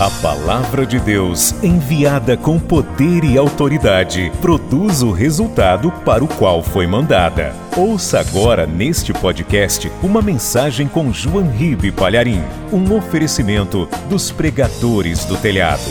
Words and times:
A 0.00 0.08
palavra 0.22 0.86
de 0.86 1.00
Deus, 1.00 1.50
enviada 1.60 2.36
com 2.36 2.56
poder 2.56 3.24
e 3.24 3.36
autoridade, 3.36 4.30
produz 4.40 5.02
o 5.02 5.10
resultado 5.10 5.90
para 6.04 6.22
o 6.22 6.28
qual 6.28 6.62
foi 6.62 6.86
mandada. 6.86 7.52
Ouça 7.76 8.20
agora 8.20 8.64
neste 8.64 9.12
podcast 9.12 9.88
uma 10.00 10.22
mensagem 10.22 10.86
com 10.86 11.12
João 11.12 11.50
Ribe 11.50 11.90
Palharim, 11.90 12.38
um 12.72 12.96
oferecimento 12.96 13.86
dos 14.08 14.30
pregadores 14.30 15.24
do 15.24 15.36
telhado. 15.36 15.90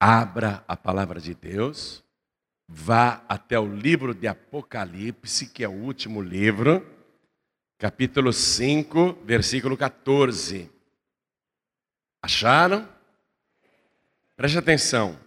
Abra 0.00 0.64
a 0.66 0.76
palavra 0.76 1.20
de 1.20 1.32
Deus, 1.32 2.02
vá 2.68 3.22
até 3.28 3.56
o 3.56 3.72
livro 3.72 4.12
de 4.12 4.26
Apocalipse, 4.26 5.46
que 5.46 5.62
é 5.62 5.68
o 5.68 5.84
último 5.84 6.20
livro, 6.20 6.84
capítulo 7.78 8.32
5, 8.32 9.18
versículo 9.24 9.76
14. 9.76 10.79
Acharam? 12.22 12.88
Preste 14.36 14.58
atenção. 14.58 15.18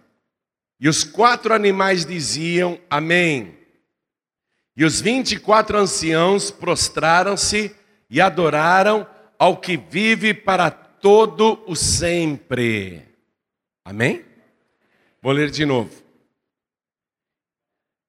E 0.80 0.88
os 0.88 1.04
quatro 1.04 1.54
animais 1.54 2.04
diziam 2.04 2.80
Amém. 2.90 3.58
E 4.76 4.84
os 4.84 5.00
vinte 5.00 5.32
e 5.32 5.38
quatro 5.38 5.78
anciãos 5.78 6.50
prostraram-se 6.50 7.74
e 8.10 8.20
adoraram 8.20 9.08
ao 9.38 9.60
que 9.60 9.76
vive 9.76 10.34
para 10.34 10.70
todo 10.70 11.62
o 11.66 11.76
sempre. 11.76 13.02
Amém? 13.84 14.24
Vou 15.22 15.32
ler 15.32 15.50
de 15.50 15.64
novo. 15.64 16.02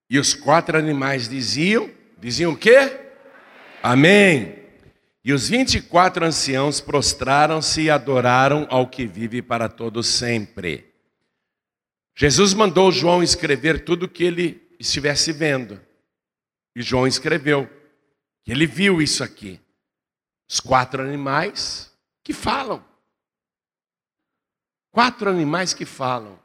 E 0.09 0.20
os 0.20 0.34
quatro 0.34 0.78
animais 0.78 1.28
diziam, 1.28 1.90
diziam 2.17 2.54
o 2.54 2.58
quê? 2.58 3.00
Amém. 3.81 4.55
E 5.28 5.34
os 5.34 5.50
vinte 5.50 5.80
e 5.80 5.82
quatro 5.82 6.24
anciãos 6.24 6.80
prostraram-se 6.80 7.82
e 7.82 7.90
adoraram 7.90 8.68
ao 8.70 8.88
que 8.88 9.08
vive 9.08 9.42
para 9.42 9.68
todo 9.68 10.04
sempre. 10.04 10.94
Jesus 12.16 12.54
mandou 12.54 12.92
João 12.92 13.23
escrever 13.23 13.84
tudo 13.84 14.04
o 14.04 14.08
que 14.08 14.23
ele 14.23 14.76
estivesse 14.80 15.34
vendo. 15.34 15.82
E 16.76 16.84
João 16.84 17.08
escreveu. 17.08 17.67
Ele 18.45 18.67
viu 18.67 19.02
isso 19.02 19.23
aqui. 19.23 19.59
Os 20.48 20.59
quatro 20.59 21.02
animais 21.02 21.92
que 22.23 22.32
falam. 22.32 22.86
Quatro 24.92 25.28
animais 25.28 25.73
que 25.73 25.86
falam. 25.86 26.39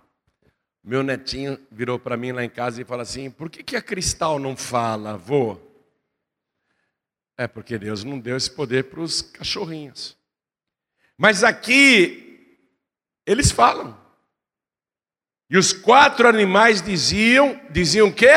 Meu 0.83 1.03
netinho 1.03 1.61
virou 1.71 1.99
para 1.99 2.17
mim 2.17 2.33
lá 2.33 2.43
em 2.43 2.49
casa 2.49 2.81
e 2.81 2.87
falou 2.87 3.03
assim: 3.03 3.31
por 3.31 3.51
que, 3.51 3.63
que 3.63 3.77
a 3.77 3.83
cristal 3.83 4.39
não 4.39 4.57
fala, 4.57 5.11
avô? 5.11 5.70
É 7.41 7.49
porque 7.49 7.79
Deus 7.79 8.05
não 8.05 8.21
deu 8.21 8.37
esse 8.37 8.51
poder 8.51 8.91
para 8.91 9.01
os 9.01 9.23
cachorrinhos. 9.23 10.15
Mas 11.17 11.43
aqui, 11.43 12.59
eles 13.25 13.51
falam. 13.51 13.99
E 15.49 15.57
os 15.57 15.73
quatro 15.73 16.29
animais 16.29 16.83
diziam, 16.83 17.59
diziam 17.71 18.09
o 18.09 18.13
quê? 18.13 18.35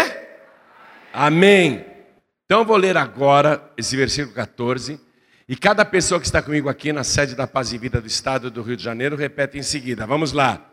Amém. 1.12 1.86
Então 2.46 2.64
vou 2.64 2.78
ler 2.78 2.96
agora 2.96 3.70
esse 3.76 3.98
versículo 3.98 4.34
14. 4.34 4.98
E 5.50 5.58
cada 5.58 5.84
pessoa 5.84 6.18
que 6.18 6.26
está 6.26 6.42
comigo 6.42 6.70
aqui 6.70 6.94
na 6.94 7.04
sede 7.04 7.36
da 7.36 7.46
Paz 7.46 7.74
e 7.74 7.78
Vida 7.78 8.00
do 8.00 8.08
Estado 8.08 8.50
do 8.50 8.62
Rio 8.62 8.78
de 8.78 8.84
Janeiro 8.86 9.18
repete 9.18 9.58
em 9.58 9.64
seguida. 9.64 10.08
Vamos 10.08 10.32
lá. 10.32 10.66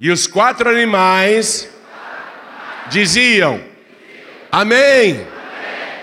E 0.00 0.10
os 0.10 0.26
quatro 0.26 0.68
animais 0.68 1.70
diziam: 2.90 3.62
Amém. 4.50 5.35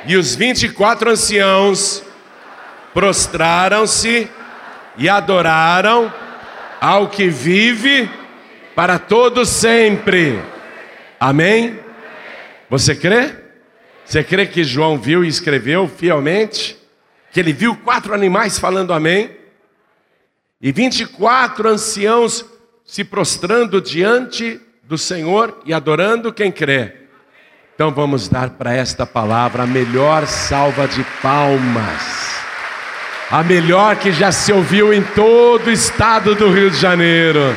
E 0.05 0.17
os 0.17 0.35
vinte 0.35 0.63
e 0.63 0.69
quatro 0.69 1.09
anciãos 1.09 2.03
prostraram-se 2.93 4.29
e 4.97 5.07
adoraram 5.07 6.13
ao 6.81 7.09
que 7.09 7.29
vive 7.29 8.09
para 8.75 8.99
todo 8.99 9.45
sempre. 9.45 10.41
Amém? 11.19 11.79
Você 12.69 12.93
crê? 12.95 13.33
Você 14.03 14.23
crê 14.23 14.45
que 14.45 14.63
João 14.63 14.97
viu 14.97 15.23
e 15.23 15.27
escreveu 15.29 15.87
fielmente? 15.87 16.77
Que 17.31 17.39
ele 17.39 17.53
viu 17.53 17.75
quatro 17.75 18.13
animais 18.13 18.59
falando 18.59 18.91
amém? 18.91 19.31
E 20.61 20.71
vinte 20.71 21.01
e 21.01 21.05
quatro 21.05 21.69
anciãos 21.69 22.45
se 22.85 23.03
prostrando 23.03 23.81
diante 23.81 24.59
do 24.83 24.97
Senhor 24.97 25.61
e 25.65 25.73
adorando 25.73 26.33
quem 26.33 26.51
crê. 26.51 27.02
Então 27.75 27.89
vamos 27.89 28.29
dar 28.29 28.51
para 28.51 28.71
esta 28.71 29.03
palavra 29.03 29.63
a 29.63 29.67
melhor 29.67 30.27
salva 30.27 30.87
de 30.87 31.03
palmas. 31.23 32.33
A 33.31 33.41
melhor 33.41 33.95
que 33.95 34.11
já 34.11 34.31
se 34.31 34.53
ouviu 34.53 34.93
em 34.93 35.01
todo 35.01 35.67
o 35.67 35.71
estado 35.71 36.35
do 36.35 36.51
Rio 36.51 36.69
de 36.69 36.77
Janeiro. 36.77 37.55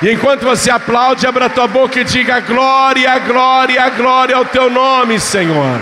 E 0.00 0.12
enquanto 0.12 0.42
você 0.42 0.70
aplaude, 0.70 1.26
abra 1.26 1.50
tua 1.50 1.66
boca 1.66 1.98
e 1.98 2.04
diga 2.04 2.38
glória, 2.38 3.18
glória, 3.18 3.88
glória 3.90 4.36
ao 4.36 4.44
teu 4.44 4.70
nome, 4.70 5.18
Senhor. 5.18 5.80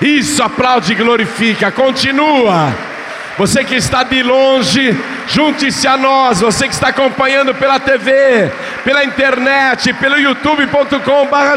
Isso, 0.00 0.42
aplaude 0.42 0.90
e 0.90 0.96
glorifica. 0.96 1.70
Continua. 1.70 2.74
Você 3.38 3.64
que 3.64 3.74
está 3.74 4.02
de 4.02 4.22
longe, 4.22 4.94
junte-se 5.26 5.88
a 5.88 5.96
nós. 5.96 6.40
Você 6.40 6.68
que 6.68 6.74
está 6.74 6.88
acompanhando 6.88 7.54
pela 7.54 7.80
TV, 7.80 8.50
pela 8.84 9.04
internet, 9.04 9.92
pelo 9.94 10.18
youtube.com/barra 10.18 11.54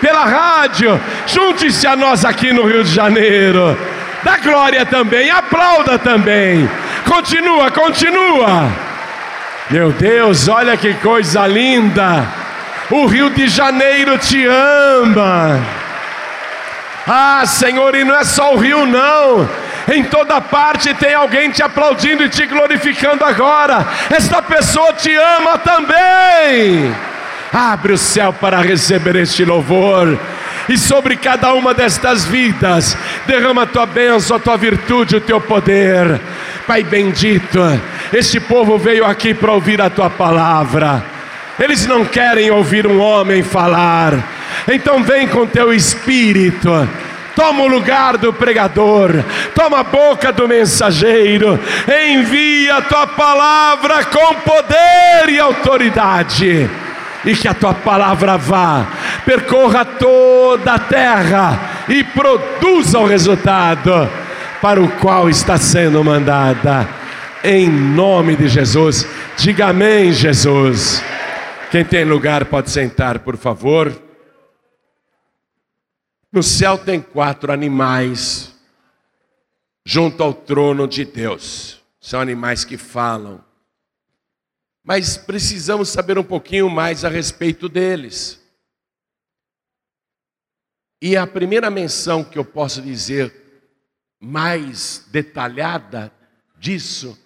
pela 0.00 0.24
rádio, 0.24 1.00
junte-se 1.26 1.86
a 1.86 1.96
nós 1.96 2.24
aqui 2.24 2.52
no 2.52 2.66
Rio 2.66 2.84
de 2.84 2.92
Janeiro. 2.92 3.78
Dá 4.22 4.36
glória 4.38 4.84
também, 4.84 5.30
aplauda 5.30 5.98
também. 5.98 6.68
Continua, 7.06 7.70
continua. 7.70 8.70
Meu 9.70 9.90
Deus, 9.92 10.48
olha 10.48 10.76
que 10.76 10.94
coisa 10.94 11.46
linda. 11.46 12.26
O 12.90 13.06
Rio 13.06 13.30
de 13.30 13.48
Janeiro 13.48 14.18
te 14.18 14.44
ama. 14.46 15.60
Ah, 17.06 17.44
Senhor, 17.46 17.94
e 17.94 18.04
não 18.04 18.14
é 18.14 18.24
só 18.24 18.54
o 18.54 18.58
rio, 18.58 18.84
não. 18.84 19.48
Em 19.90 20.04
toda 20.04 20.40
parte 20.40 20.92
tem 20.94 21.14
alguém 21.14 21.50
te 21.50 21.62
aplaudindo 21.62 22.22
e 22.22 22.28
te 22.28 22.44
glorificando 22.46 23.24
agora. 23.24 23.86
Esta 24.10 24.42
pessoa 24.42 24.92
te 24.92 25.14
ama 25.14 25.56
também. 25.58 26.94
Abre 27.52 27.94
o 27.94 27.98
céu 27.98 28.32
para 28.32 28.60
receber 28.60 29.16
este 29.16 29.44
louvor. 29.44 30.18
E 30.68 30.76
sobre 30.76 31.16
cada 31.16 31.54
uma 31.54 31.72
destas 31.72 32.26
vidas, 32.26 32.94
derrama 33.26 33.62
a 33.62 33.66
tua 33.66 33.86
bênção, 33.86 34.36
a 34.36 34.40
tua 34.40 34.58
virtude, 34.58 35.16
o 35.16 35.20
teu 35.20 35.40
poder. 35.40 36.20
Pai 36.66 36.82
bendito, 36.82 37.58
este 38.12 38.38
povo 38.38 38.76
veio 38.76 39.06
aqui 39.06 39.32
para 39.32 39.52
ouvir 39.52 39.80
a 39.80 39.88
tua 39.88 40.10
palavra. 40.10 41.02
Eles 41.58 41.86
não 41.86 42.04
querem 42.04 42.50
ouvir 42.50 42.86
um 42.86 43.00
homem 43.00 43.42
falar. 43.42 44.12
Então 44.70 45.02
vem 45.02 45.26
com 45.26 45.46
teu 45.46 45.72
espírito 45.72 46.86
toma 47.38 47.62
o 47.62 47.68
lugar 47.68 48.18
do 48.18 48.32
pregador, 48.32 49.12
toma 49.54 49.78
a 49.78 49.84
boca 49.84 50.32
do 50.32 50.48
mensageiro, 50.48 51.56
envia 52.10 52.78
a 52.78 52.82
tua 52.82 53.06
palavra 53.06 54.04
com 54.06 54.34
poder 54.40 55.28
e 55.28 55.38
autoridade, 55.38 56.68
e 57.24 57.36
que 57.36 57.46
a 57.46 57.54
tua 57.54 57.72
palavra 57.72 58.36
vá, 58.36 58.88
percorra 59.24 59.84
toda 59.84 60.72
a 60.72 60.78
terra 60.80 61.60
e 61.88 62.02
produza 62.02 62.98
o 62.98 63.06
resultado 63.06 64.10
para 64.60 64.82
o 64.82 64.88
qual 64.96 65.30
está 65.30 65.56
sendo 65.56 66.02
mandada, 66.02 66.88
em 67.44 67.68
nome 67.68 68.34
de 68.34 68.48
Jesus. 68.48 69.06
Diga 69.36 69.68
amém, 69.68 70.12
Jesus. 70.12 71.00
Quem 71.70 71.84
tem 71.84 72.04
lugar 72.04 72.46
pode 72.46 72.68
sentar, 72.68 73.20
por 73.20 73.36
favor. 73.36 74.07
No 76.30 76.42
céu 76.42 76.76
tem 76.76 77.00
quatro 77.00 77.50
animais 77.50 78.54
junto 79.84 80.22
ao 80.22 80.34
trono 80.34 80.86
de 80.86 81.04
Deus. 81.04 81.82
São 81.98 82.20
animais 82.20 82.64
que 82.64 82.76
falam. 82.76 83.42
Mas 84.84 85.16
precisamos 85.16 85.88
saber 85.88 86.18
um 86.18 86.24
pouquinho 86.24 86.68
mais 86.68 87.04
a 87.04 87.08
respeito 87.08 87.68
deles. 87.68 88.40
E 91.00 91.16
a 91.16 91.26
primeira 91.26 91.70
menção 91.70 92.24
que 92.24 92.38
eu 92.38 92.44
posso 92.44 92.82
dizer 92.82 93.34
mais 94.20 95.06
detalhada 95.10 96.12
disso 96.58 97.18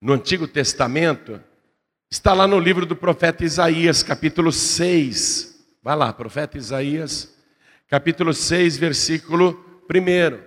no 0.00 0.12
Antigo 0.12 0.48
Testamento 0.48 1.42
está 2.10 2.32
lá 2.32 2.46
no 2.46 2.58
livro 2.58 2.84
do 2.84 2.96
profeta 2.96 3.44
Isaías, 3.44 4.02
capítulo 4.02 4.50
6. 4.50 5.56
Vai 5.82 5.96
lá, 5.96 6.12
profeta 6.12 6.58
Isaías, 6.58 7.37
capítulo 7.88 8.34
6, 8.34 8.76
versículo 8.76 9.82
1. 9.90 10.46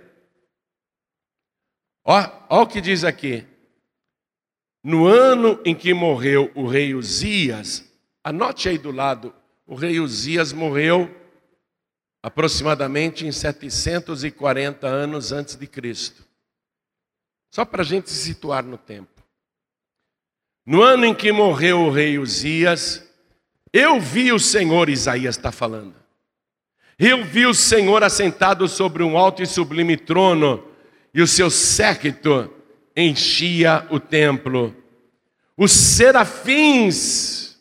Ó, 2.06 2.48
ó 2.50 2.62
o 2.62 2.68
que 2.68 2.80
diz 2.80 3.04
aqui. 3.04 3.46
No 4.84 5.06
ano 5.06 5.60
em 5.66 5.76
que 5.76 5.94
morreu 5.94 6.52
o 6.56 6.68
rei 6.68 6.96
Uzias, 6.96 7.92
anote 8.24 8.70
aí 8.70 8.78
do 8.78 8.92
lado, 8.92 9.34
o 9.66 9.76
rei 9.76 10.00
Uzias 10.00 10.54
morreu 10.54 11.10
aproximadamente 12.24 13.26
em 13.26 13.32
740 13.32 14.88
anos 14.88 15.32
antes 15.32 15.56
de 15.56 15.68
Cristo. 15.68 16.26
Só 17.52 17.66
para 17.66 17.82
a 17.82 17.86
gente 17.86 18.10
se 18.10 18.24
situar 18.24 18.64
no 18.64 18.78
tempo. 18.78 19.10
no 20.66 20.82
ano 20.82 21.06
em 21.06 21.14
que 21.14 21.32
morreu 21.32 21.82
o 21.82 21.92
rei 21.92 22.18
Uzias, 22.20 23.08
eu 23.74 24.00
vi 24.00 24.32
o 24.32 24.40
Senhor, 24.40 24.90
Isaías 24.90 25.38
está 25.38 25.52
falando. 25.52 26.01
Eu 27.04 27.24
vi 27.24 27.48
o 27.48 27.54
Senhor 27.54 28.04
assentado 28.04 28.68
sobre 28.68 29.02
um 29.02 29.18
alto 29.18 29.42
e 29.42 29.48
sublime 29.48 29.98
trono, 29.98 30.64
e 31.12 31.20
o 31.20 31.26
seu 31.26 31.50
séquito 31.50 32.48
enchia 32.96 33.88
o 33.90 34.00
templo. 34.00 34.76
Os 35.58 35.72
serafins, 35.72 37.58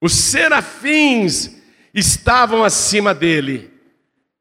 os 0.00 0.14
serafins 0.14 1.58
estavam 1.92 2.64
acima 2.64 3.12
dele. 3.12 3.70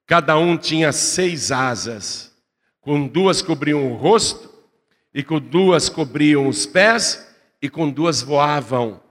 Cada 0.07 0.37
um 0.37 0.55
tinha 0.55 0.93
seis 0.93 1.51
asas, 1.51 2.33
com 2.79 3.05
duas 3.05 3.41
cobriam 3.41 3.91
o 3.91 3.95
rosto, 3.95 4.49
e 5.13 5.21
com 5.21 5.37
duas 5.37 5.89
cobriam 5.89 6.47
os 6.47 6.65
pés, 6.65 7.27
e 7.61 7.67
com 7.67 7.89
duas 7.89 8.21
voavam. 8.21 9.01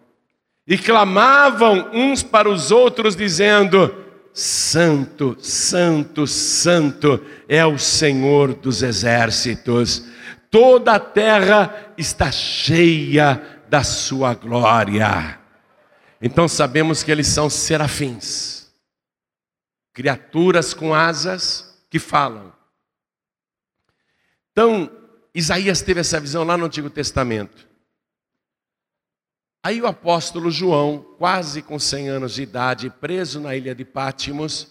E 0.67 0.79
clamavam 0.79 1.91
uns 1.93 2.23
para 2.23 2.49
os 2.49 2.71
outros, 2.71 3.15
dizendo: 3.15 4.08
Santo, 4.39 5.37
Santo, 5.41 6.25
Santo 6.25 7.21
é 7.49 7.67
o 7.67 7.77
Senhor 7.77 8.55
dos 8.55 8.85
exércitos. 8.85 10.05
Toda 10.49 10.93
a 10.93 11.01
terra 11.01 11.93
está 11.99 12.31
cheia 12.31 13.65
da 13.69 13.83
sua 13.83 14.35
glória. 14.35 15.41
Então 16.23 16.47
sabemos 16.47 17.03
que 17.03 17.11
eles 17.11 17.27
são 17.27 17.51
serafins, 17.51 18.69
criaturas 19.93 20.73
com 20.73 20.95
asas 20.95 21.77
que 21.91 21.99
falam. 21.99 22.53
Então, 24.53 24.89
Isaías 25.35 25.83
teve 25.83 25.99
essa 25.99 26.21
visão 26.21 26.45
lá 26.45 26.57
no 26.57 26.67
Antigo 26.67 26.89
Testamento. 26.89 27.68
Aí 29.69 29.83
o 29.83 29.87
apóstolo 29.87 30.51
João, 30.51 31.05
quase 31.19 31.61
com 31.61 31.79
100 31.79 32.09
anos 32.09 32.35
de 32.37 32.43
idade, 32.43 32.89
preso 32.89 33.39
na 33.39 33.55
ilha 33.55 33.75
de 33.75 33.85
Pátimos, 33.85 34.69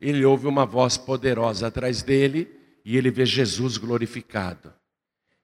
ele 0.00 0.24
ouve 0.24 0.46
uma 0.46 0.64
voz 0.64 0.96
poderosa 0.96 1.66
atrás 1.66 2.02
dele 2.02 2.48
e 2.84 2.96
ele 2.96 3.10
vê 3.10 3.26
Jesus 3.26 3.76
glorificado. 3.76 4.72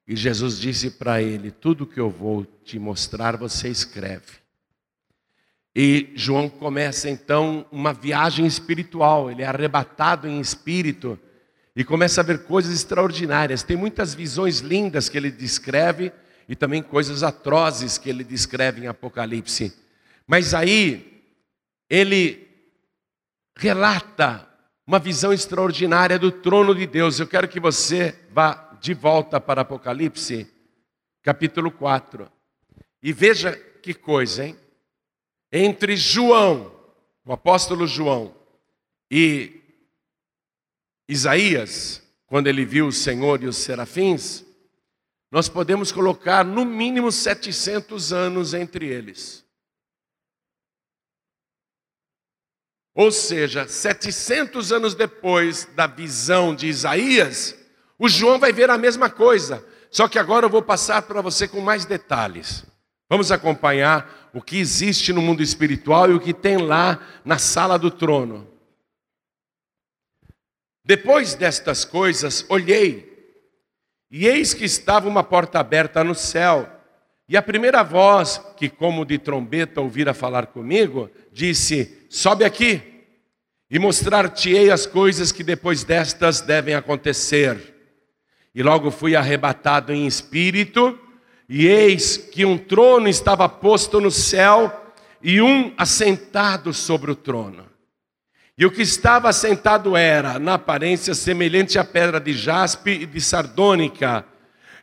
E 0.07 0.15
Jesus 0.15 0.57
disse 0.57 0.91
para 0.91 1.21
ele: 1.21 1.51
Tudo 1.51 1.85
que 1.85 1.99
eu 1.99 2.09
vou 2.09 2.45
te 2.63 2.79
mostrar, 2.79 3.35
você 3.35 3.67
escreve. 3.67 4.37
E 5.75 6.13
João 6.15 6.47
começa 6.47 7.09
então 7.09 7.65
uma 7.73 7.91
viagem 7.91 8.45
espiritual, 8.45 9.29
ele 9.29 9.41
é 9.41 9.45
arrebatado 9.45 10.25
em 10.25 10.39
espírito 10.39 11.19
e 11.75 11.83
começa 11.83 12.21
a 12.21 12.23
ver 12.23 12.45
coisas 12.45 12.73
extraordinárias. 12.73 13.61
Tem 13.61 13.75
muitas 13.75 14.13
visões 14.13 14.59
lindas 14.59 15.09
que 15.09 15.17
ele 15.17 15.31
descreve 15.31 16.13
e 16.47 16.55
também 16.55 16.81
coisas 16.81 17.23
atrozes 17.23 17.97
que 17.97 18.09
ele 18.09 18.23
descreve 18.23 18.83
em 18.83 18.87
Apocalipse. 18.87 19.75
Mas 20.27 20.53
aí 20.53 21.23
ele 21.89 22.47
relata 23.57 24.47
uma 24.85 24.99
visão 24.99 25.33
extraordinária 25.33 26.19
do 26.19 26.31
trono 26.31 26.75
de 26.75 26.85
Deus. 26.85 27.19
Eu 27.19 27.27
quero 27.27 27.47
que 27.47 27.59
você 27.59 28.15
vá 28.31 28.77
de 28.79 28.93
volta 28.93 29.41
para 29.41 29.61
Apocalipse, 29.61 30.47
capítulo 31.23 31.71
4. 31.71 32.31
E 33.01 33.11
veja 33.11 33.55
que 33.81 33.93
coisa, 33.93 34.45
hein? 34.45 34.57
Entre 35.51 35.95
João, 35.95 36.71
o 37.25 37.33
apóstolo 37.33 37.87
João, 37.87 38.35
e 39.09 39.61
Isaías, 41.07 42.03
quando 42.27 42.47
ele 42.47 42.65
viu 42.65 42.87
o 42.87 42.91
Senhor 42.91 43.41
e 43.41 43.47
os 43.47 43.57
serafins, 43.57 44.44
nós 45.35 45.49
podemos 45.49 45.91
colocar 45.91 46.45
no 46.45 46.63
mínimo 46.63 47.11
700 47.11 48.13
anos 48.13 48.53
entre 48.53 48.87
eles. 48.87 49.43
Ou 52.93 53.11
seja, 53.11 53.67
700 53.67 54.71
anos 54.71 54.95
depois 54.95 55.65
da 55.75 55.87
visão 55.87 56.55
de 56.55 56.67
Isaías, 56.67 57.53
o 57.99 58.07
João 58.07 58.39
vai 58.39 58.53
ver 58.53 58.69
a 58.69 58.77
mesma 58.77 59.09
coisa, 59.09 59.61
só 59.91 60.07
que 60.07 60.17
agora 60.17 60.45
eu 60.45 60.49
vou 60.49 60.61
passar 60.61 61.01
para 61.01 61.19
você 61.19 61.49
com 61.49 61.59
mais 61.59 61.83
detalhes. 61.83 62.65
Vamos 63.09 63.29
acompanhar 63.29 64.31
o 64.33 64.41
que 64.41 64.57
existe 64.57 65.11
no 65.11 65.21
mundo 65.21 65.43
espiritual 65.43 66.09
e 66.09 66.13
o 66.13 66.19
que 66.21 66.33
tem 66.33 66.55
lá 66.55 66.97
na 67.25 67.37
sala 67.37 67.77
do 67.77 67.91
trono. 67.91 68.47
Depois 70.81 71.35
destas 71.35 71.83
coisas, 71.83 72.45
olhei, 72.47 73.14
e 74.09 74.27
eis 74.27 74.53
que 74.53 74.65
estava 74.65 75.07
uma 75.07 75.23
porta 75.23 75.59
aberta 75.59 76.03
no 76.03 76.15
céu, 76.15 76.69
e 77.27 77.35
a 77.35 77.41
primeira 77.41 77.83
voz, 77.83 78.39
que 78.55 78.69
como 78.69 79.03
de 79.03 79.17
trombeta 79.17 79.81
ouvira 79.81 80.13
falar 80.13 80.47
comigo, 80.47 81.09
disse: 81.31 82.05
Sobe 82.09 82.45
aqui, 82.45 82.81
e 83.69 83.79
mostrar-te-ei 83.79 84.69
as 84.69 84.85
coisas 84.85 85.31
que 85.31 85.43
depois 85.43 85.83
destas 85.83 86.41
devem 86.41 86.75
acontecer. 86.75 87.73
E 88.53 88.61
logo 88.61 88.91
fui 88.91 89.15
arrebatado 89.15 89.91
em 89.91 90.05
espírito, 90.05 90.97
e 91.49 91.65
eis 91.65 92.15
que 92.15 92.45
um 92.45 92.57
trono 92.57 93.07
estava 93.07 93.49
posto 93.49 93.99
no 93.99 94.11
céu, 94.11 94.93
e 95.21 95.41
um 95.41 95.73
assentado 95.77 96.71
sobre 96.71 97.09
o 97.09 97.15
trono. 97.15 97.74
E 98.57 98.65
o 98.65 98.71
que 98.71 98.81
estava 98.81 99.29
assentado 99.29 99.97
era, 99.97 100.39
na 100.39 100.53
aparência, 100.53 101.13
semelhante 101.13 101.77
à 101.77 101.83
pedra 101.83 102.19
de 102.19 102.33
jaspe 102.33 102.91
e 102.91 103.05
de 103.05 103.19
sardônica, 103.19 104.25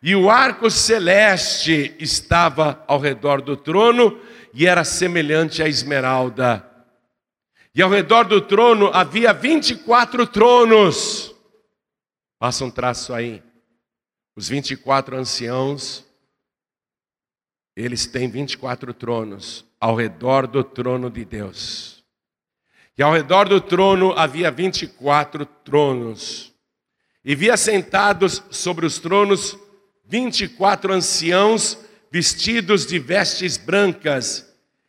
e 0.02 0.14
o 0.14 0.28
arco 0.28 0.70
celeste 0.70 1.94
estava 1.98 2.84
ao 2.86 2.98
redor 2.98 3.40
do 3.40 3.56
trono, 3.56 4.20
e 4.52 4.66
era 4.66 4.84
semelhante 4.84 5.62
à 5.62 5.68
esmeralda. 5.68 6.68
E 7.74 7.80
ao 7.80 7.88
redor 7.88 8.24
do 8.24 8.40
trono 8.40 8.90
havia 8.92 9.32
24 9.32 10.26
tronos. 10.26 11.34
Passa 12.38 12.64
um 12.64 12.70
traço 12.70 13.14
aí. 13.14 13.42
Os 14.36 14.48
24 14.48 15.16
anciãos, 15.16 16.04
eles 17.74 18.06
têm 18.06 18.28
24 18.28 18.92
tronos 18.92 19.64
ao 19.80 19.94
redor 19.94 20.46
do 20.46 20.62
trono 20.62 21.10
de 21.10 21.24
Deus. 21.24 21.91
E 22.96 23.02
ao 23.02 23.12
redor 23.12 23.48
do 23.48 23.60
trono 23.60 24.12
havia 24.16 24.50
24 24.50 25.46
tronos. 25.64 26.52
E 27.24 27.34
via 27.34 27.56
sentados 27.56 28.42
sobre 28.50 28.84
os 28.84 28.98
tronos 28.98 29.56
24 30.06 30.92
anciãos 30.92 31.78
vestidos 32.10 32.84
de 32.84 32.98
vestes 32.98 33.56
brancas, 33.56 34.46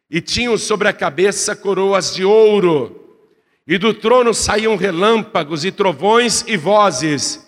e 0.10 0.20
tinham 0.20 0.58
sobre 0.58 0.90
a 0.90 0.94
cabeça 0.94 1.56
coroas 1.56 2.14
de 2.14 2.26
ouro. 2.26 3.18
E 3.66 3.78
do 3.78 3.94
trono 3.94 4.34
saíam 4.34 4.76
relâmpagos 4.76 5.64
e 5.64 5.72
trovões 5.72 6.44
e 6.46 6.58
vozes 6.58 7.44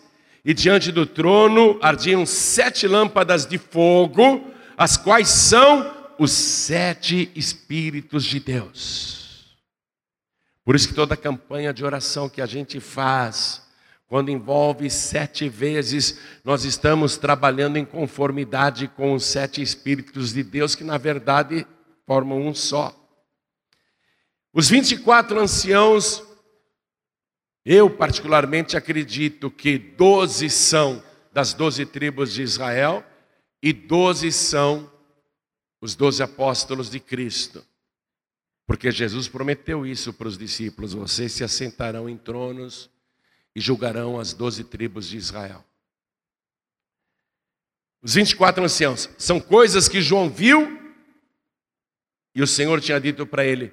e 0.46 0.54
diante 0.54 0.92
do 0.92 1.08
trono 1.08 1.80
ardiam 1.82 2.24
sete 2.24 2.88
lâmpadas 2.88 3.48
de 3.48 3.58
fogo, 3.58 4.46
as 4.78 4.96
quais 4.96 5.28
são 5.28 5.92
os 6.20 6.32
sete 6.32 7.32
Espíritos 7.36 8.24
de 8.24 8.40
Deus. 8.40 9.25
Por 10.66 10.76
isso 10.76 10.90
que 10.90 10.94
toda 10.94 11.16
campanha 11.16 11.74
de 11.74 11.86
oração 11.86 12.28
que 12.28 12.42
a 12.42 12.46
gente 12.46 12.80
faz, 12.80 13.62
quando 14.08 14.32
envolve 14.32 14.90
sete 14.90 15.48
vezes, 15.48 16.20
nós 16.44 16.66
estamos 16.66 17.16
trabalhando 17.16 17.78
em 17.78 17.86
conformidade 17.86 18.88
com 18.88 19.14
os 19.14 19.24
sete 19.24 19.62
Espíritos 19.62 20.34
de 20.34 20.44
Deus, 20.44 20.76
que 20.76 20.84
na 20.84 20.98
verdade 20.98 21.66
formam 22.06 22.42
um 22.42 22.54
só. 22.54 22.94
Os 24.52 24.68
24 24.68 25.40
anciãos 25.40 26.24
eu, 27.66 27.90
particularmente, 27.90 28.78
acredito 28.78 29.50
que 29.50 29.76
doze 29.80 30.52
são 30.52 31.04
das 31.34 31.52
doze 31.52 31.84
tribos 31.84 32.32
de 32.32 32.44
Israel 32.44 33.04
e 33.62 33.74
doze 33.74 34.32
são 34.32 34.92
os 35.82 35.96
doze 35.96 36.22
apóstolos 36.22 36.92
de 36.92 37.00
Cristo. 37.00 37.66
Porque 38.68 38.92
Jesus 38.92 39.28
prometeu 39.28 39.86
isso 39.86 40.12
para 40.12 40.28
os 40.28 40.38
discípulos: 40.38 40.94
vocês 40.94 41.32
se 41.32 41.44
assentarão 41.44 42.10
em 42.10 42.18
tronos 42.18 42.90
e 43.56 43.62
julgarão 43.62 44.20
as 44.20 44.34
doze 44.34 44.64
tribos 44.64 45.08
de 45.08 45.18
Israel. 45.18 45.64
Os 48.02 48.14
24 48.16 48.64
anciãos 48.64 49.10
são 49.18 49.40
coisas 49.40 49.88
que 49.88 50.02
João 50.02 50.30
viu 50.30 50.86
e 52.34 52.42
o 52.42 52.48
Senhor 52.48 52.82
tinha 52.82 53.00
dito 53.00 53.26
para 53.26 53.46
ele: 53.46 53.72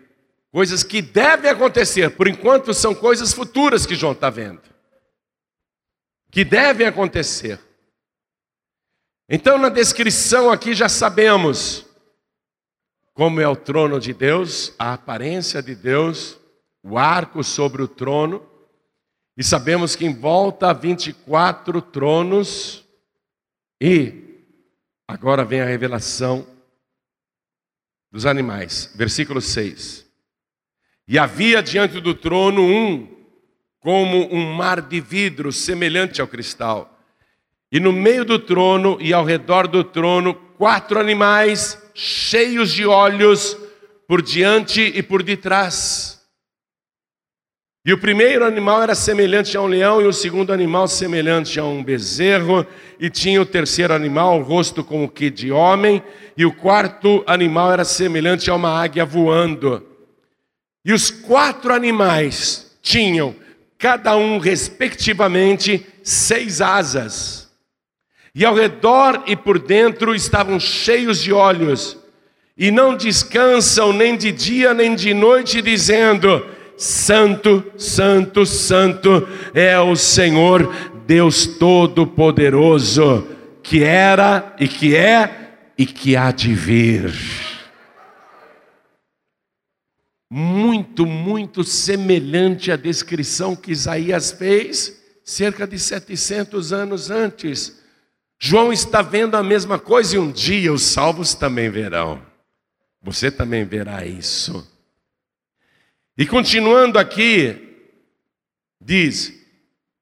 Coisas 0.52 0.84
que 0.84 1.00
devem 1.00 1.50
acontecer, 1.50 2.10
por 2.10 2.28
enquanto 2.28 2.74
são 2.74 2.94
coisas 2.94 3.32
futuras 3.32 3.86
que 3.86 3.94
João 3.94 4.12
está 4.12 4.28
vendo. 4.28 4.60
Que 6.30 6.44
devem 6.44 6.86
acontecer. 6.86 7.58
Então, 9.28 9.56
na 9.56 9.70
descrição 9.70 10.50
aqui 10.50 10.74
já 10.74 10.90
sabemos 10.90 11.86
como 13.14 13.40
é 13.40 13.48
o 13.48 13.56
trono 13.56 14.00
de 14.00 14.12
Deus, 14.12 14.74
a 14.78 14.94
aparência 14.94 15.62
de 15.62 15.74
Deus, 15.74 16.38
o 16.82 16.96
arco 16.96 17.44
sobre 17.44 17.82
o 17.82 17.88
trono, 17.88 18.46
e 19.36 19.44
sabemos 19.44 19.94
que 19.96 20.04
em 20.04 20.14
volta 20.14 20.70
há 20.70 20.72
24 20.72 21.80
tronos, 21.82 22.84
e 23.80 24.44
agora 25.06 25.44
vem 25.44 25.60
a 25.60 25.66
revelação 25.66 26.46
dos 28.10 28.26
animais. 28.26 28.92
Versículo 28.94 29.40
6. 29.40 30.06
E 31.08 31.18
havia 31.18 31.62
diante 31.62 32.00
do 32.00 32.14
trono 32.14 32.62
um, 32.62 33.08
como 33.80 34.32
um 34.32 34.54
mar 34.54 34.80
de 34.80 35.00
vidro, 35.00 35.52
semelhante 35.52 36.20
ao 36.20 36.28
cristal. 36.28 36.98
E 37.70 37.80
no 37.80 37.92
meio 37.92 38.24
do 38.24 38.38
trono 38.38 38.98
e 39.00 39.12
ao 39.12 39.24
redor 39.24 39.66
do 39.66 39.82
trono, 39.82 40.34
quatro 40.34 41.00
animais 41.00 41.81
cheios 41.94 42.72
de 42.72 42.86
olhos 42.86 43.56
por 44.06 44.22
diante 44.22 44.80
e 44.80 45.02
por 45.02 45.22
detrás. 45.22 46.20
E 47.84 47.92
o 47.92 47.98
primeiro 47.98 48.44
animal 48.44 48.80
era 48.80 48.94
semelhante 48.94 49.56
a 49.56 49.60
um 49.60 49.66
leão, 49.66 50.00
e 50.00 50.04
o 50.04 50.12
segundo 50.12 50.52
animal 50.52 50.86
semelhante 50.86 51.58
a 51.58 51.64
um 51.64 51.82
bezerro, 51.82 52.64
e 53.00 53.10
tinha 53.10 53.42
o 53.42 53.46
terceiro 53.46 53.92
animal, 53.92 54.38
o 54.38 54.42
rosto 54.44 54.84
como 54.84 55.10
que 55.10 55.28
de 55.28 55.50
homem, 55.50 56.00
e 56.36 56.46
o 56.46 56.54
quarto 56.54 57.24
animal 57.26 57.72
era 57.72 57.84
semelhante 57.84 58.48
a 58.48 58.54
uma 58.54 58.80
águia 58.80 59.04
voando. 59.04 59.84
E 60.84 60.92
os 60.92 61.10
quatro 61.10 61.74
animais 61.74 62.78
tinham, 62.80 63.34
cada 63.76 64.16
um 64.16 64.38
respectivamente, 64.38 65.84
seis 66.04 66.60
asas. 66.60 67.41
E 68.34 68.44
ao 68.44 68.54
redor 68.54 69.24
e 69.26 69.36
por 69.36 69.58
dentro 69.58 70.14
estavam 70.14 70.58
cheios 70.58 71.20
de 71.20 71.32
olhos, 71.32 71.98
e 72.56 72.70
não 72.70 72.96
descansam 72.96 73.92
nem 73.92 74.16
de 74.16 74.32
dia 74.32 74.72
nem 74.72 74.94
de 74.94 75.12
noite, 75.12 75.60
dizendo: 75.60 76.46
Santo, 76.76 77.64
Santo, 77.76 78.46
Santo 78.46 79.28
é 79.52 79.78
o 79.78 79.94
Senhor 79.94 80.72
Deus 81.06 81.46
Todo-Poderoso, 81.46 83.26
que 83.62 83.82
era 83.82 84.54
e 84.58 84.66
que 84.66 84.96
é 84.96 85.42
e 85.76 85.84
que 85.84 86.16
há 86.16 86.30
de 86.30 86.54
vir. 86.54 87.12
Muito, 90.30 91.04
muito 91.04 91.62
semelhante 91.62 92.72
à 92.72 92.76
descrição 92.76 93.54
que 93.54 93.72
Isaías 93.72 94.32
fez 94.32 95.02
cerca 95.22 95.66
de 95.66 95.78
700 95.78 96.72
anos 96.72 97.10
antes. 97.10 97.81
João 98.44 98.72
está 98.72 99.02
vendo 99.02 99.36
a 99.36 99.42
mesma 99.42 99.78
coisa 99.78 100.16
e 100.16 100.18
um 100.18 100.28
dia 100.28 100.72
os 100.72 100.82
salvos 100.82 101.32
também 101.32 101.70
verão. 101.70 102.20
Você 103.00 103.30
também 103.30 103.64
verá 103.64 104.04
isso. 104.04 104.68
E 106.18 106.26
continuando 106.26 106.98
aqui, 106.98 107.86
diz: 108.80 109.32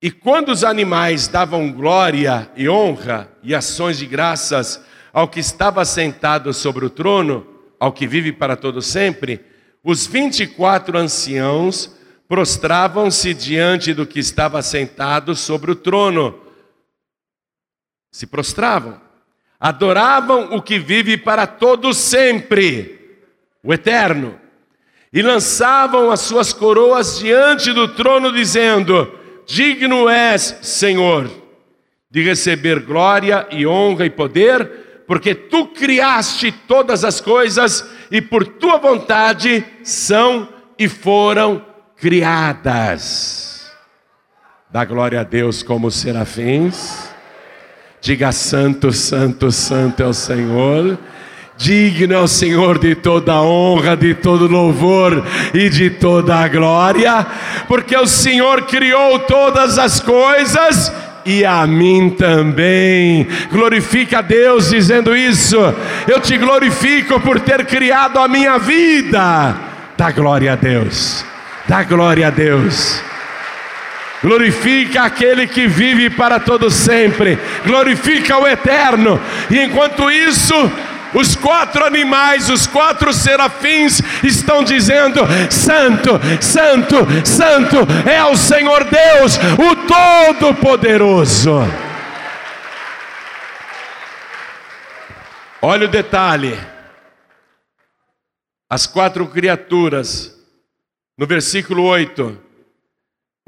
E 0.01 0.11
quando 0.11 0.49
os 0.49 0.65
animais 0.65 1.29
davam 1.29 1.71
glória 1.71 2.51
e 2.57 2.67
honra 2.67 3.31
e 3.43 3.55
ações 3.55 3.99
de 3.99 4.07
graças 4.07 4.83
ao 5.13 5.29
que 5.29 5.39
estava 5.39 5.85
sentado 5.85 6.55
sobre 6.55 6.87
o 6.87 6.91
trono, 6.91 7.47
ao 7.79 7.93
que 7.93 8.07
vive 8.07 8.33
para 8.33 8.57
todo 8.57 8.81
sempre, 8.81 9.45
os 9.85 10.07
vinte 10.07 10.45
e 10.45 10.47
quatro 10.47 10.97
anciãos 10.97 11.95
prostravam-se 12.27 13.35
diante 13.35 13.93
do 13.93 14.07
que 14.07 14.19
estava 14.19 14.63
sentado 14.63 15.37
sobre 15.37 15.73
o 15.73 15.77
trono. 15.77 16.40
Se 18.11 18.27
prostravam, 18.27 19.01
adoravam 19.59 20.55
o 20.55 20.63
que 20.63 20.79
vive 20.79 21.17
para 21.17 21.47
todo 21.47 21.95
sempre, 21.95 23.19
o 23.63 23.73
eterno 23.73 24.41
e 25.13 25.23
lançavam 25.23 26.11
as 26.11 26.21
suas 26.21 26.53
coroas 26.53 27.19
diante 27.19 27.73
do 27.73 27.89
trono, 27.89 28.33
dizendo: 28.33 29.13
Digno 29.47 30.09
és, 30.09 30.59
Senhor, 30.63 31.31
de 32.11 32.23
receber 32.23 32.81
glória 32.81 33.47
e 33.51 33.67
honra 33.67 34.07
e 34.07 34.11
poder, 34.11 35.05
porque 35.07 35.35
tu 35.35 35.67
criaste 35.67 36.53
todas 36.53 37.05
as 37.05 37.21
coisas 37.21 37.85
e 38.11 38.21
por 38.23 38.47
tua 38.47 38.79
vontade 38.79 39.65
são 39.83 40.49
e 40.79 40.89
foram 40.89 41.65
criadas. 41.97 43.71
Dá 44.71 44.85
glória 44.85 45.21
a 45.21 45.25
Deus 45.25 45.65
como 45.65 45.91
serafins. 45.91 47.10
Diga: 48.01 48.33
Santo, 48.33 48.93
Santo, 48.93 49.51
Santo 49.53 50.03
é 50.03 50.07
o 50.07 50.15
Senhor. 50.15 50.99
Digno 51.57 52.15
é 52.15 52.19
o 52.19 52.27
Senhor 52.27 52.79
de 52.79 52.95
toda 52.95 53.43
honra, 53.43 53.95
de 53.95 54.15
todo 54.15 54.47
louvor 54.47 55.23
e 55.53 55.69
de 55.69 55.91
toda 55.91 56.37
a 56.37 56.49
glória, 56.49 57.27
porque 57.69 57.95
o 57.95 58.07
Senhor 58.07 58.63
criou 58.63 59.19
todas 59.19 59.79
as 59.79 60.01
coisas 60.01 60.91
e 61.27 61.45
a 61.45 61.67
mim 61.67 62.11
também. 62.17 63.29
Glorifica 63.53 64.21
a 64.21 64.23
Deus 64.23 64.71
dizendo 64.71 65.15
isso. 65.15 65.59
Eu 66.09 66.19
te 66.19 66.39
glorifico 66.39 67.21
por 67.21 67.39
ter 67.41 67.67
criado 67.67 68.19
a 68.19 68.27
minha 68.27 68.59
vida. 68.59 69.55
Dá 69.99 70.11
glória 70.11 70.55
a 70.55 70.57
Deus. 70.57 71.27
Dá 71.69 71.83
glória 71.83 72.29
a 72.29 72.31
Deus. 72.31 73.03
Glorifica 74.23 75.03
aquele 75.03 75.47
que 75.47 75.67
vive 75.67 76.11
para 76.11 76.39
todo 76.39 76.71
sempre. 76.71 77.39
Glorifica 77.65 78.37
o 78.39 78.47
eterno. 78.47 79.19
E 79.51 79.59
enquanto 79.61 80.11
isso, 80.11 80.55
os 81.15 81.35
quatro 81.35 81.85
animais, 81.85 82.51
os 82.51 82.67
quatro 82.67 83.13
serafins 83.13 84.03
estão 84.23 84.63
dizendo: 84.63 85.21
Santo, 85.51 86.21
Santo, 86.41 86.97
Santo 87.25 87.77
é 88.09 88.23
o 88.25 88.37
Senhor 88.37 88.85
Deus, 88.85 89.39
o 89.59 89.77
Todo-Poderoso. 89.87 91.61
Olha 95.63 95.87
o 95.87 95.91
detalhe. 95.91 96.59
As 98.69 98.87
quatro 98.87 99.27
criaturas, 99.27 100.39
no 101.19 101.27
versículo 101.27 101.83
8, 101.83 102.50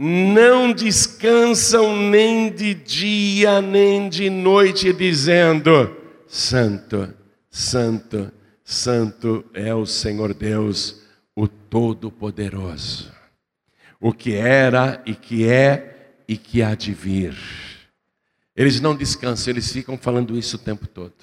não 0.05 0.73
descansam 0.73 1.97
nem 1.97 2.51
de 2.53 2.75
dia 2.75 3.63
nem 3.63 4.09
de 4.09 4.29
noite, 4.29 4.93
dizendo: 4.93 5.97
Santo, 6.27 7.15
Santo, 7.49 8.33
Santo 8.65 9.45
é 9.55 9.73
o 9.73 9.87
Senhor 9.87 10.35
Deus, 10.35 11.03
o 11.37 11.47
Todo-Poderoso, 11.47 13.13
o 14.01 14.13
que 14.13 14.35
era 14.35 15.01
e 15.07 15.15
que 15.15 15.47
é 15.47 16.17
e 16.27 16.37
que 16.37 16.65
há 16.65 16.75
de 16.75 16.93
vir. 16.93 17.37
Eles 18.57 18.81
não 18.81 18.97
descansam, 18.97 19.53
eles 19.53 19.71
ficam 19.71 19.97
falando 19.97 20.37
isso 20.37 20.57
o 20.57 20.59
tempo 20.59 20.89
todo. 20.89 21.15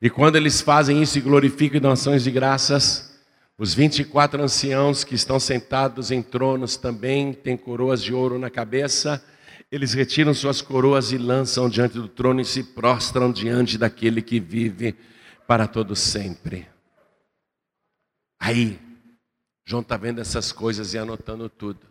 E 0.00 0.08
quando 0.08 0.36
eles 0.36 0.60
fazem 0.60 1.02
isso 1.02 1.18
e 1.18 1.20
glorificam 1.20 1.78
e 1.78 1.80
dão 1.80 1.90
ações 1.90 2.22
de 2.22 2.30
graças, 2.30 3.09
os 3.60 3.74
24 3.74 4.42
anciãos 4.42 5.04
que 5.04 5.14
estão 5.14 5.38
sentados 5.38 6.10
em 6.10 6.20
tronos 6.20 6.76
também 6.76 7.32
têm 7.32 7.56
coroas 7.56 8.02
de 8.02 8.12
ouro 8.12 8.38
na 8.38 8.50
cabeça 8.50 9.22
eles 9.70 9.92
retiram 9.92 10.34
suas 10.34 10.60
coroas 10.60 11.12
e 11.12 11.18
lançam 11.18 11.68
diante 11.68 11.94
do 11.94 12.08
trono 12.08 12.40
e 12.40 12.44
se 12.44 12.64
prostram 12.64 13.30
diante 13.30 13.78
daquele 13.78 14.20
que 14.20 14.40
vive 14.40 14.96
para 15.46 15.68
todo 15.68 15.94
sempre. 15.94 16.68
Aí, 18.38 18.80
João 19.64 19.82
está 19.82 19.96
vendo 19.96 20.20
essas 20.20 20.50
coisas 20.50 20.92
e 20.92 20.98
anotando 20.98 21.48
tudo. 21.48 21.86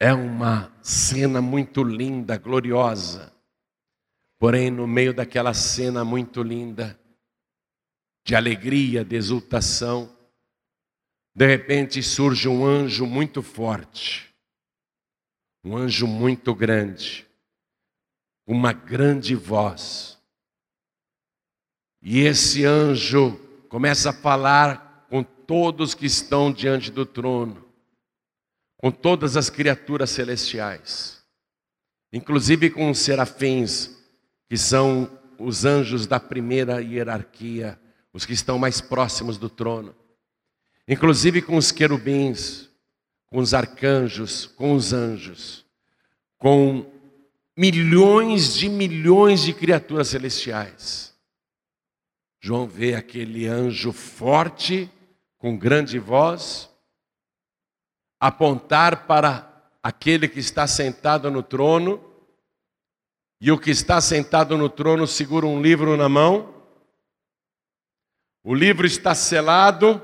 É 0.00 0.12
uma 0.12 0.72
cena 0.82 1.40
muito 1.40 1.84
linda, 1.84 2.36
gloriosa. 2.36 3.32
Porém, 4.38 4.70
no 4.70 4.88
meio 4.88 5.14
daquela 5.14 5.54
cena 5.54 6.04
muito 6.04 6.42
linda, 6.42 6.98
de 8.26 8.34
alegria, 8.34 9.02
de 9.02 9.16
exultação, 9.16 10.14
de 11.34 11.46
repente 11.46 12.02
surge 12.02 12.46
um 12.46 12.66
anjo 12.66 13.06
muito 13.06 13.42
forte 13.42 14.26
um 15.66 15.76
anjo 15.76 16.06
muito 16.06 16.54
grande, 16.54 17.26
uma 18.46 18.72
grande 18.72 19.34
voz. 19.34 20.16
E 22.00 22.20
esse 22.20 22.64
anjo 22.64 23.32
começa 23.68 24.10
a 24.10 24.12
falar 24.12 25.06
com 25.10 25.24
todos 25.24 25.92
que 25.92 26.06
estão 26.06 26.52
diante 26.52 26.92
do 26.92 27.04
trono, 27.04 27.66
com 28.76 28.92
todas 28.92 29.36
as 29.36 29.50
criaturas 29.50 30.10
celestiais, 30.10 31.20
inclusive 32.12 32.70
com 32.70 32.88
os 32.88 33.00
serafins, 33.00 33.90
que 34.48 34.56
são 34.56 35.18
os 35.36 35.64
anjos 35.64 36.06
da 36.06 36.20
primeira 36.20 36.80
hierarquia, 36.80 37.76
os 38.16 38.24
que 38.24 38.32
estão 38.32 38.58
mais 38.58 38.80
próximos 38.80 39.36
do 39.36 39.50
trono, 39.50 39.94
inclusive 40.88 41.42
com 41.42 41.58
os 41.58 41.70
querubins, 41.70 42.70
com 43.26 43.36
os 43.36 43.52
arcanjos, 43.52 44.46
com 44.46 44.72
os 44.72 44.94
anjos, 44.94 45.66
com 46.38 46.90
milhões 47.54 48.54
de 48.54 48.70
milhões 48.70 49.42
de 49.42 49.52
criaturas 49.52 50.08
celestiais. 50.08 51.14
João 52.40 52.66
vê 52.66 52.94
aquele 52.94 53.46
anjo 53.46 53.92
forte, 53.92 54.90
com 55.36 55.54
grande 55.54 55.98
voz, 55.98 56.70
apontar 58.18 59.06
para 59.06 59.68
aquele 59.82 60.26
que 60.26 60.40
está 60.40 60.66
sentado 60.66 61.30
no 61.30 61.42
trono, 61.42 62.02
e 63.38 63.52
o 63.52 63.58
que 63.58 63.70
está 63.70 64.00
sentado 64.00 64.56
no 64.56 64.70
trono 64.70 65.06
segura 65.06 65.44
um 65.44 65.60
livro 65.60 65.98
na 65.98 66.08
mão, 66.08 66.55
O 68.48 68.54
livro 68.54 68.86
está 68.86 69.12
selado. 69.12 70.00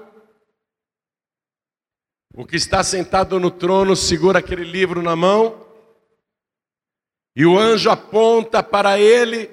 O 2.34 2.44
que 2.44 2.56
está 2.56 2.82
sentado 2.82 3.38
no 3.38 3.52
trono 3.52 3.94
segura 3.94 4.40
aquele 4.40 4.64
livro 4.64 5.00
na 5.00 5.14
mão. 5.14 5.64
E 7.36 7.46
o 7.46 7.56
anjo 7.56 7.88
aponta 7.88 8.60
para 8.60 8.98
ele 8.98 9.48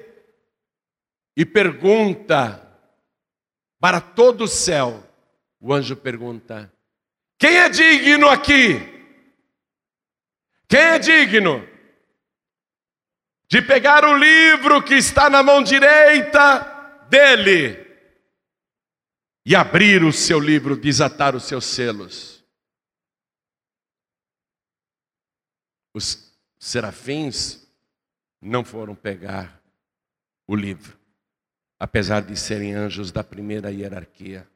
e 1.36 1.46
pergunta 1.46 2.66
para 3.78 4.00
todo 4.00 4.42
o 4.42 4.48
céu. 4.48 5.08
O 5.60 5.72
anjo 5.72 5.94
pergunta: 5.94 6.72
Quem 7.38 7.58
é 7.58 7.68
digno 7.68 8.28
aqui? 8.28 8.74
Quem 10.68 10.80
é 10.80 10.98
digno 10.98 11.64
de 13.46 13.62
pegar 13.62 14.04
o 14.04 14.16
livro 14.16 14.82
que 14.82 14.94
está 14.94 15.30
na 15.30 15.44
mão 15.44 15.62
direita 15.62 17.06
dele 17.08 17.89
e 19.44 19.54
abrir 19.54 20.04
o 20.04 20.12
seu 20.12 20.38
livro, 20.38 20.76
desatar 20.76 21.34
os 21.34 21.44
seus 21.44 21.64
selos? 21.64 22.44
Os 25.94 26.32
serafins 26.58 27.66
não 28.40 28.64
foram 28.64 28.94
pegar 28.94 29.60
o 30.46 30.54
livro, 30.54 30.98
apesar 31.78 32.22
de 32.22 32.36
serem 32.36 32.74
anjos 32.74 33.10
da 33.10 33.24
primeira 33.24 33.70
hierarquia. 33.70 34.48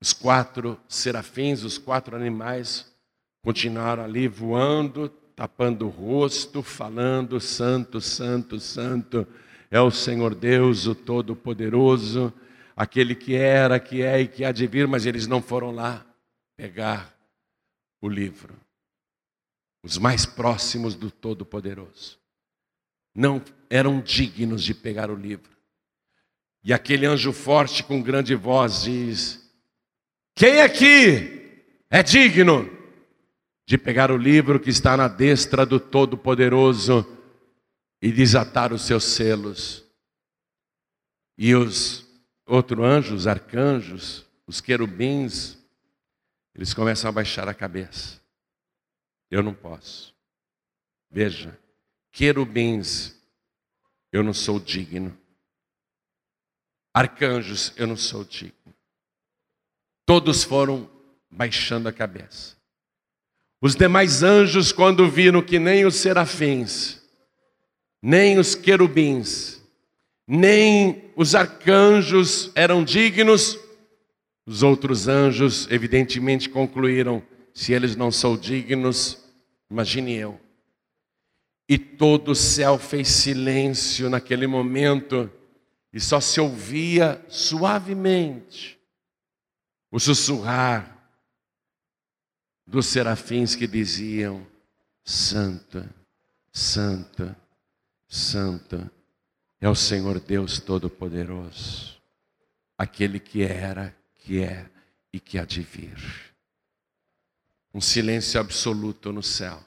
Os 0.00 0.12
quatro 0.12 0.80
serafins, 0.88 1.62
os 1.62 1.78
quatro 1.78 2.16
animais, 2.16 2.92
continuaram 3.44 4.02
ali 4.02 4.26
voando, 4.26 5.08
tapando 5.36 5.86
o 5.86 5.90
rosto, 5.90 6.62
falando: 6.62 7.40
Santo, 7.40 8.00
Santo, 8.00 8.58
Santo 8.58 9.26
é 9.70 9.80
o 9.80 9.90
Senhor 9.90 10.34
Deus, 10.34 10.86
o 10.86 10.94
Todo-Poderoso, 10.94 12.32
aquele 12.76 13.14
que 13.14 13.34
era, 13.34 13.78
que 13.78 14.02
é 14.02 14.20
e 14.20 14.28
que 14.28 14.44
há 14.44 14.52
de 14.52 14.66
vir, 14.66 14.86
mas 14.86 15.06
eles 15.06 15.26
não 15.26 15.42
foram 15.42 15.70
lá 15.70 16.04
pegar 16.56 17.14
o 18.00 18.08
livro 18.08 18.54
os 19.82 19.98
mais 19.98 20.24
próximos 20.24 20.94
do 20.94 21.10
Todo-Poderoso, 21.10 22.18
não 23.14 23.42
eram 23.68 24.00
dignos 24.00 24.62
de 24.62 24.72
pegar 24.72 25.10
o 25.10 25.16
livro. 25.16 25.50
E 26.64 26.72
aquele 26.72 27.04
anjo 27.04 27.32
forte 27.32 27.82
com 27.82 28.00
grande 28.00 28.34
voz 28.34 28.82
diz: 28.82 29.52
Quem 30.36 30.60
aqui 30.60 31.64
é 31.90 32.02
digno 32.02 32.70
de 33.66 33.76
pegar 33.76 34.10
o 34.12 34.16
livro 34.16 34.60
que 34.60 34.70
está 34.70 34.96
na 34.96 35.08
destra 35.08 35.66
do 35.66 35.80
Todo-Poderoso 35.80 37.04
e 38.00 38.12
desatar 38.12 38.72
os 38.72 38.82
seus 38.82 39.04
selos? 39.04 39.84
E 41.36 41.54
os 41.56 42.06
outros 42.52 42.84
anjos, 42.84 43.12
os 43.20 43.26
arcanjos, 43.26 44.26
os 44.46 44.60
querubins, 44.60 45.56
eles 46.54 46.74
começam 46.74 47.08
a 47.08 47.12
baixar 47.12 47.48
a 47.48 47.54
cabeça. 47.54 48.20
Eu 49.30 49.42
não 49.42 49.54
posso. 49.54 50.14
Veja, 51.10 51.58
querubins, 52.10 53.16
eu 54.12 54.22
não 54.22 54.34
sou 54.34 54.60
digno. 54.60 55.16
Arcanjos, 56.92 57.72
eu 57.74 57.86
não 57.86 57.96
sou 57.96 58.22
digno. 58.22 58.74
Todos 60.04 60.44
foram 60.44 60.90
baixando 61.30 61.88
a 61.88 61.92
cabeça. 61.92 62.54
Os 63.62 63.74
demais 63.74 64.22
anjos, 64.22 64.72
quando 64.72 65.08
viram 65.08 65.40
que 65.40 65.58
nem 65.58 65.86
os 65.86 65.94
serafins, 65.94 67.00
nem 68.02 68.38
os 68.38 68.54
querubins, 68.54 69.61
nem 70.26 71.10
os 71.16 71.34
arcanjos 71.34 72.50
eram 72.54 72.84
dignos, 72.84 73.58
os 74.46 74.62
outros 74.62 75.08
anjos, 75.08 75.68
evidentemente, 75.70 76.48
concluíram: 76.48 77.22
se 77.54 77.72
eles 77.72 77.96
não 77.96 78.10
são 78.10 78.36
dignos, 78.36 79.22
Imagine 79.72 80.12
eu. 80.12 80.38
E 81.66 81.78
todo 81.78 82.32
o 82.32 82.34
céu 82.34 82.78
fez 82.78 83.08
silêncio 83.08 84.10
naquele 84.10 84.46
momento, 84.46 85.32
e 85.90 85.98
só 85.98 86.20
se 86.20 86.38
ouvia 86.38 87.24
suavemente 87.26 88.78
o 89.90 89.98
sussurrar 89.98 91.10
dos 92.66 92.84
serafins 92.84 93.54
que 93.54 93.66
diziam: 93.66 94.46
Santa, 95.02 95.88
Santa, 96.52 97.34
Santa 98.06 98.92
é 99.62 99.68
o 99.68 99.76
Senhor 99.76 100.18
Deus 100.18 100.58
Todo-Poderoso, 100.58 101.96
aquele 102.76 103.20
que 103.20 103.44
era, 103.44 103.96
que 104.16 104.42
é 104.42 104.68
e 105.12 105.20
que 105.20 105.38
há 105.38 105.44
de 105.44 105.62
vir. 105.62 106.34
Um 107.72 107.80
silêncio 107.80 108.40
absoluto 108.40 109.12
no 109.12 109.22
céu. 109.22 109.62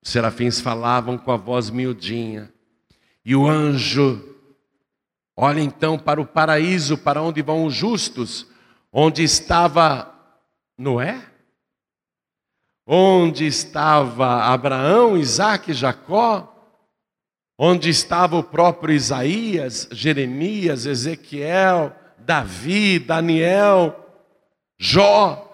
Os 0.00 0.12
serafins 0.12 0.60
falavam 0.60 1.18
com 1.18 1.32
a 1.32 1.36
voz 1.36 1.68
miudinha, 1.68 2.54
e 3.24 3.34
o 3.34 3.44
anjo 3.44 4.38
olha 5.36 5.60
então 5.60 5.98
para 5.98 6.20
o 6.20 6.26
paraíso, 6.26 6.96
para 6.96 7.20
onde 7.20 7.42
vão 7.42 7.66
os 7.66 7.74
justos, 7.74 8.46
onde 8.92 9.24
estava 9.24 10.14
Noé, 10.78 11.20
onde 12.86 13.46
estava 13.46 14.44
Abraão, 14.44 15.16
Isaac, 15.16 15.72
Jacó, 15.72 16.49
onde 17.62 17.90
estava 17.90 18.38
o 18.38 18.42
próprio 18.42 18.94
Isaías, 18.94 19.86
Jeremias, 19.92 20.86
Ezequiel, 20.86 21.94
Davi, 22.18 22.98
Daniel, 22.98 23.94
Jó, 24.78 25.46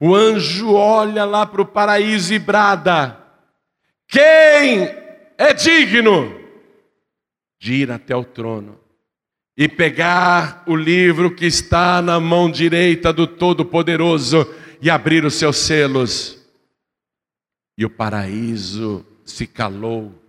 o 0.00 0.14
anjo 0.14 0.72
olha 0.72 1.26
lá 1.26 1.44
para 1.44 1.60
o 1.60 1.66
paraíso 1.66 2.32
e 2.32 2.38
brada: 2.38 3.22
Quem 4.08 4.84
é 5.36 5.52
digno 5.52 6.34
de 7.60 7.74
ir 7.74 7.90
até 7.90 8.16
o 8.16 8.24
trono 8.24 8.80
e 9.54 9.68
pegar 9.68 10.64
o 10.66 10.74
livro 10.74 11.34
que 11.34 11.44
está 11.44 12.00
na 12.00 12.18
mão 12.18 12.50
direita 12.50 13.12
do 13.12 13.26
Todo-Poderoso 13.26 14.50
e 14.80 14.88
abrir 14.88 15.26
os 15.26 15.34
seus 15.34 15.58
selos? 15.58 16.42
E 17.76 17.84
o 17.84 17.90
paraíso 17.90 19.04
se 19.26 19.46
calou. 19.46 20.23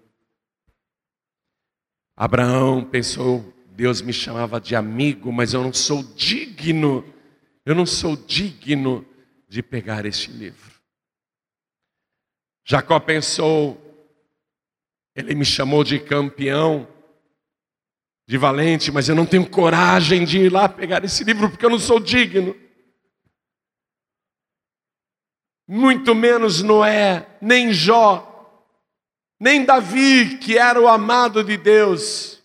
Abraão 2.16 2.84
pensou: 2.84 3.54
Deus 3.68 4.02
me 4.02 4.14
chamava 4.14 4.60
de 4.60 4.76
amigo, 4.76 5.32
mas 5.32 5.54
eu 5.54 5.62
não 5.62 5.74
sou 5.74 6.02
digno, 6.16 7.04
eu 7.66 7.76
não 7.76 7.86
sou 7.86 8.16
digno 8.16 9.06
de 9.50 9.62
pegar 9.62 10.06
este 10.06 10.32
livro. 10.32 10.74
Jacó 12.64 13.00
pensou, 13.00 13.80
ele 15.16 15.36
me 15.36 15.46
chamou 15.46 15.84
de 15.84 16.00
campeão, 16.00 16.88
de 18.28 18.38
valente, 18.38 18.92
mas 18.92 19.08
eu 19.08 19.16
não 19.16 19.26
tenho 19.26 19.48
coragem 19.48 20.26
de 20.26 20.40
ir 20.40 20.52
lá 20.52 20.68
pegar 20.68 21.04
esse 21.04 21.24
livro 21.24 21.50
porque 21.50 21.66
eu 21.66 21.70
não 21.70 21.80
sou 21.80 22.00
digno. 22.00 22.56
Muito 25.68 26.16
menos 26.16 26.62
Noé, 26.62 27.38
nem 27.42 27.74
Jó, 27.74 28.35
nem 29.40 29.66
Davi, 29.66 30.38
que 30.38 30.58
era 30.58 30.80
o 30.80 30.88
amado 30.88 31.44
de 31.44 31.58
Deus. 31.58 32.42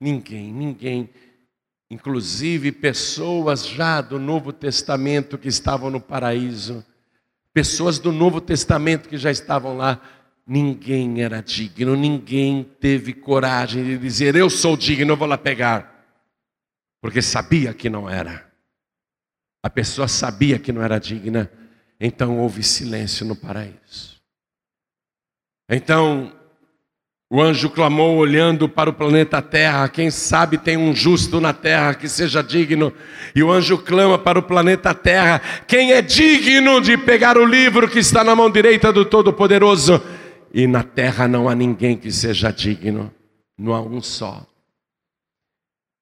Ninguém, 0.00 0.52
ninguém 0.52 1.10
inclusive 1.90 2.72
pessoas 2.72 3.66
já 3.66 4.00
do 4.00 4.18
Novo 4.18 4.52
Testamento 4.52 5.38
que 5.38 5.48
estavam 5.48 5.90
no 5.90 6.00
paraíso, 6.00 6.84
pessoas 7.52 7.98
do 7.98 8.12
Novo 8.12 8.40
Testamento 8.40 9.08
que 9.08 9.16
já 9.16 9.30
estavam 9.30 9.76
lá, 9.76 10.00
ninguém 10.46 11.22
era 11.22 11.40
digno, 11.40 11.96
ninguém 11.96 12.64
teve 12.80 13.12
coragem 13.12 13.84
de 13.84 13.98
dizer: 13.98 14.34
Eu 14.34 14.50
sou 14.50 14.76
digno, 14.76 15.12
eu 15.12 15.16
vou 15.16 15.28
lá 15.28 15.38
pegar, 15.38 16.04
porque 17.00 17.22
sabia 17.22 17.72
que 17.72 17.88
não 17.88 18.08
era. 18.08 18.46
A 19.62 19.70
pessoa 19.70 20.06
sabia 20.06 20.58
que 20.58 20.72
não 20.72 20.82
era 20.82 20.98
digna, 20.98 21.50
então 21.98 22.38
houve 22.38 22.62
silêncio 22.62 23.26
no 23.26 23.34
paraíso. 23.34 24.15
Então, 25.68 26.32
o 27.28 27.42
anjo 27.42 27.68
clamou 27.68 28.16
olhando 28.16 28.68
para 28.68 28.88
o 28.88 28.92
planeta 28.92 29.42
Terra. 29.42 29.88
Quem 29.88 30.12
sabe 30.12 30.58
tem 30.58 30.76
um 30.76 30.94
justo 30.94 31.40
na 31.40 31.52
terra 31.52 31.92
que 31.94 32.08
seja 32.08 32.40
digno. 32.40 32.92
E 33.34 33.42
o 33.42 33.50
anjo 33.50 33.76
clama 33.76 34.16
para 34.16 34.38
o 34.38 34.42
planeta 34.42 34.94
Terra: 34.94 35.40
Quem 35.66 35.92
é 35.92 36.00
digno 36.00 36.80
de 36.80 36.96
pegar 36.96 37.36
o 37.36 37.44
livro 37.44 37.88
que 37.90 37.98
está 37.98 38.22
na 38.22 38.36
mão 38.36 38.48
direita 38.48 38.92
do 38.92 39.04
Todo-Poderoso? 39.04 40.00
E 40.54 40.68
na 40.68 40.84
terra 40.84 41.26
não 41.26 41.48
há 41.48 41.54
ninguém 41.54 41.96
que 41.96 42.12
seja 42.12 42.52
digno, 42.52 43.12
não 43.58 43.74
há 43.74 43.80
um 43.80 44.00
só. 44.00 44.46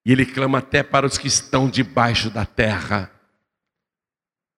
E 0.06 0.12
ele 0.12 0.26
clama 0.26 0.58
até 0.58 0.82
para 0.82 1.06
os 1.06 1.16
que 1.16 1.26
estão 1.26 1.70
debaixo 1.70 2.28
da 2.28 2.44
terra: 2.44 3.10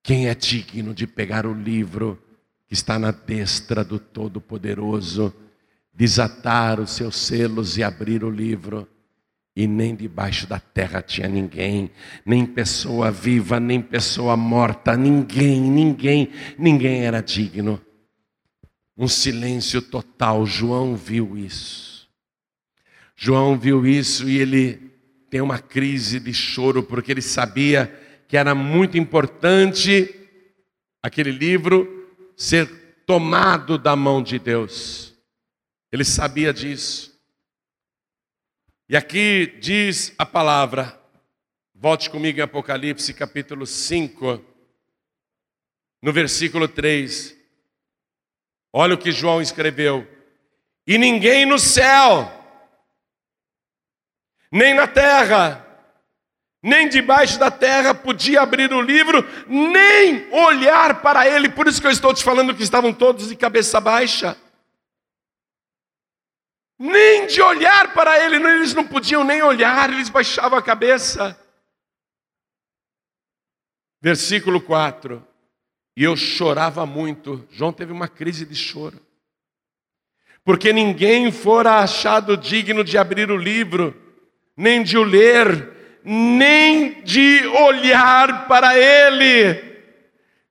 Quem 0.03 0.29
é 0.29 0.35
digno 0.35 0.93
de 0.93 1.07
pegar 1.07 1.47
o 1.47 1.55
livro 1.55 2.21
que 2.67 2.75
está 2.75 2.99
na 2.99 3.11
destra 3.11 3.85
do 3.85 3.99
Todo-Poderoso? 3.99 5.35
desatar 5.97 6.79
os 6.79 6.91
seus 6.91 7.17
selos 7.17 7.79
e 7.79 7.83
abrir 7.83 8.23
o 8.23 8.31
livro. 8.31 8.87
e 9.59 9.67
nem 9.67 9.97
debaixo 9.97 10.47
da 10.47 10.61
terra 10.61 11.01
tinha 11.01 11.27
ninguém, 11.27 11.91
nem 12.27 12.45
pessoa 12.45 13.11
viva, 13.11 13.59
nem 13.59 13.81
pessoa 13.81 14.37
morta, 14.37 14.95
ninguém, 14.99 15.63
ninguém, 15.63 16.29
ninguém 16.59 17.07
era 17.07 17.23
digno. 17.23 17.81
Um 18.95 19.09
silêncio 19.09 19.81
total. 19.81 20.45
João 20.45 20.95
viu 20.95 21.39
isso. 21.39 22.07
João 23.17 23.59
viu 23.59 23.87
isso 23.87 24.29
e 24.29 24.37
ele 24.37 24.93
tem 25.31 25.41
uma 25.41 25.59
crise 25.59 26.21
de 26.21 26.35
choro 26.35 26.83
porque 26.83 27.11
ele 27.11 27.23
sabia 27.23 27.91
que 28.29 28.37
era 28.37 28.55
muito 28.55 28.99
importante 28.99 30.15
aquele 31.03 31.31
livro 31.31 31.96
ser 32.37 33.05
tomado 33.07 33.79
da 33.79 33.97
mão 33.97 34.23
de 34.23 34.39
Deus. 34.39 35.15
Ele 35.91 36.05
sabia 36.05 36.53
disso. 36.53 37.19
E 38.89 38.97
aqui 38.97 39.57
diz 39.59 40.15
a 40.19 40.27
palavra, 40.27 41.01
volte 41.75 42.11
comigo 42.11 42.39
em 42.39 42.43
Apocalipse 42.43 43.13
capítulo 43.15 43.67
5, 43.67 44.45
no 46.03 46.13
versículo 46.13 46.69
3. 46.69 47.35
Olha 48.73 48.95
o 48.95 48.99
que 48.99 49.11
João 49.11 49.41
escreveu: 49.41 50.07
E 50.87 50.99
ninguém 50.99 51.47
no 51.47 51.59
céu, 51.59 52.31
nem 54.53 54.75
na 54.75 54.87
terra, 54.87 55.66
nem 56.67 56.89
debaixo 56.89 57.39
da 57.39 57.51
terra 57.51 57.95
podia 57.95 58.43
abrir 58.43 58.73
o 58.73 58.81
livro, 58.81 59.27
nem 59.47 60.27
olhar 60.33 61.01
para 61.01 61.27
ele. 61.27 61.49
Por 61.49 61.67
isso 61.67 61.81
que 61.81 61.87
eu 61.87 61.91
estou 61.91 62.13
te 62.13 62.23
falando 62.23 62.55
que 62.55 62.63
estavam 62.63 62.93
todos 62.93 63.29
de 63.29 63.37
cabeça 63.37 63.81
baixa 63.81 64.37
nem 66.79 67.27
de 67.27 67.41
olhar 67.41 67.95
para 67.95 68.23
ele, 68.25 68.37
eles 68.37 68.75
não 68.75 68.87
podiam 68.87 69.25
nem 69.25 69.43
olhar, 69.43 69.91
eles 69.91 70.09
baixavam 70.09 70.59
a 70.59 70.63
cabeça. 70.63 71.39
Versículo 74.01 74.61
4: 74.61 75.27
E 75.97 76.05
eu 76.05 76.17
chorava 76.17 76.85
muito. 76.85 77.47
João 77.51 77.73
teve 77.73 77.93
uma 77.93 78.09
crise 78.09 78.45
de 78.45 78.55
choro, 78.55 79.01
porque 80.45 80.73
ninguém 80.73 81.33
fora 81.33 81.79
achado 81.79 82.37
digno 82.37 82.85
de 82.85 82.99
abrir 82.99 83.31
o 83.31 83.37
livro, 83.37 83.97
nem 84.57 84.83
de 84.83 84.99
o 84.99 85.03
ler, 85.03 85.76
nem 86.07 87.03
de 87.03 87.45
olhar 87.49 88.47
para 88.47 88.79
ele. 88.79 89.61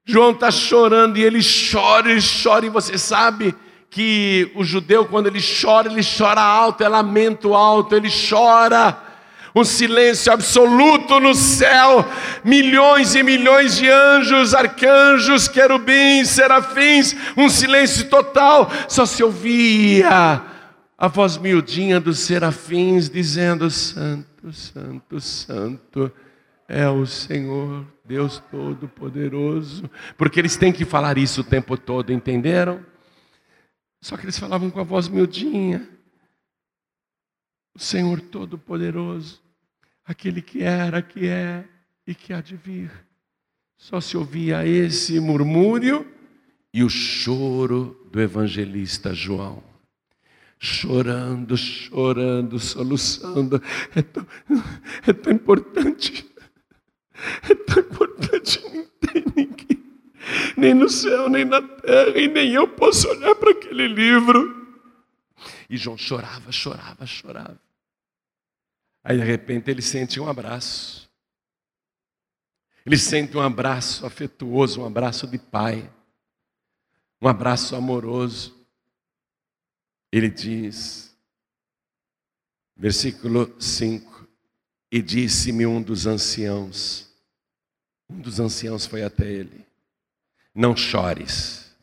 João 0.03 0.31
está 0.31 0.51
chorando 0.51 1.17
e 1.17 1.23
ele 1.23 1.39
chora, 1.41 2.11
ele 2.11 2.21
chora, 2.43 2.65
e 2.65 2.69
você 2.69 2.97
sabe 2.97 3.55
que 3.89 4.51
o 4.53 4.65
judeu, 4.65 5.05
quando 5.05 5.27
ele 5.27 5.39
chora, 5.39 5.89
ele 5.89 6.01
chora 6.03 6.41
alto, 6.41 6.83
é 6.83 6.89
lamento 6.89 7.55
alto, 7.55 7.95
ele 7.95 8.09
chora. 8.09 9.01
Um 9.55 9.63
silêncio 9.63 10.33
absoluto 10.33 11.17
no 11.21 11.33
céu, 11.33 12.05
milhões 12.43 13.15
e 13.15 13.23
milhões 13.23 13.77
de 13.77 13.89
anjos, 13.89 14.53
arcanjos, 14.53 15.47
querubins, 15.47 16.27
serafins, 16.27 17.15
um 17.37 17.47
silêncio 17.47 18.09
total, 18.09 18.69
só 18.89 19.05
se 19.05 19.23
ouvia 19.23 20.41
a 20.97 21.07
voz 21.07 21.37
miudinha 21.37 21.99
dos 21.99 22.19
serafins 22.19 23.09
dizendo: 23.09 23.69
Santo, 23.69 24.53
Santo, 24.53 25.19
Santo 25.19 26.11
é 26.67 26.87
o 26.89 27.05
Senhor, 27.05 27.85
Deus 28.03 28.41
Todo-Poderoso, 28.49 29.89
porque 30.17 30.39
eles 30.39 30.55
têm 30.55 30.71
que 30.71 30.85
falar 30.85 31.17
isso 31.17 31.41
o 31.41 31.43
tempo 31.43 31.77
todo, 31.77 32.11
entenderam? 32.11 32.83
Só 34.01 34.15
que 34.17 34.23
eles 34.23 34.39
falavam 34.39 34.69
com 34.69 34.79
a 34.79 34.83
voz 34.83 35.07
miudinha. 35.07 35.87
O 37.75 37.79
Senhor 37.79 38.21
Todo-Poderoso, 38.21 39.41
aquele 40.05 40.41
que 40.41 40.63
era, 40.63 41.01
que 41.01 41.27
é 41.27 41.65
e 42.07 42.15
que 42.15 42.31
há 42.31 42.39
de 42.39 42.55
vir. 42.55 42.91
Só 43.77 43.99
se 43.99 44.15
ouvia 44.15 44.65
esse 44.65 45.19
murmúrio 45.19 46.09
e 46.73 46.83
o 46.83 46.89
choro 46.89 48.07
do 48.11 48.21
evangelista 48.21 49.13
João. 49.13 49.74
Chorando, 50.59 51.55
chorando, 51.57 52.59
soluçando. 52.59 53.61
É 53.95 54.01
tão, 54.01 54.27
é 55.07 55.13
tão 55.13 55.33
importante. 55.33 56.29
É 57.49 57.55
tão 57.55 57.83
importante. 57.83 58.61
Não 58.63 58.85
tem 58.99 59.23
ninguém 59.35 59.75
nem 60.57 60.73
no 60.73 60.89
céu, 60.89 61.29
nem 61.29 61.45
na 61.45 61.61
terra, 61.61 62.17
e 62.17 62.27
nem 62.27 62.53
eu 62.53 62.67
posso 62.67 63.07
olhar 63.09 63.35
para 63.35 63.51
aquele 63.51 63.87
livro. 63.87 64.65
E 65.69 65.77
João 65.77 65.97
chorava, 65.97 66.51
chorava, 66.51 67.05
chorava. 67.05 67.59
Aí 69.03 69.17
de 69.17 69.23
repente 69.23 69.69
ele 69.69 69.81
sente 69.81 70.19
um 70.19 70.27
abraço. 70.27 71.09
Ele 72.85 72.97
sente 72.97 73.35
um 73.35 73.41
abraço 73.41 74.05
afetuoso, 74.05 74.81
um 74.81 74.85
abraço 74.85 75.27
de 75.27 75.39
pai, 75.39 75.91
um 77.21 77.27
abraço 77.27 77.75
amoroso. 77.75 78.54
Ele 80.15 80.29
diz, 80.29 81.13
versículo 82.73 83.53
5: 83.61 84.25
E 84.89 85.01
disse-me 85.01 85.65
um 85.65 85.81
dos 85.81 86.07
anciãos, 86.07 87.13
um 88.09 88.21
dos 88.21 88.39
anciãos 88.39 88.85
foi 88.85 89.03
até 89.03 89.29
ele, 89.29 89.67
não 90.53 90.73
chores. 90.73 91.75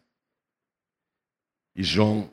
E 1.77 1.83
João 1.83 2.33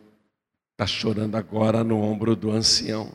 está 0.71 0.87
chorando 0.87 1.35
agora 1.35 1.83
no 1.83 1.99
ombro 1.99 2.33
do 2.33 2.49
ancião, 2.49 3.13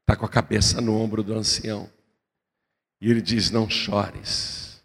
está 0.00 0.16
com 0.16 0.26
a 0.26 0.28
cabeça 0.28 0.80
no 0.80 0.96
ombro 0.96 1.22
do 1.22 1.34
ancião. 1.34 1.88
E 3.00 3.12
ele 3.12 3.22
diz: 3.22 3.52
Não 3.52 3.70
chores. 3.70 4.82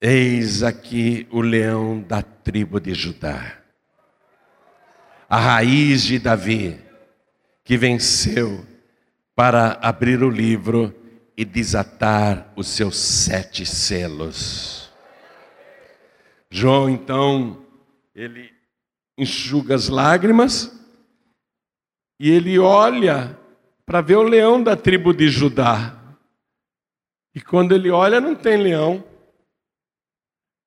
Eis 0.00 0.62
aqui 0.62 1.26
o 1.32 1.40
leão 1.40 2.00
da 2.00 2.22
tribo 2.22 2.78
de 2.78 2.94
Judá, 2.94 3.61
a 5.32 5.38
raiz 5.38 6.02
de 6.02 6.18
Davi, 6.18 6.78
que 7.64 7.78
venceu 7.78 8.66
para 9.34 9.78
abrir 9.80 10.22
o 10.22 10.28
livro 10.28 10.94
e 11.34 11.42
desatar 11.42 12.52
os 12.54 12.68
seus 12.68 12.98
sete 12.98 13.64
selos. 13.64 14.92
João, 16.50 16.86
então, 16.86 17.64
ele 18.14 18.52
enxuga 19.16 19.74
as 19.74 19.88
lágrimas 19.88 20.70
e 22.20 22.30
ele 22.30 22.58
olha 22.58 23.34
para 23.86 24.02
ver 24.02 24.16
o 24.16 24.22
leão 24.22 24.62
da 24.62 24.76
tribo 24.76 25.14
de 25.14 25.30
Judá. 25.30 25.98
E 27.34 27.40
quando 27.40 27.74
ele 27.74 27.90
olha, 27.90 28.20
não 28.20 28.34
tem 28.34 28.58
leão. 28.58 29.02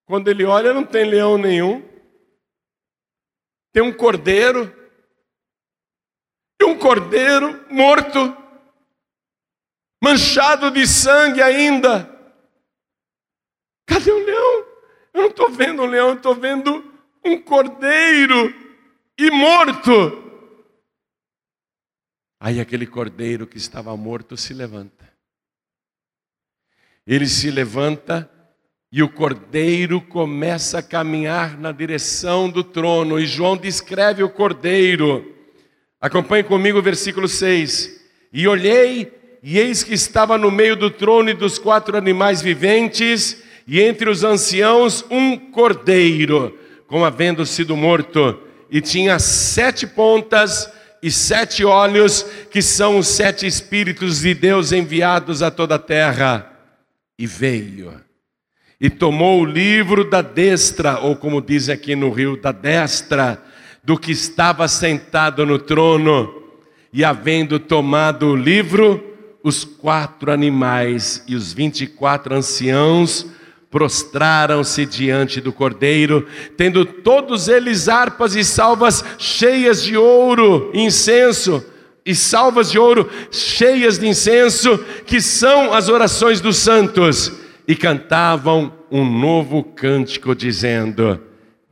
Quando 0.07 0.27
ele 0.27 0.43
olha, 0.43 0.73
não 0.73 0.83
tem 0.83 1.05
leão 1.07 1.37
nenhum. 1.37 1.93
Tem 3.75 3.83
um 3.83 3.91
cordeiro. 3.91 4.73
E 6.61 6.63
um 6.63 6.79
cordeiro 6.79 7.69
morto, 7.69 8.17
manchado 10.01 10.71
de 10.71 10.87
sangue 10.87 11.41
ainda. 11.41 12.09
Cadê 13.85 14.09
o 14.09 14.25
leão? 14.25 14.65
Eu 15.13 15.21
não 15.23 15.27
estou 15.27 15.51
vendo 15.51 15.81
um 15.81 15.87
leão, 15.87 16.13
estou 16.13 16.33
vendo 16.33 16.89
um 17.21 17.37
cordeiro 17.41 18.47
e 19.19 19.29
morto. 19.29 19.91
Aí 22.39 22.61
aquele 22.61 22.87
cordeiro 22.87 23.45
que 23.45 23.57
estava 23.57 23.97
morto 23.97 24.37
se 24.37 24.53
levanta. 24.53 25.13
Ele 27.05 27.27
se 27.27 27.51
levanta 27.51 28.31
e 28.91 29.03
o 29.03 29.09
cordeiro 29.09 29.99
começa 29.99 30.79
a 30.79 30.83
caminhar 30.83 31.57
na 31.59 31.71
direção 31.71 32.49
do 32.49 32.63
trono. 32.63 33.19
E 33.19 33.25
João 33.25 33.57
descreve 33.57 34.23
o 34.23 34.29
cordeiro. 34.29 35.33
Acompanhe 35.99 36.43
comigo 36.43 36.79
o 36.79 36.83
versículo 36.83 37.27
6. 37.27 38.01
E 38.31 38.47
olhei, 38.47 39.11
e 39.41 39.59
eis 39.59 39.83
que 39.83 39.93
estava 39.93 40.37
no 40.37 40.49
meio 40.49 40.75
do 40.75 40.89
trono 40.89 41.29
e 41.29 41.33
dos 41.33 41.57
quatro 41.57 41.97
animais 41.97 42.41
viventes 42.41 43.43
e 43.67 43.81
entre 43.81 44.09
os 44.09 44.23
anciãos 44.23 45.03
um 45.09 45.37
cordeiro, 45.37 46.57
como 46.87 47.03
havendo 47.03 47.45
sido 47.45 47.75
morto, 47.75 48.39
e 48.69 48.79
tinha 48.79 49.17
sete 49.17 49.87
pontas 49.87 50.71
e 51.01 51.09
sete 51.09 51.65
olhos, 51.65 52.23
que 52.51 52.61
são 52.61 52.97
os 52.97 53.07
sete 53.07 53.45
Espíritos 53.45 54.21
de 54.21 54.33
Deus 54.33 54.71
enviados 54.71 55.41
a 55.41 55.49
toda 55.49 55.75
a 55.75 55.79
terra. 55.79 56.51
E 57.17 57.25
veio, 57.25 57.93
e 58.79 58.89
tomou 58.89 59.41
o 59.41 59.45
livro 59.45 60.09
da 60.09 60.21
destra, 60.21 60.99
ou 60.99 61.15
como 61.15 61.41
diz 61.41 61.69
aqui 61.69 61.95
no 61.95 62.11
Rio, 62.11 62.37
da 62.37 62.51
destra, 62.51 63.41
do 63.83 63.97
que 63.97 64.11
estava 64.11 64.67
sentado 64.67 65.45
no 65.45 65.59
trono, 65.59 66.43
e 66.91 67.03
havendo 67.03 67.59
tomado 67.59 68.27
o 68.27 68.35
livro, 68.35 69.03
os 69.43 69.63
quatro 69.63 70.31
animais 70.31 71.23
e 71.27 71.35
os 71.35 71.53
vinte 71.53 71.81
e 71.81 71.87
quatro 71.87 72.33
anciãos 72.33 73.27
prostraram-se 73.69 74.85
diante 74.85 75.41
do 75.41 75.51
cordeiro, 75.51 76.25
tendo 76.55 76.85
todos 76.85 77.49
eles 77.49 77.89
harpas 77.89 78.33
e 78.33 78.43
salvas 78.43 79.03
cheias 79.17 79.83
de 79.83 79.97
ouro, 79.97 80.71
incenso, 80.73 81.63
e 82.05 82.15
salvas 82.15 82.71
de 82.71 82.79
ouro 82.79 83.09
cheias 83.29 83.99
de 83.99 84.07
incenso, 84.07 84.77
que 85.05 85.19
são 85.19 85.73
as 85.73 85.89
orações 85.89 86.39
dos 86.39 86.55
santos, 86.55 87.31
e 87.67 87.75
cantavam 87.75 88.73
um 88.91 89.03
novo 89.03 89.63
cântico, 89.63 90.35
dizendo: 90.35 91.21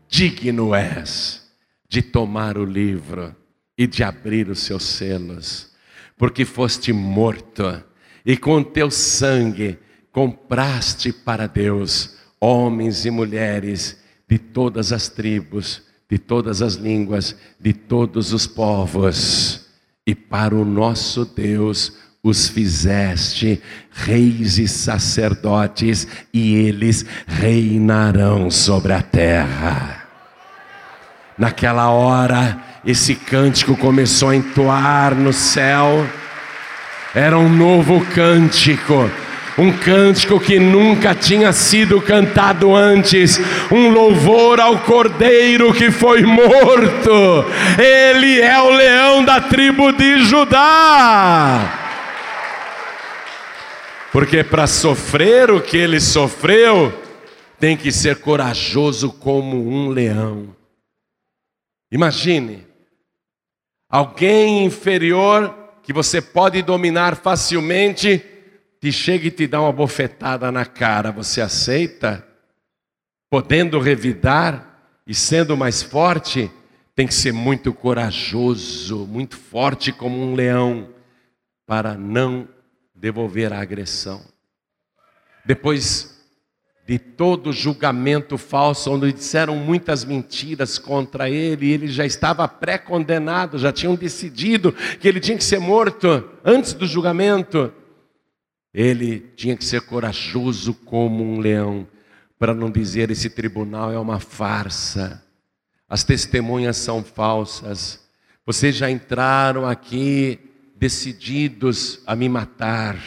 Digno 0.08 0.74
és 0.74 1.44
de 1.88 2.02
tomar 2.02 2.58
o 2.58 2.66
livro 2.66 3.36
e 3.78 3.86
de 3.86 4.04
abrir 4.04 4.50
os 4.50 4.60
seus 4.60 4.84
selos, 4.84 5.72
porque 6.18 6.46
foste 6.46 6.92
morto, 6.92 7.84
e 8.26 8.38
com 8.38 8.64
teu 8.64 8.90
sangue 8.90 9.78
compraste 10.12 11.12
para 11.12 11.48
Deus 11.48 12.16
homens 12.40 13.06
e 13.06 13.10
mulheres 13.10 13.98
de 14.28 14.38
todas 14.38 14.92
as 14.92 15.08
tribos, 15.10 15.84
de 16.10 16.18
todas 16.18 16.62
as 16.62 16.76
línguas, 16.76 17.36
de 17.60 17.74
todos 17.74 18.34
os 18.34 18.46
povos. 18.46 19.68
E 20.06 20.14
para 20.14 20.54
o 20.54 20.66
nosso 20.66 21.24
Deus 21.24 21.94
os 22.24 22.48
fizeste 22.48 23.62
reis 23.92 24.58
e 24.58 24.66
sacerdotes, 24.66 26.08
e 26.34 26.56
eles 26.56 27.06
reinarão 27.28 28.50
sobre 28.50 28.94
a 28.94 29.02
terra. 29.02 30.06
Naquela 31.38 31.90
hora, 31.90 32.58
esse 32.86 33.14
cântico 33.14 33.76
começou 33.76 34.30
a 34.30 34.36
entoar 34.38 35.14
no 35.14 35.34
céu, 35.34 36.08
era 37.14 37.38
um 37.38 37.50
novo 37.50 38.00
cântico 38.14 39.12
um 39.56 39.72
cântico 39.72 40.40
que 40.40 40.58
nunca 40.58 41.14
tinha 41.14 41.54
sido 41.54 42.02
cantado 42.02 42.76
antes, 42.76 43.40
um 43.72 43.90
louvor 43.90 44.60
ao 44.60 44.80
Cordeiro 44.80 45.72
que 45.72 45.92
foi 45.92 46.24
morto. 46.24 47.46
Ele 47.78 48.42
é 48.42 48.60
o 48.60 48.72
leão 48.72 49.24
da 49.24 49.40
tribo 49.40 49.92
de 49.92 50.24
Judá. 50.24 51.83
Porque 54.14 54.44
para 54.44 54.68
sofrer 54.68 55.50
o 55.50 55.60
que 55.60 55.76
ele 55.76 56.00
sofreu, 56.00 56.94
tem 57.60 57.76
que 57.76 57.92
ser 57.92 58.18
corajoso 58.18 59.12
como 59.12 59.68
um 59.68 59.90
leão. 59.90 60.56
Imagine, 61.92 62.64
alguém 63.90 64.66
inferior 64.66 65.52
que 65.82 65.92
você 65.92 66.22
pode 66.22 66.62
dominar 66.62 67.16
facilmente 67.16 68.24
te 68.80 68.92
chega 68.92 69.30
e 69.30 69.32
te 69.32 69.48
dá 69.48 69.60
uma 69.60 69.72
bofetada 69.72 70.52
na 70.52 70.64
cara, 70.64 71.12
você 71.12 71.42
aceita? 71.42 72.24
Podendo 73.32 73.80
revidar 73.80 74.92
e 75.08 75.16
sendo 75.16 75.58
mais 75.58 75.82
forte, 75.82 76.52
tem 76.94 77.08
que 77.08 77.16
ser 77.16 77.34
muito 77.34 77.74
corajoso, 77.74 79.08
muito 79.08 79.36
forte 79.38 79.92
como 79.92 80.22
um 80.22 80.36
leão, 80.36 80.90
para 81.66 81.96
não 81.96 82.48
devolver 83.04 83.52
a 83.52 83.60
agressão. 83.60 84.22
Depois 85.46 86.24
de 86.88 86.98
todo 86.98 87.52
julgamento 87.52 88.38
falso, 88.38 88.90
onde 88.94 89.12
disseram 89.12 89.58
muitas 89.58 90.06
mentiras 90.06 90.78
contra 90.78 91.30
ele, 91.30 91.70
ele 91.70 91.90
já 91.90 92.06
estava 92.06 92.48
pré-condenado, 92.48 93.58
já 93.58 93.74
tinham 93.74 93.94
decidido 93.94 94.72
que 94.72 95.06
ele 95.06 95.20
tinha 95.20 95.38
que 95.38 95.44
ser 95.44 95.60
morto 95.60 96.30
antes 96.46 96.72
do 96.72 96.88
julgamento. 96.88 97.74
Ele 98.74 99.20
tinha 99.36 99.58
que 99.58 99.66
ser 99.66 99.82
corajoso 99.82 100.74
como 100.74 101.26
um 101.26 101.42
leão, 101.42 101.86
para 102.40 102.54
não 102.54 102.72
dizer 102.72 103.12
esse 103.12 103.30
tribunal 103.30 103.92
é 103.92 104.00
uma 104.00 104.22
farsa. 104.22 105.22
As 105.90 106.06
testemunhas 106.06 106.78
são 106.78 107.04
falsas. 107.04 108.00
Vocês 108.46 108.78
já 108.78 108.90
entraram 108.90 109.66
aqui 109.68 110.53
decididos 110.84 112.02
a 112.06 112.14
me 112.14 112.28
matar. 112.28 112.98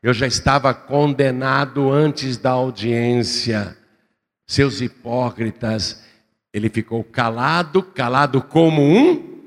Eu 0.00 0.14
já 0.14 0.28
estava 0.28 0.72
condenado 0.72 1.90
antes 1.90 2.36
da 2.36 2.50
audiência. 2.50 3.76
Seus 4.46 4.80
hipócritas, 4.80 6.04
ele 6.54 6.68
ficou 6.68 7.02
calado, 7.02 7.82
calado 7.82 8.40
como 8.40 8.80
um 8.80 9.40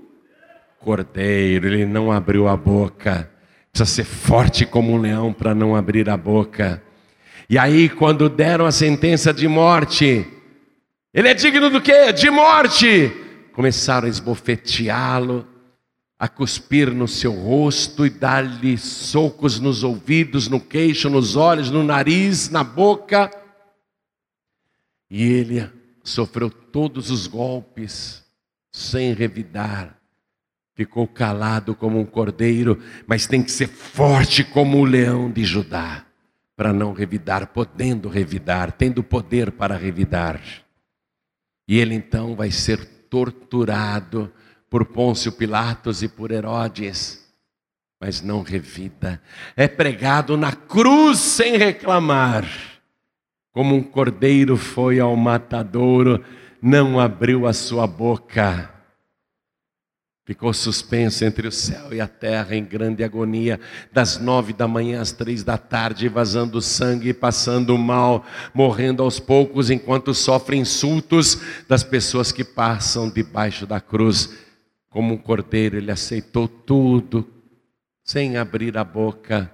cordeiro, 0.78 1.68
ele 1.68 1.86
não 1.86 2.12
abriu 2.12 2.50
a 2.50 2.58
boca. 2.58 3.32
Precisa 3.72 3.90
ser 3.90 4.04
forte 4.04 4.66
como 4.66 4.92
um 4.92 4.98
leão 4.98 5.32
para 5.32 5.56
não 5.56 5.74
abrir 5.74 6.10
a 6.10 6.18
boca. 6.18 6.84
E 7.50 7.58
aí, 7.58 7.88
quando 7.88 8.28
deram 8.28 8.66
a 8.66 8.74
sentença 8.74 9.34
de 9.34 9.48
morte, 9.48 10.28
ele 11.14 11.30
é 11.30 11.34
digno 11.34 11.70
do 11.70 11.80
quê? 11.80 12.12
De 12.12 12.30
morte. 12.30 13.10
Começaram 13.54 14.06
a 14.06 14.10
esbofeteá-lo, 14.10 15.48
a 16.20 16.28
cuspir 16.28 16.94
no 16.94 17.08
seu 17.08 17.32
rosto 17.32 18.06
e 18.06 18.10
dar-lhe 18.10 18.78
socos 18.78 19.60
nos 19.60 19.84
ouvidos, 19.84 20.50
no 20.50 20.60
queixo, 20.60 21.10
nos 21.10 21.36
olhos, 21.36 21.72
no 21.72 21.84
nariz, 21.84 22.50
na 22.50 22.64
boca. 22.64 23.32
E 25.10 25.24
ele 25.24 25.68
sofreu 26.04 26.50
todos 26.50 27.10
os 27.10 27.26
golpes 27.26 28.24
sem 28.72 29.14
revidar 29.14 30.00
ficou 30.80 31.06
calado 31.06 31.76
como 31.76 32.00
um 32.00 32.06
cordeiro, 32.06 32.82
mas 33.06 33.28
tem 33.28 33.44
que 33.44 33.52
ser 33.52 33.68
forte 33.68 34.46
como 34.46 34.78
o 34.78 34.86
leão 34.86 35.30
de 35.30 35.44
Judá, 35.44 36.06
para 36.56 36.72
não 36.72 36.94
revidar, 36.94 37.48
podendo 37.48 38.08
revidar, 38.08 38.72
tendo 38.72 39.04
poder 39.04 39.52
para 39.52 39.76
revidar. 39.76 40.42
E 41.68 41.78
ele 41.78 41.94
então 41.94 42.34
vai 42.34 42.50
ser 42.50 42.86
torturado 43.10 44.32
por 44.70 44.86
Pôncio 44.86 45.32
Pilatos 45.32 46.04
e 46.04 46.08
por 46.08 46.32
Herodes, 46.32 47.26
mas 48.00 48.22
não 48.22 48.42
revida. 48.42 49.22
É 49.56 49.68
pregado 49.68 50.38
na 50.38 50.54
cruz 50.54 51.20
sem 51.20 51.58
reclamar. 51.58 52.46
Como 53.52 53.76
um 53.76 53.84
cordeiro 53.84 54.56
foi 54.56 55.00
ao 55.00 55.16
matadouro, 55.16 56.24
não 56.62 57.00
abriu 57.00 57.48
a 57.48 57.54
sua 57.54 57.88
boca 57.88 58.80
Ficou 60.30 60.54
suspenso 60.54 61.26
entre 61.26 61.48
o 61.48 61.52
céu 61.52 61.92
e 61.92 62.00
a 62.00 62.08
terra 62.08 62.56
em 62.56 62.64
grande 62.64 63.04
agonia, 63.04 63.60
das 63.92 64.20
nove 64.20 64.54
da 64.54 64.68
manhã 64.68 65.02
às 65.02 65.12
três 65.12 65.44
da 65.44 65.58
tarde, 65.58 66.08
vazando 66.08 66.62
sangue, 66.62 67.16
passando 67.16 67.76
mal, 67.76 68.24
morrendo 68.54 69.02
aos 69.02 69.20
poucos, 69.20 69.72
enquanto 69.72 70.14
sofre 70.14 70.56
insultos 70.56 71.42
das 71.68 71.84
pessoas 71.84 72.32
que 72.32 72.44
passam 72.44 73.10
debaixo 73.10 73.66
da 73.66 73.82
cruz. 73.82 74.30
Como 74.90 75.14
um 75.14 75.18
cordeiro, 75.18 75.78
ele 75.78 75.92
aceitou 75.92 76.48
tudo, 76.48 77.32
sem 78.04 78.38
abrir 78.38 78.78
a 78.78 78.84
boca, 78.84 79.52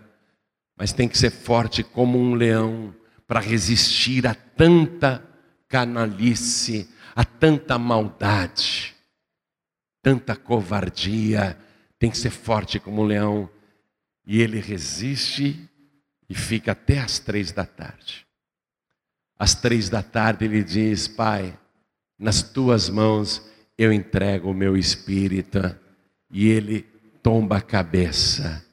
mas 0.77 0.93
tem 0.93 1.07
que 1.07 1.17
ser 1.17 1.31
forte 1.31 1.83
como 1.83 2.17
um 2.17 2.33
leão 2.33 2.95
para 3.27 3.39
resistir 3.39 4.25
a 4.27 4.33
tanta 4.33 5.23
canalice, 5.67 6.89
a 7.15 7.23
tanta 7.23 7.77
maldade 7.77 8.95
tanta 10.05 10.35
covardia, 10.35 11.57
tem 11.97 12.11
que 12.11 12.17
ser 12.19 12.29
forte 12.29 12.79
como 12.79 13.01
um 13.01 13.05
leão. 13.05 13.49
E 14.23 14.39
ele 14.39 14.59
resiste 14.59 15.67
e 16.29 16.35
fica 16.35 16.73
até 16.73 16.99
às 16.99 17.17
três 17.17 17.51
da 17.51 17.65
tarde. 17.65 18.23
Às 19.35 19.55
três 19.55 19.89
da 19.89 20.03
tarde 20.03 20.45
ele 20.45 20.63
diz: 20.63 21.07
Pai, 21.07 21.57
nas 22.19 22.43
tuas 22.43 22.87
mãos 22.87 23.49
eu 23.77 23.91
entrego 23.91 24.49
o 24.49 24.53
meu 24.53 24.77
espírito. 24.77 25.75
E 26.31 26.49
ele 26.49 26.85
tomba 27.21 27.57
a 27.57 27.61
cabeça. 27.61 28.63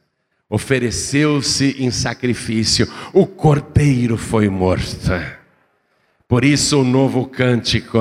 Ofereceu-se 0.48 1.82
em 1.82 1.90
sacrifício, 1.90 2.86
o 3.12 3.26
cordeiro 3.26 4.18
foi 4.18 4.48
morto. 4.50 5.10
Por 6.28 6.44
isso 6.44 6.80
o 6.80 6.84
novo 6.84 7.26
cântico 7.26 7.98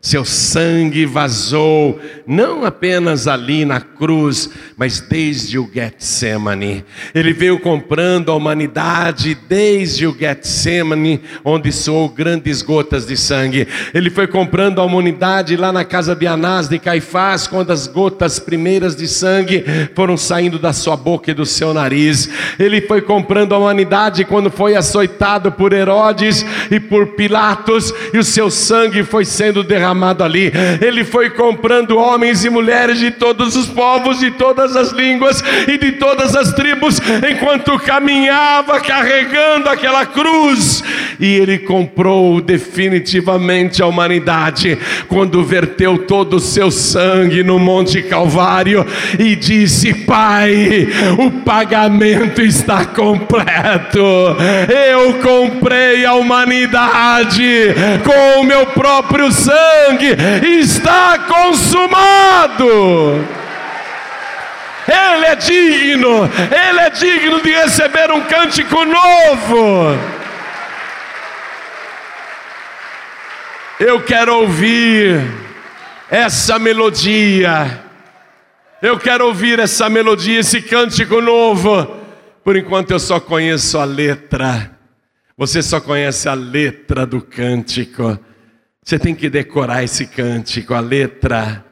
seu 0.00 0.24
sangue 0.24 1.04
vazou, 1.04 1.98
não 2.24 2.64
apenas 2.64 3.26
ali 3.26 3.64
na 3.64 3.80
cruz, 3.80 4.48
mas 4.76 5.00
desde 5.00 5.58
o 5.58 5.68
Getsemane. 5.72 6.84
Ele 7.12 7.32
veio 7.32 7.58
comprando 7.58 8.30
a 8.30 8.34
humanidade 8.36 9.36
desde 9.48 10.06
o 10.06 10.16
Getsemane, 10.16 11.20
onde 11.44 11.72
soou 11.72 12.08
grandes 12.08 12.62
gotas 12.62 13.06
de 13.06 13.16
sangue. 13.16 13.66
Ele 13.92 14.08
foi 14.08 14.28
comprando 14.28 14.80
a 14.80 14.84
humanidade 14.84 15.56
lá 15.56 15.72
na 15.72 15.84
casa 15.84 16.14
de 16.14 16.28
Anás 16.28 16.68
de 16.68 16.78
Caifás, 16.78 17.48
quando 17.48 17.72
as 17.72 17.88
gotas 17.88 18.38
primeiras 18.38 18.94
de 18.94 19.08
sangue 19.08 19.64
foram 19.96 20.16
saindo 20.16 20.60
da 20.60 20.72
sua 20.72 20.96
boca 20.96 21.32
e 21.32 21.34
do 21.34 21.44
seu 21.44 21.74
nariz. 21.74 22.30
Ele 22.56 22.80
foi 22.82 23.02
comprando 23.02 23.52
a 23.52 23.58
humanidade 23.58 24.24
quando 24.24 24.48
foi 24.48 24.76
açoitado 24.76 25.50
por 25.50 25.72
Herodes 25.72 26.46
e 26.70 26.78
por 26.78 27.08
Pilatos, 27.08 27.92
e 28.14 28.18
o 28.18 28.24
seu 28.24 28.48
sangue 28.48 29.02
foi 29.02 29.24
sendo 29.24 29.64
derramado 29.64 29.87
derramado 29.88 30.22
ali. 30.22 30.52
Ele 30.80 31.04
foi 31.04 31.30
comprando 31.30 31.96
homens 31.96 32.44
e 32.44 32.50
mulheres 32.50 32.98
de 32.98 33.10
todos 33.10 33.56
os 33.56 33.66
povos, 33.66 34.18
de 34.18 34.30
todas 34.32 34.76
as 34.76 34.90
línguas 34.92 35.42
e 35.66 35.78
de 35.78 35.92
todas 35.92 36.36
as 36.36 36.52
tribos, 36.52 37.00
enquanto 37.30 37.78
caminhava 37.78 38.80
carregando 38.80 39.68
aquela 39.68 40.04
cruz. 40.04 40.84
E 41.18 41.34
ele 41.34 41.58
comprou 41.58 42.40
definitivamente 42.40 43.82
a 43.82 43.86
humanidade 43.86 44.78
quando 45.08 45.42
verteu 45.42 45.98
todo 45.98 46.36
o 46.36 46.40
seu 46.40 46.70
sangue 46.70 47.42
no 47.42 47.58
Monte 47.58 48.02
Calvário 48.02 48.86
e 49.18 49.34
disse: 49.34 49.94
Pai, 49.94 50.88
o 51.18 51.30
pagamento 51.42 52.42
está 52.42 52.84
completo. 52.84 53.98
Eu 54.68 55.14
comprei 55.14 56.04
a 56.04 56.14
humanidade 56.14 57.74
com 58.04 58.40
o 58.40 58.44
meu 58.44 58.66
próprio 58.66 59.30
sangue, 59.78 60.16
está 60.60 61.18
consumado. 61.20 62.66
Ele 64.86 65.26
é 65.26 65.36
digno, 65.36 66.24
ele 66.24 66.80
é 66.80 66.90
digno 66.90 67.42
de 67.42 67.50
receber 67.52 68.10
um 68.10 68.22
cântico 68.22 68.84
novo. 68.84 69.96
Eu 73.78 74.02
quero 74.02 74.34
ouvir 74.40 75.22
essa 76.10 76.58
melodia. 76.58 77.84
Eu 78.80 78.98
quero 78.98 79.26
ouvir 79.26 79.58
essa 79.58 79.88
melodia, 79.88 80.40
esse 80.40 80.62
cântico 80.62 81.20
novo. 81.20 81.96
Por 82.42 82.56
enquanto 82.56 82.92
eu 82.92 82.98
só 82.98 83.20
conheço 83.20 83.78
a 83.78 83.84
letra. 83.84 84.70
Você 85.36 85.62
só 85.62 85.80
conhece 85.80 86.28
a 86.28 86.34
letra 86.34 87.06
do 87.06 87.20
cântico. 87.20 88.18
Você 88.88 88.98
tem 88.98 89.14
que 89.14 89.28
decorar 89.28 89.84
esse 89.84 90.06
cântico, 90.06 90.72
a 90.72 90.80
letra. 90.80 91.62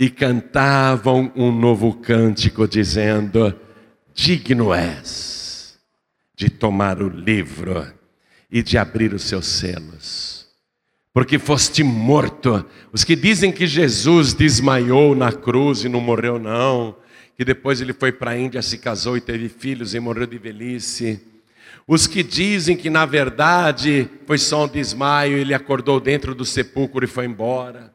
E 0.00 0.08
cantavam 0.08 1.30
um 1.36 1.52
novo 1.52 1.92
cântico, 1.92 2.66
dizendo: 2.66 3.54
Digno 4.14 4.72
és 4.72 5.78
de 6.34 6.48
tomar 6.48 7.02
o 7.02 7.08
livro 7.10 7.86
e 8.50 8.62
de 8.62 8.78
abrir 8.78 9.12
os 9.12 9.24
seus 9.24 9.46
selos, 9.46 10.48
porque 11.12 11.38
foste 11.38 11.84
morto. 11.84 12.64
Os 12.90 13.04
que 13.04 13.14
dizem 13.14 13.52
que 13.52 13.66
Jesus 13.66 14.32
desmaiou 14.32 15.14
na 15.14 15.30
cruz 15.30 15.84
e 15.84 15.88
não 15.90 16.00
morreu, 16.00 16.38
não, 16.38 16.96
que 17.36 17.44
depois 17.44 17.82
ele 17.82 17.92
foi 17.92 18.10
para 18.10 18.30
a 18.30 18.38
Índia, 18.38 18.62
se 18.62 18.78
casou 18.78 19.18
e 19.18 19.20
teve 19.20 19.50
filhos 19.50 19.94
e 19.94 20.00
morreu 20.00 20.26
de 20.26 20.38
velhice. 20.38 21.33
Os 21.86 22.06
que 22.06 22.22
dizem 22.22 22.76
que 22.76 22.88
na 22.88 23.04
verdade 23.04 24.08
foi 24.26 24.38
só 24.38 24.64
um 24.64 24.68
desmaio, 24.68 25.36
ele 25.36 25.52
acordou 25.52 26.00
dentro 26.00 26.34
do 26.34 26.44
sepulcro 26.44 27.04
e 27.04 27.08
foi 27.08 27.26
embora. 27.26 27.94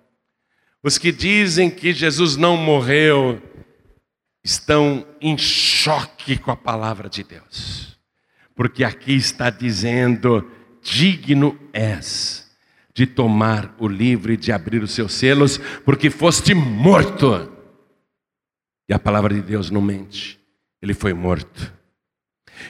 Os 0.83 0.97
que 0.97 1.11
dizem 1.11 1.69
que 1.69 1.91
Jesus 1.91 2.37
não 2.37 2.55
morreu 2.55 3.41
estão 4.43 5.05
em 5.19 5.37
choque 5.37 6.37
com 6.37 6.51
a 6.51 6.55
palavra 6.55 7.09
de 7.09 7.23
Deus, 7.23 7.99
porque 8.55 8.83
aqui 8.83 9.15
está 9.15 9.49
dizendo: 9.49 10.49
digno 10.81 11.59
és 11.73 12.47
de 12.93 13.07
tomar 13.07 13.75
o 13.79 13.87
livro 13.87 14.31
e 14.31 14.37
de 14.37 14.51
abrir 14.51 14.83
os 14.83 14.91
seus 14.91 15.13
selos, 15.13 15.57
porque 15.83 16.09
foste 16.09 16.53
morto. 16.53 17.51
E 18.87 18.93
a 18.93 18.99
palavra 18.99 19.33
de 19.33 19.41
Deus 19.41 19.71
não 19.71 19.81
mente, 19.81 20.39
ele 20.81 20.93
foi 20.93 21.13
morto 21.13 21.78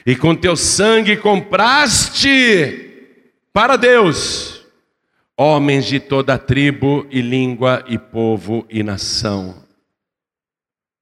e 0.04 0.16
com 0.16 0.34
teu 0.34 0.56
sangue 0.56 1.16
compraste 1.16 2.88
para 3.52 3.76
Deus 3.76 4.60
homens 5.42 5.86
de 5.86 5.98
toda 5.98 6.36
tribo 6.36 7.06
e 7.10 7.22
língua 7.22 7.82
e 7.88 7.98
povo 7.98 8.66
e 8.68 8.82
nação. 8.82 9.64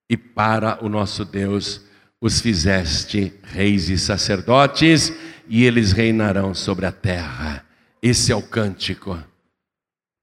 E 0.09 0.17
para 0.17 0.79
o 0.81 0.89
nosso 0.89 1.25
Deus 1.25 1.85
os 2.21 2.41
fizeste 2.41 3.33
reis 3.43 3.89
e 3.89 3.99
sacerdotes, 3.99 5.13
e 5.49 5.65
eles 5.65 5.91
reinarão 5.91 6.55
sobre 6.55 6.87
a 6.87 6.93
terra. 6.93 7.65
Esse 8.01 8.31
é 8.31 8.37
o 8.37 8.43
cântico. 8.43 9.19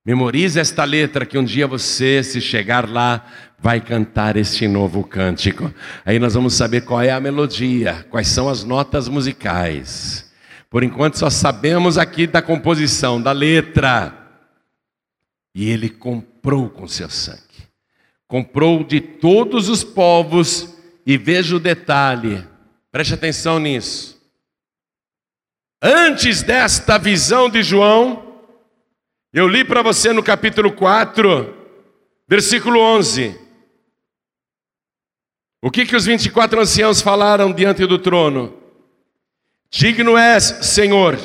Memorize 0.06 0.60
esta 0.60 0.84
letra 0.84 1.26
que 1.26 1.38
um 1.38 1.44
dia 1.44 1.66
você, 1.66 2.22
se 2.22 2.40
chegar 2.40 2.88
lá, 2.88 3.26
vai 3.58 3.82
cantar 3.82 4.38
este 4.38 4.68
novo 4.68 5.04
cântico. 5.04 5.74
Aí 6.06 6.20
nós 6.20 6.36
vamos 6.36 6.54
saber 6.54 6.82
qual 6.82 7.02
é 7.02 7.10
a 7.10 7.20
melodia, 7.20 8.06
quais 8.12 8.28
são 8.28 8.48
as 8.48 8.64
notas 8.64 9.08
musicais. 9.08 10.32
Por 10.70 10.84
enquanto 10.84 11.18
só 11.18 11.30
sabemos 11.30 11.98
aqui 11.98 12.28
da 12.28 12.42
composição, 12.42 13.20
da 13.20 13.32
letra. 13.32 14.14
E 15.56 15.70
ele 15.70 15.90
comprou 15.90 16.70
com 16.70 16.88
seu 16.88 17.10
sangue. 17.10 17.40
Comprou 18.28 18.84
de 18.84 19.02
todos 19.02 19.70
os 19.70 19.84
povos, 19.84 20.76
e 21.06 21.18
veja 21.18 21.56
o 21.56 21.60
detalhe, 21.60 22.44
preste 22.92 23.14
atenção 23.14 23.60
nisso. 23.60 24.20
Antes 25.82 26.42
desta 26.42 26.98
visão 26.98 27.48
de 27.48 27.62
João, 27.62 28.25
eu 29.36 29.50
li 29.50 29.66
para 29.66 29.82
você 29.82 30.14
no 30.14 30.24
capítulo 30.24 30.72
4, 30.72 31.54
versículo 32.26 32.80
11. 32.80 33.38
O 35.62 35.70
que, 35.70 35.86
que 35.86 35.94
os 35.94 36.06
24 36.06 36.62
anciãos 36.62 37.02
falaram 37.02 37.52
diante 37.52 37.86
do 37.86 38.00
trono? 38.00 38.58
Digno 39.70 40.18
és, 40.18 40.44
Senhor, 40.62 41.20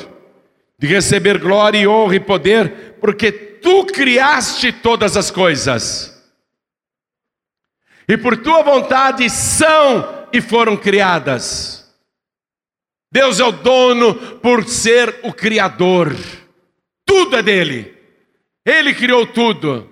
de 0.77 0.87
receber 0.87 1.39
glória 1.39 1.79
e 1.79 1.87
honra 1.87 2.15
e 2.15 2.19
poder, 2.19 2.97
porque 2.99 3.31
tu 3.31 3.85
criaste 3.85 4.73
todas 4.73 5.15
as 5.15 5.31
coisas. 5.31 6.21
E 8.09 8.17
por 8.17 8.35
tua 8.35 8.61
vontade 8.61 9.29
são 9.29 10.27
e 10.33 10.41
foram 10.41 10.75
criadas. 10.75 11.89
Deus 13.09 13.39
é 13.39 13.45
o 13.45 13.53
dono 13.53 14.15
por 14.39 14.67
ser 14.67 15.21
o 15.23 15.31
Criador. 15.31 16.13
Tudo 17.05 17.37
é 17.37 17.41
dele. 17.41 18.00
Ele 18.65 18.93
criou 18.93 19.25
tudo. 19.25 19.89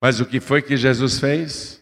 Mas 0.00 0.20
o 0.20 0.26
que 0.26 0.40
foi 0.40 0.62
que 0.62 0.76
Jesus 0.76 1.20
fez? 1.20 1.80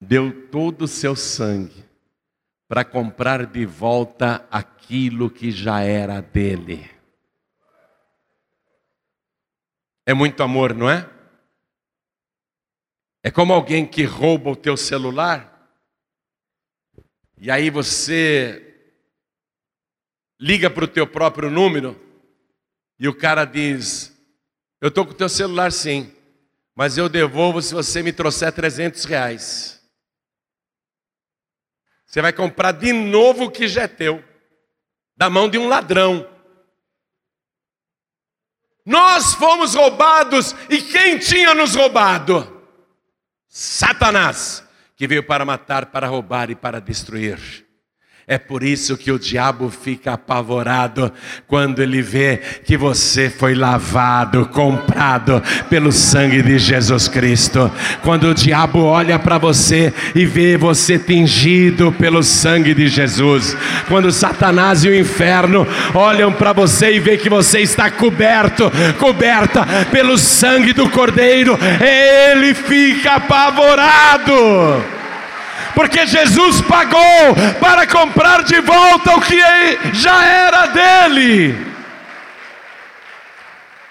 deu 0.00 0.48
todo 0.48 0.82
o 0.82 0.88
seu 0.88 1.14
sangue 1.14 1.84
para 2.66 2.84
comprar 2.84 3.44
de 3.44 3.66
volta 3.66 4.46
aquilo 4.50 5.30
que 5.30 5.50
já 5.50 5.82
era 5.82 6.22
dele. 6.22 6.88
É 10.06 10.14
muito 10.14 10.42
amor, 10.42 10.74
não 10.74 10.88
é? 10.88 11.08
É 13.22 13.30
como 13.30 13.52
alguém 13.52 13.86
que 13.86 14.04
rouba 14.04 14.50
o 14.50 14.56
teu 14.56 14.76
celular 14.76 15.48
e 17.36 17.50
aí 17.50 17.68
você 17.68 18.66
liga 20.40 20.70
para 20.70 20.84
o 20.84 20.88
teu 20.88 21.06
próprio 21.06 21.50
número 21.50 22.00
e 23.00 23.08
o 23.08 23.14
cara 23.14 23.46
diz: 23.46 24.14
Eu 24.78 24.88
estou 24.88 25.06
com 25.06 25.12
o 25.12 25.16
teu 25.16 25.28
celular 25.28 25.72
sim, 25.72 26.14
mas 26.76 26.98
eu 26.98 27.08
devolvo 27.08 27.62
se 27.62 27.72
você 27.72 28.02
me 28.02 28.12
trouxer 28.12 28.52
300 28.52 29.04
reais. 29.06 29.80
Você 32.04 32.20
vai 32.20 32.32
comprar 32.32 32.72
de 32.72 32.92
novo 32.92 33.44
o 33.44 33.50
que 33.50 33.66
já 33.66 33.82
é 33.82 33.88
teu, 33.88 34.22
da 35.16 35.30
mão 35.30 35.48
de 35.48 35.56
um 35.56 35.66
ladrão. 35.66 36.28
Nós 38.84 39.32
fomos 39.34 39.74
roubados 39.74 40.54
e 40.68 40.82
quem 40.82 41.18
tinha 41.18 41.54
nos 41.54 41.74
roubado? 41.74 42.60
Satanás, 43.48 44.64
que 44.96 45.06
veio 45.06 45.22
para 45.22 45.44
matar, 45.44 45.86
para 45.86 46.06
roubar 46.06 46.50
e 46.50 46.56
para 46.56 46.80
destruir. 46.80 47.69
É 48.30 48.38
por 48.38 48.62
isso 48.62 48.96
que 48.96 49.10
o 49.10 49.18
diabo 49.18 49.68
fica 49.70 50.12
apavorado 50.12 51.12
quando 51.48 51.82
ele 51.82 52.00
vê 52.00 52.40
que 52.64 52.76
você 52.76 53.28
foi 53.28 53.56
lavado, 53.56 54.46
comprado 54.46 55.42
pelo 55.68 55.90
sangue 55.90 56.40
de 56.40 56.56
Jesus 56.56 57.08
Cristo. 57.08 57.68
Quando 58.04 58.28
o 58.28 58.34
diabo 58.34 58.84
olha 58.84 59.18
para 59.18 59.36
você 59.36 59.92
e 60.14 60.24
vê 60.24 60.56
você 60.56 60.96
tingido 60.96 61.90
pelo 61.90 62.22
sangue 62.22 62.72
de 62.72 62.86
Jesus. 62.86 63.56
Quando 63.88 64.12
Satanás 64.12 64.84
e 64.84 64.88
o 64.90 64.96
inferno 64.96 65.66
olham 65.92 66.32
para 66.32 66.52
você 66.52 66.94
e 66.94 67.00
vê 67.00 67.16
que 67.16 67.28
você 67.28 67.58
está 67.58 67.90
coberto, 67.90 68.70
coberta 69.00 69.66
pelo 69.90 70.16
sangue 70.16 70.72
do 70.72 70.88
Cordeiro, 70.88 71.58
ele 71.80 72.54
fica 72.54 73.14
apavorado 73.14 74.99
porque 75.74 76.06
Jesus 76.06 76.60
pagou 76.62 77.00
para 77.60 77.86
comprar 77.86 78.42
de 78.44 78.60
volta 78.60 79.16
o 79.16 79.20
que 79.20 79.38
já 79.94 80.24
era 80.24 80.66
dele. 80.66 81.54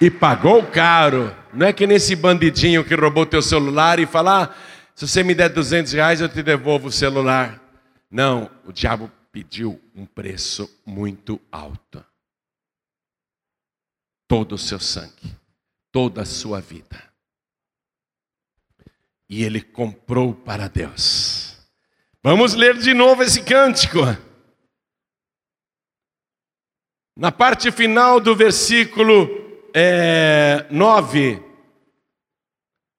E 0.01 0.09
pagou 0.09 0.63
caro. 0.63 1.35
Não 1.53 1.67
é 1.67 1.73
que 1.73 1.87
nesse 1.87 2.15
bandidinho 2.15 2.83
que 2.83 2.95
roubou 2.95 3.25
teu 3.25 3.41
celular 3.41 3.99
e 3.99 4.05
falar, 4.05 4.43
ah, 4.43 4.55
se 4.95 5.07
você 5.07 5.23
me 5.23 5.33
der 5.33 5.49
200 5.49 5.93
reais 5.93 6.21
eu 6.21 6.29
te 6.29 6.43
devolvo 6.43 6.87
o 6.87 6.91
celular. 6.91 7.59
Não, 8.09 8.49
o 8.65 8.71
diabo 8.71 9.11
pediu 9.31 9.79
um 9.95 10.05
preço 10.05 10.69
muito 10.85 11.39
alto. 11.51 12.03
todo 14.27 14.53
o 14.53 14.57
seu 14.59 14.79
sangue, 14.79 15.35
toda 15.91 16.21
a 16.21 16.25
sua 16.25 16.61
vida. 16.61 17.03
E 19.27 19.43
ele 19.43 19.59
comprou 19.59 20.35
para 20.35 20.67
Deus. 20.67 21.48
Vamos 22.21 22.53
ler 22.53 22.77
de 22.77 22.93
novo 22.93 23.23
esse 23.23 23.43
cântico. 23.43 23.99
Na 27.17 27.31
parte 27.31 27.71
final 27.71 28.19
do 28.19 28.35
versículo 28.35 29.27
é, 29.73 30.67
9: 30.69 31.41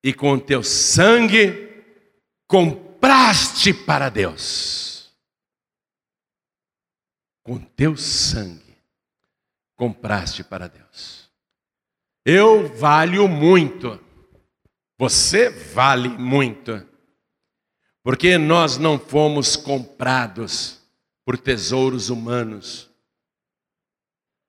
E 0.03 0.15
com 0.15 0.39
teu 0.39 0.63
sangue 0.63 1.85
compraste 2.49 3.75
para 3.75 4.09
Deus. 4.09 5.15
Com 7.45 7.59
teu 7.59 7.97
sangue 7.97 8.77
compraste 9.77 10.43
para 10.43 10.67
Deus. 10.67 11.31
Eu 12.25 12.75
valho 12.75 13.29
muito. 13.29 13.99
Você 14.99 15.51
vale 15.51 16.09
muito. 16.09 16.90
Porque 18.03 18.39
nós 18.39 18.79
não 18.79 18.99
fomos 18.99 19.57
comprados 19.57 20.79
por 21.25 21.37
tesouros 21.37 22.11
humanos 22.11 22.91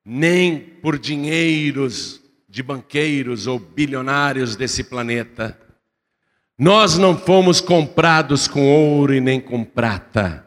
nem 0.06 0.60
por 0.60 0.98
dinheiros 0.98 2.20
de 2.50 2.64
banqueiros 2.64 3.48
ou 3.48 3.60
bilionários 3.60 4.56
desse 4.56 4.84
planeta. 4.84 5.58
Nós 6.58 6.98
não 6.98 7.18
fomos 7.18 7.62
comprados 7.62 8.48
com 8.48 8.68
ouro 8.68 9.14
e 9.14 9.22
nem 9.22 9.40
com 9.40 9.64
prata, 9.64 10.44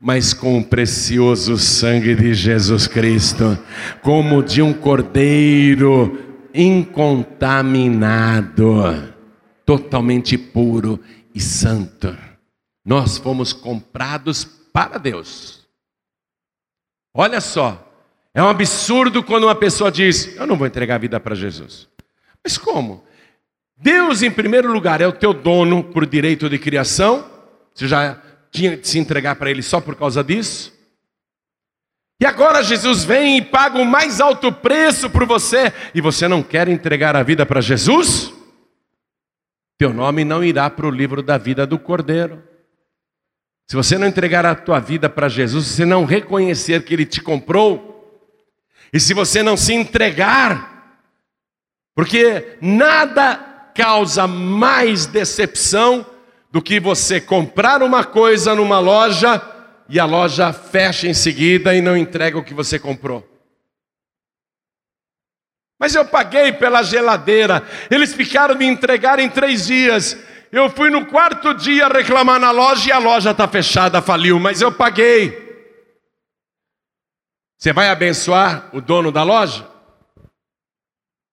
mas 0.00 0.32
com 0.34 0.58
o 0.58 0.64
precioso 0.64 1.56
sangue 1.56 2.14
de 2.14 2.34
Jesus 2.34 2.86
Cristo, 2.86 3.58
como 4.02 4.42
de 4.42 4.60
um 4.60 4.74
cordeiro 4.74 6.20
incontaminado, 6.52 9.14
totalmente 9.64 10.36
puro 10.36 11.00
e 11.34 11.40
santo. 11.40 12.14
Nós 12.84 13.16
fomos 13.16 13.52
comprados 13.52 14.44
para 14.44 14.98
Deus. 14.98 15.64
Olha 17.14 17.40
só, 17.40 17.80
é 18.34 18.42
um 18.42 18.48
absurdo 18.48 19.22
quando 19.22 19.44
uma 19.44 19.54
pessoa 19.54 19.90
diz: 19.90 20.36
Eu 20.36 20.46
não 20.46 20.56
vou 20.56 20.66
entregar 20.66 20.96
a 20.96 20.98
vida 20.98 21.18
para 21.18 21.34
Jesus. 21.34 21.88
Mas 22.42 22.58
como? 22.58 23.04
Deus, 23.76 24.22
em 24.22 24.30
primeiro 24.30 24.72
lugar, 24.72 25.00
é 25.00 25.06
o 25.06 25.12
teu 25.12 25.32
dono 25.32 25.82
por 25.82 26.04
direito 26.04 26.48
de 26.50 26.58
criação. 26.58 27.30
Você 27.72 27.88
já 27.88 28.20
tinha 28.50 28.76
de 28.76 28.86
se 28.86 28.98
entregar 28.98 29.36
para 29.36 29.50
Ele 29.50 29.62
só 29.62 29.80
por 29.80 29.96
causa 29.96 30.22
disso? 30.22 30.72
E 32.20 32.26
agora 32.26 32.62
Jesus 32.62 33.04
vem 33.04 33.38
e 33.38 33.42
paga 33.42 33.78
o 33.78 33.84
mais 33.84 34.20
alto 34.20 34.52
preço 34.52 35.10
por 35.10 35.26
você, 35.26 35.72
e 35.94 36.00
você 36.00 36.28
não 36.28 36.42
quer 36.42 36.68
entregar 36.68 37.16
a 37.16 37.22
vida 37.22 37.44
para 37.44 37.60
Jesus? 37.60 38.32
Teu 39.76 39.92
nome 39.92 40.24
não 40.24 40.42
irá 40.42 40.70
para 40.70 40.86
o 40.86 40.90
livro 40.90 41.22
da 41.22 41.36
vida 41.36 41.66
do 41.66 41.78
Cordeiro. 41.78 42.42
Se 43.66 43.76
você 43.76 43.96
não 43.96 44.06
entregar 44.06 44.44
a 44.44 44.54
tua 44.54 44.78
vida 44.78 45.08
para 45.08 45.28
Jesus, 45.28 45.66
se 45.66 45.84
não 45.84 46.04
reconhecer 46.04 46.84
que 46.84 46.94
Ele 46.94 47.06
te 47.06 47.20
comprou, 47.20 47.92
e 48.92 49.00
se 49.00 49.14
você 49.14 49.42
não 49.42 49.56
se 49.56 49.72
entregar, 49.72 51.00
porque 51.94 52.58
nada 52.60 53.36
causa 53.74 54.26
mais 54.26 55.06
decepção 55.06 56.06
do 56.50 56.62
que 56.62 56.78
você 56.78 57.20
comprar 57.20 57.82
uma 57.82 58.04
coisa 58.04 58.54
numa 58.54 58.78
loja 58.78 59.42
e 59.88 59.98
a 59.98 60.04
loja 60.04 60.52
fecha 60.52 61.08
em 61.08 61.14
seguida 61.14 61.74
e 61.74 61.82
não 61.82 61.96
entrega 61.96 62.38
o 62.38 62.44
que 62.44 62.54
você 62.54 62.78
comprou. 62.78 63.28
Mas 65.78 65.94
eu 65.94 66.04
paguei 66.04 66.52
pela 66.52 66.82
geladeira, 66.82 67.66
eles 67.90 68.14
ficaram 68.14 68.54
me 68.54 68.64
entregar 68.64 69.18
em 69.18 69.28
três 69.28 69.66
dias. 69.66 70.16
Eu 70.54 70.70
fui 70.70 70.88
no 70.88 71.04
quarto 71.04 71.52
dia 71.52 71.88
reclamar 71.88 72.38
na 72.38 72.52
loja 72.52 72.88
e 72.88 72.92
a 72.92 72.98
loja 72.98 73.32
está 73.32 73.48
fechada, 73.48 74.00
faliu, 74.00 74.38
mas 74.38 74.60
eu 74.60 74.70
paguei. 74.70 75.36
Você 77.58 77.72
vai 77.72 77.88
abençoar 77.88 78.70
o 78.72 78.80
dono 78.80 79.10
da 79.10 79.24
loja? 79.24 79.66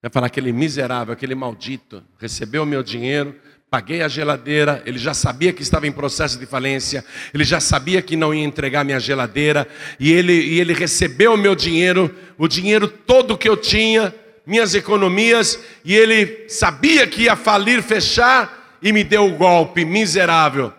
Vai 0.02 0.10
falar 0.12 0.26
aquele 0.26 0.52
miserável, 0.52 1.14
aquele 1.14 1.36
maldito, 1.36 2.04
recebeu 2.18 2.66
meu 2.66 2.82
dinheiro, 2.82 3.36
paguei 3.70 4.02
a 4.02 4.08
geladeira, 4.08 4.82
ele 4.88 4.98
já 4.98 5.14
sabia 5.14 5.54
que 5.54 5.62
estava 5.62 5.86
em 5.86 5.92
processo 5.92 6.40
de 6.40 6.48
falência, 6.48 7.06
ele 7.32 7.44
já 7.44 7.60
sabia 7.60 8.02
que 8.02 8.16
não 8.16 8.34
ia 8.34 8.44
entregar 8.44 8.84
minha 8.84 9.00
geladeira, 9.00 9.68
e 10.00 10.12
ele, 10.12 10.34
e 10.34 10.60
ele 10.60 10.74
recebeu 10.74 11.36
o 11.36 11.38
meu 11.38 11.54
dinheiro, 11.54 12.12
o 12.40 12.48
dinheiro 12.48 12.88
todo 12.88 13.38
que 13.38 13.48
eu 13.48 13.56
tinha, 13.56 14.16
minhas 14.48 14.74
economias, 14.74 15.60
e 15.86 15.96
ele 15.96 16.50
sabia 16.50 17.06
que 17.06 17.26
ia 17.26 17.36
falir, 17.36 17.84
fechar, 17.84 18.61
e 18.82 18.92
me 18.92 19.04
deu 19.04 19.26
o 19.26 19.38
golpe, 19.38 19.86
miserável. 19.86 20.74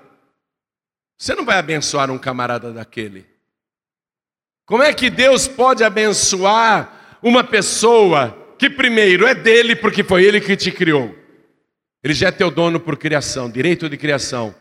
Você 1.19 1.35
não 1.35 1.45
vai 1.45 1.59
abençoar 1.59 2.11
um 2.11 2.19
camarada 2.19 2.73
daquele. 2.73 3.27
Como 4.67 4.83
é 4.83 4.93
que 4.93 5.11
Deus 5.11 5.47
pode 5.47 5.85
abençoar 5.85 7.19
uma 7.23 7.45
pessoa 7.45 8.37
que, 8.59 8.69
primeiro, 8.69 9.27
é 9.27 9.35
dele 9.35 9.77
porque 9.77 10.03
foi 10.03 10.25
ele 10.25 10.41
que 10.41 10.57
te 10.57 10.71
criou? 10.71 11.17
Ele 12.03 12.15
já 12.15 12.29
é 12.29 12.33
teu 12.33 12.51
dono 12.51 12.81
por 12.81 12.97
criação, 12.97 13.51
direito 13.51 13.89
de 13.89 13.97
criação. 13.97 14.55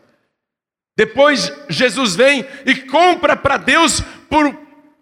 Depois, 0.96 1.52
Jesus 1.70 2.16
vem 2.16 2.46
e 2.66 2.76
compra 2.76 3.36
para 3.36 3.58
Deus 3.58 4.02
por 4.30 4.56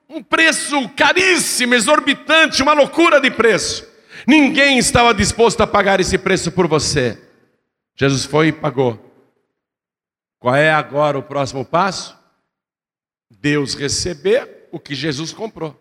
um 0.07 0.23
preço 0.23 0.87
caríssimo, 0.89 1.75
exorbitante, 1.75 2.63
uma 2.63 2.73
loucura 2.73 3.19
de 3.19 3.29
preço. 3.29 3.87
Ninguém 4.25 4.77
estava 4.77 5.13
disposto 5.13 5.61
a 5.61 5.67
pagar 5.67 5.99
esse 5.99 6.17
preço 6.17 6.51
por 6.51 6.67
você. 6.67 7.17
Jesus 7.99 8.25
foi 8.25 8.47
e 8.47 8.53
pagou. 8.53 8.97
Qual 10.39 10.55
é 10.55 10.71
agora 10.71 11.19
o 11.19 11.23
próximo 11.23 11.65
passo? 11.65 12.17
Deus 13.29 13.75
receber 13.75 14.69
o 14.71 14.79
que 14.79 14.95
Jesus 14.95 15.33
comprou. 15.33 15.77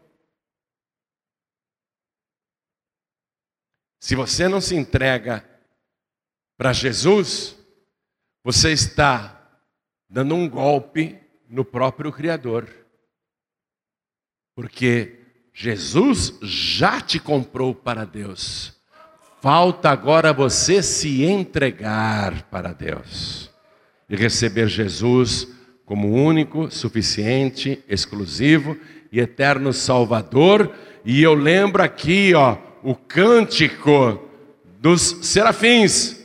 Se 4.00 4.16
você 4.16 4.48
não 4.48 4.60
se 4.60 4.74
entrega 4.74 5.48
para 6.56 6.72
Jesus, 6.72 7.56
você 8.42 8.72
está 8.72 9.60
dando 10.08 10.34
um 10.34 10.48
golpe 10.48 11.20
no 11.48 11.64
próprio 11.64 12.12
Criador. 12.12 12.68
Porque 14.56 15.24
Jesus 15.52 16.38
já 16.42 17.00
te 17.00 17.20
comprou 17.20 17.74
para 17.74 18.04
Deus. 18.04 18.77
Falta 19.40 19.90
agora 19.90 20.32
você 20.32 20.82
se 20.82 21.22
entregar 21.22 22.42
para 22.50 22.72
Deus 22.72 23.50
e 24.08 24.16
receber 24.16 24.66
Jesus 24.66 25.46
como 25.86 26.12
único, 26.12 26.70
suficiente, 26.70 27.82
exclusivo 27.88 28.76
e 29.12 29.20
eterno 29.20 29.72
Salvador. 29.72 30.74
E 31.04 31.22
eu 31.22 31.34
lembro 31.34 31.82
aqui, 31.82 32.34
ó, 32.34 32.58
o 32.82 32.96
cântico 32.96 34.20
dos 34.80 35.18
serafins. 35.22 36.18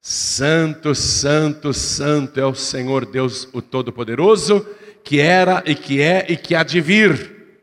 Santo, 0.00 0.94
santo, 0.94 1.74
santo 1.74 2.40
é 2.40 2.46
o 2.46 2.54
Senhor 2.54 3.04
Deus, 3.04 3.46
o 3.52 3.60
Todo-Poderoso, 3.60 4.66
que 5.04 5.20
era 5.20 5.62
e 5.66 5.74
que 5.74 6.00
é 6.00 6.24
e 6.26 6.36
que 6.38 6.54
há 6.54 6.62
de 6.62 6.80
vir. 6.80 7.60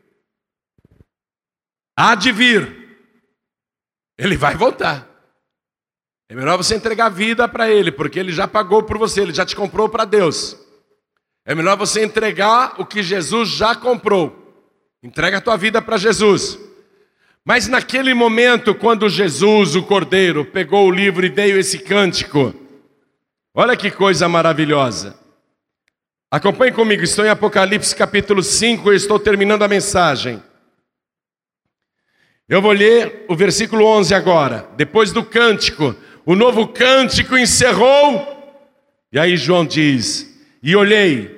Há 1.96 2.14
de 2.14 2.30
vir. 2.30 2.75
Ele 4.18 4.36
vai 4.36 4.54
voltar. 4.54 5.06
É 6.28 6.34
melhor 6.34 6.56
você 6.56 6.74
entregar 6.74 7.06
a 7.06 7.10
vida 7.10 7.46
para 7.46 7.70
Ele, 7.70 7.92
porque 7.92 8.18
Ele 8.18 8.32
já 8.32 8.48
pagou 8.48 8.82
por 8.82 8.98
você, 8.98 9.20
Ele 9.20 9.32
já 9.32 9.46
te 9.46 9.54
comprou 9.54 9.88
para 9.88 10.04
Deus. 10.04 10.56
É 11.44 11.54
melhor 11.54 11.76
você 11.76 12.04
entregar 12.04 12.74
o 12.80 12.84
que 12.84 13.02
Jesus 13.02 13.48
já 13.48 13.74
comprou. 13.74 14.44
Entrega 15.02 15.38
a 15.38 15.40
tua 15.40 15.56
vida 15.56 15.80
para 15.80 15.96
Jesus. 15.96 16.58
Mas 17.44 17.68
naquele 17.68 18.12
momento, 18.12 18.74
quando 18.74 19.08
Jesus, 19.08 19.76
o 19.76 19.82
Cordeiro, 19.84 20.44
pegou 20.44 20.88
o 20.88 20.90
livro 20.90 21.24
e 21.24 21.28
veio 21.28 21.56
esse 21.56 21.78
cântico, 21.78 22.52
olha 23.54 23.76
que 23.76 23.88
coisa 23.88 24.28
maravilhosa. 24.28 25.16
Acompanhe 26.28 26.72
comigo, 26.72 27.04
estou 27.04 27.24
em 27.24 27.28
Apocalipse 27.28 27.94
capítulo 27.94 28.42
5, 28.42 28.90
eu 28.90 28.96
estou 28.96 29.16
terminando 29.16 29.62
a 29.62 29.68
mensagem. 29.68 30.42
Eu 32.48 32.62
vou 32.62 32.70
ler 32.70 33.24
o 33.26 33.34
versículo 33.34 33.84
11 33.84 34.14
agora. 34.14 34.68
Depois 34.76 35.10
do 35.10 35.24
cântico, 35.24 35.96
o 36.24 36.36
novo 36.36 36.68
cântico 36.68 37.36
encerrou. 37.36 38.24
E 39.12 39.18
aí 39.18 39.36
João 39.36 39.66
diz: 39.66 40.32
E 40.62 40.76
olhei, 40.76 41.28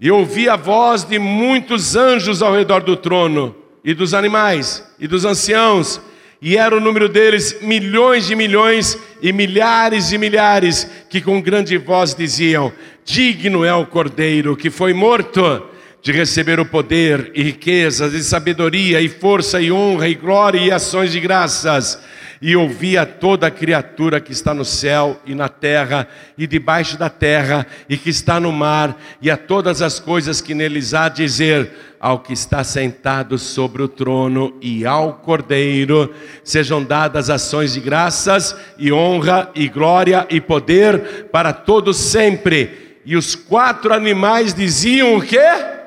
e 0.00 0.10
ouvi 0.10 0.48
a 0.48 0.56
voz 0.56 1.04
de 1.04 1.18
muitos 1.18 1.96
anjos 1.96 2.40
ao 2.40 2.54
redor 2.54 2.82
do 2.82 2.96
trono, 2.96 3.54
e 3.84 3.92
dos 3.92 4.14
animais, 4.14 4.82
e 4.98 5.06
dos 5.06 5.26
anciãos, 5.26 6.00
e 6.40 6.56
era 6.56 6.74
o 6.74 6.80
número 6.80 7.10
deles 7.10 7.60
milhões 7.60 8.26
de 8.26 8.34
milhões 8.34 8.98
e 9.20 9.34
milhares 9.34 10.12
e 10.12 10.18
milhares, 10.18 10.90
que 11.10 11.20
com 11.20 11.42
grande 11.42 11.76
voz 11.76 12.14
diziam: 12.14 12.72
Digno 13.04 13.66
é 13.66 13.74
o 13.74 13.84
cordeiro 13.84 14.56
que 14.56 14.70
foi 14.70 14.94
morto 14.94 15.68
de 16.00 16.12
receber 16.12 16.60
o 16.60 16.66
poder 16.66 17.30
e 17.34 17.42
riquezas 17.42 18.14
e 18.14 18.22
sabedoria 18.22 19.00
e 19.00 19.08
força 19.08 19.60
e 19.60 19.70
honra 19.72 20.08
e 20.08 20.14
glória 20.14 20.60
e 20.60 20.70
ações 20.70 21.12
de 21.12 21.20
graças 21.20 21.98
e 22.40 22.54
ouvi 22.54 22.96
a 22.96 23.04
toda 23.04 23.50
criatura 23.50 24.20
que 24.20 24.32
está 24.32 24.54
no 24.54 24.64
céu 24.64 25.20
e 25.26 25.34
na 25.34 25.48
terra 25.48 26.06
e 26.36 26.46
debaixo 26.46 26.96
da 26.96 27.10
terra 27.10 27.66
e 27.88 27.96
que 27.96 28.10
está 28.10 28.38
no 28.38 28.52
mar 28.52 28.96
e 29.20 29.30
a 29.30 29.36
todas 29.36 29.82
as 29.82 29.98
coisas 29.98 30.40
que 30.40 30.54
neles 30.54 30.94
há 30.94 31.08
dizer 31.08 31.70
ao 32.00 32.20
que 32.20 32.32
está 32.32 32.62
sentado 32.62 33.36
sobre 33.38 33.82
o 33.82 33.88
trono 33.88 34.56
e 34.62 34.86
ao 34.86 35.14
Cordeiro 35.14 36.14
sejam 36.44 36.82
dadas 36.82 37.28
ações 37.28 37.74
de 37.74 37.80
graças 37.80 38.54
e 38.78 38.92
honra 38.92 39.50
e 39.52 39.68
glória 39.68 40.24
e 40.30 40.40
poder 40.40 41.28
para 41.32 41.52
todos 41.52 41.96
sempre. 41.96 43.00
E 43.04 43.16
os 43.16 43.34
quatro 43.34 43.92
animais 43.92 44.54
diziam 44.54 45.16
o 45.16 45.22
quê? 45.22 45.77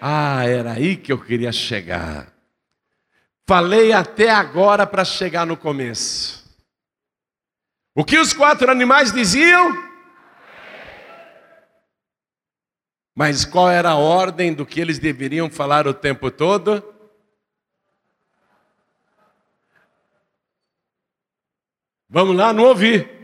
Ah, 0.00 0.44
era 0.46 0.72
aí 0.72 0.96
que 0.96 1.12
eu 1.12 1.18
queria 1.18 1.50
chegar. 1.50 2.32
Falei 3.46 3.92
até 3.92 4.30
agora 4.30 4.86
para 4.86 5.04
chegar 5.04 5.46
no 5.46 5.56
começo. 5.56 6.46
O 7.94 8.04
que 8.04 8.18
os 8.18 8.32
quatro 8.32 8.70
animais 8.70 9.10
diziam? 9.10 9.88
Mas 13.14 13.44
qual 13.44 13.68
era 13.68 13.90
a 13.90 13.96
ordem 13.96 14.54
do 14.54 14.64
que 14.64 14.80
eles 14.80 15.00
deveriam 15.00 15.50
falar 15.50 15.88
o 15.88 15.94
tempo 15.94 16.30
todo? 16.30 16.94
Vamos 22.08 22.36
lá, 22.36 22.52
não 22.52 22.64
ouvi. 22.64 23.17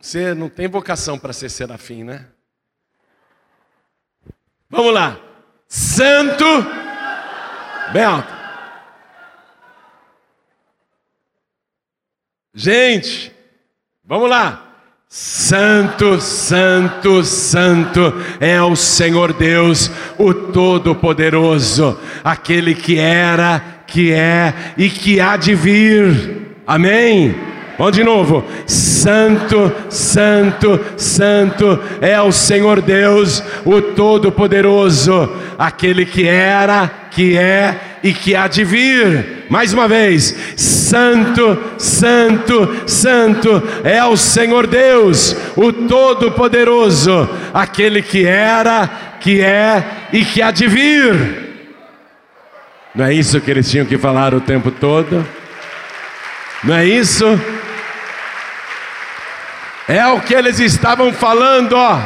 Você, 0.00 0.32
não 0.32 0.48
tem 0.48 0.68
vocação 0.68 1.18
para 1.18 1.32
ser 1.32 1.48
serafim, 1.48 2.04
né? 2.04 2.26
Vamos 4.70 4.94
lá. 4.94 5.18
Santo. 5.66 6.44
Bem 7.92 8.04
alto. 8.04 8.32
Gente, 12.54 13.32
vamos 14.04 14.30
lá. 14.30 14.62
Santo, 15.08 16.20
Santo, 16.20 17.24
Santo 17.24 18.12
é 18.38 18.60
o 18.62 18.76
Senhor 18.76 19.32
Deus, 19.32 19.90
o 20.18 20.32
Todo-Poderoso, 20.32 21.98
aquele 22.22 22.74
que 22.74 22.98
era, 22.98 23.82
que 23.86 24.12
é 24.12 24.74
e 24.76 24.88
que 24.88 25.20
há 25.20 25.36
de 25.36 25.54
vir. 25.54 26.56
Amém. 26.66 27.55
Vamos 27.78 27.94
de 27.94 28.02
novo. 28.02 28.44
Santo, 28.66 29.72
Santo, 29.90 30.80
Santo 30.96 31.78
é 32.00 32.20
o 32.20 32.32
Senhor 32.32 32.80
Deus, 32.80 33.42
o 33.64 33.82
Todo-Poderoso, 33.82 35.30
aquele 35.58 36.06
que 36.06 36.26
era, 36.26 36.90
que 37.10 37.36
é 37.36 37.78
e 38.02 38.12
que 38.12 38.34
há 38.34 38.48
de 38.48 38.64
vir. 38.64 39.44
Mais 39.50 39.72
uma 39.72 39.86
vez. 39.86 40.34
Santo, 40.56 41.58
Santo, 41.76 42.76
Santo 42.86 43.62
é 43.84 44.02
o 44.04 44.16
Senhor 44.16 44.66
Deus, 44.66 45.36
o 45.54 45.72
Todo-Poderoso, 45.72 47.28
aquele 47.52 48.00
que 48.00 48.24
era, 48.24 48.88
que 49.20 49.40
é 49.40 49.84
e 50.12 50.24
que 50.24 50.40
há 50.40 50.50
de 50.50 50.66
vir. 50.66 51.46
Não 52.94 53.04
é 53.04 53.12
isso 53.12 53.38
que 53.40 53.50
eles 53.50 53.70
tinham 53.70 53.84
que 53.84 53.98
falar 53.98 54.32
o 54.32 54.40
tempo 54.40 54.70
todo? 54.70 55.26
Não 56.64 56.74
é 56.74 56.86
isso? 56.86 57.24
É 59.88 60.04
o 60.08 60.20
que 60.20 60.34
eles 60.34 60.58
estavam 60.58 61.12
falando, 61.12 61.74
ó. 61.74 61.96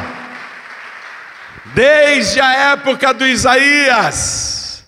Desde 1.73 2.39
a 2.39 2.53
época 2.73 3.11
do 3.11 3.25
Isaías. 3.25 4.85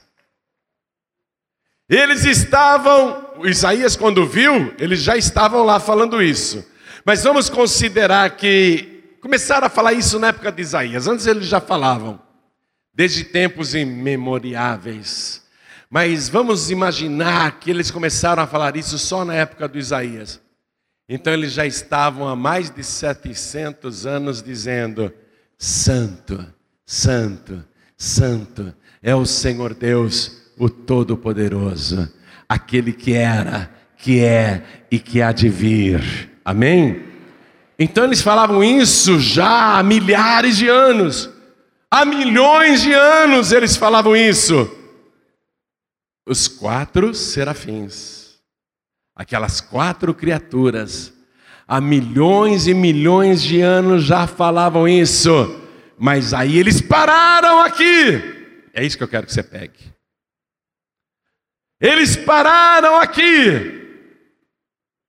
Eles 1.89 2.23
estavam, 2.23 3.31
Isaías 3.43 3.95
quando 3.95 4.27
viu, 4.27 4.73
eles 4.77 5.01
já 5.01 5.17
estavam 5.17 5.63
lá 5.63 5.79
falando 5.79 6.21
isso. 6.21 6.65
Mas 7.03 7.23
vamos 7.23 7.49
considerar 7.49 8.29
que 8.31 9.17
começaram 9.21 9.67
a 9.67 9.69
falar 9.69 9.93
isso 9.93 10.19
na 10.19 10.27
época 10.27 10.51
de 10.51 10.61
Isaías. 10.61 11.07
Antes 11.07 11.25
eles 11.25 11.47
já 11.47 11.59
falavam, 11.59 12.21
desde 12.93 13.23
tempos 13.23 13.73
imemoriáveis. 13.73 15.41
Mas 15.89 16.29
vamos 16.29 16.69
imaginar 16.69 17.59
que 17.59 17.71
eles 17.71 17.89
começaram 17.89 18.43
a 18.43 18.47
falar 18.47 18.77
isso 18.77 18.99
só 18.99 19.25
na 19.25 19.33
época 19.33 19.67
do 19.67 19.79
Isaías. 19.79 20.39
Então 21.07 21.33
eles 21.33 21.53
já 21.53 21.65
estavam 21.65 22.27
há 22.27 22.35
mais 22.35 22.69
de 22.69 22.83
700 22.83 24.05
anos 24.05 24.41
dizendo: 24.41 25.13
Santo, 25.57 26.45
Santo, 26.85 27.63
Santo 27.97 28.73
é 29.01 29.13
o 29.13 29.25
Senhor 29.25 29.73
Deus, 29.73 30.43
o 30.57 30.69
Todo-Poderoso, 30.69 32.09
aquele 32.47 32.93
que 32.93 33.13
era, 33.13 33.69
que 33.97 34.23
é 34.23 34.63
e 34.89 34.97
que 34.97 35.21
há 35.21 35.31
de 35.31 35.49
vir. 35.49 36.31
Amém? 36.45 37.03
Então 37.77 38.05
eles 38.05 38.21
falavam 38.21 38.63
isso 38.63 39.19
já 39.19 39.77
há 39.77 39.83
milhares 39.83 40.55
de 40.55 40.69
anos, 40.69 41.29
há 41.91 42.05
milhões 42.05 42.81
de 42.81 42.93
anos 42.93 43.51
eles 43.51 43.75
falavam 43.75 44.15
isso. 44.15 44.71
Os 46.25 46.47
quatro 46.47 47.13
serafins 47.13 48.22
Aquelas 49.15 49.61
quatro 49.61 50.13
criaturas, 50.13 51.13
há 51.67 51.79
milhões 51.79 52.67
e 52.67 52.73
milhões 52.73 53.41
de 53.41 53.61
anos 53.61 54.03
já 54.03 54.25
falavam 54.25 54.87
isso, 54.87 55.61
mas 55.97 56.33
aí 56.33 56.57
eles 56.57 56.81
pararam 56.81 57.61
aqui. 57.61 58.33
É 58.73 58.83
isso 58.83 58.97
que 58.97 59.03
eu 59.03 59.07
quero 59.07 59.27
que 59.27 59.33
você 59.33 59.43
pegue. 59.43 59.93
Eles 61.79 62.15
pararam 62.15 62.95
aqui 62.97 63.81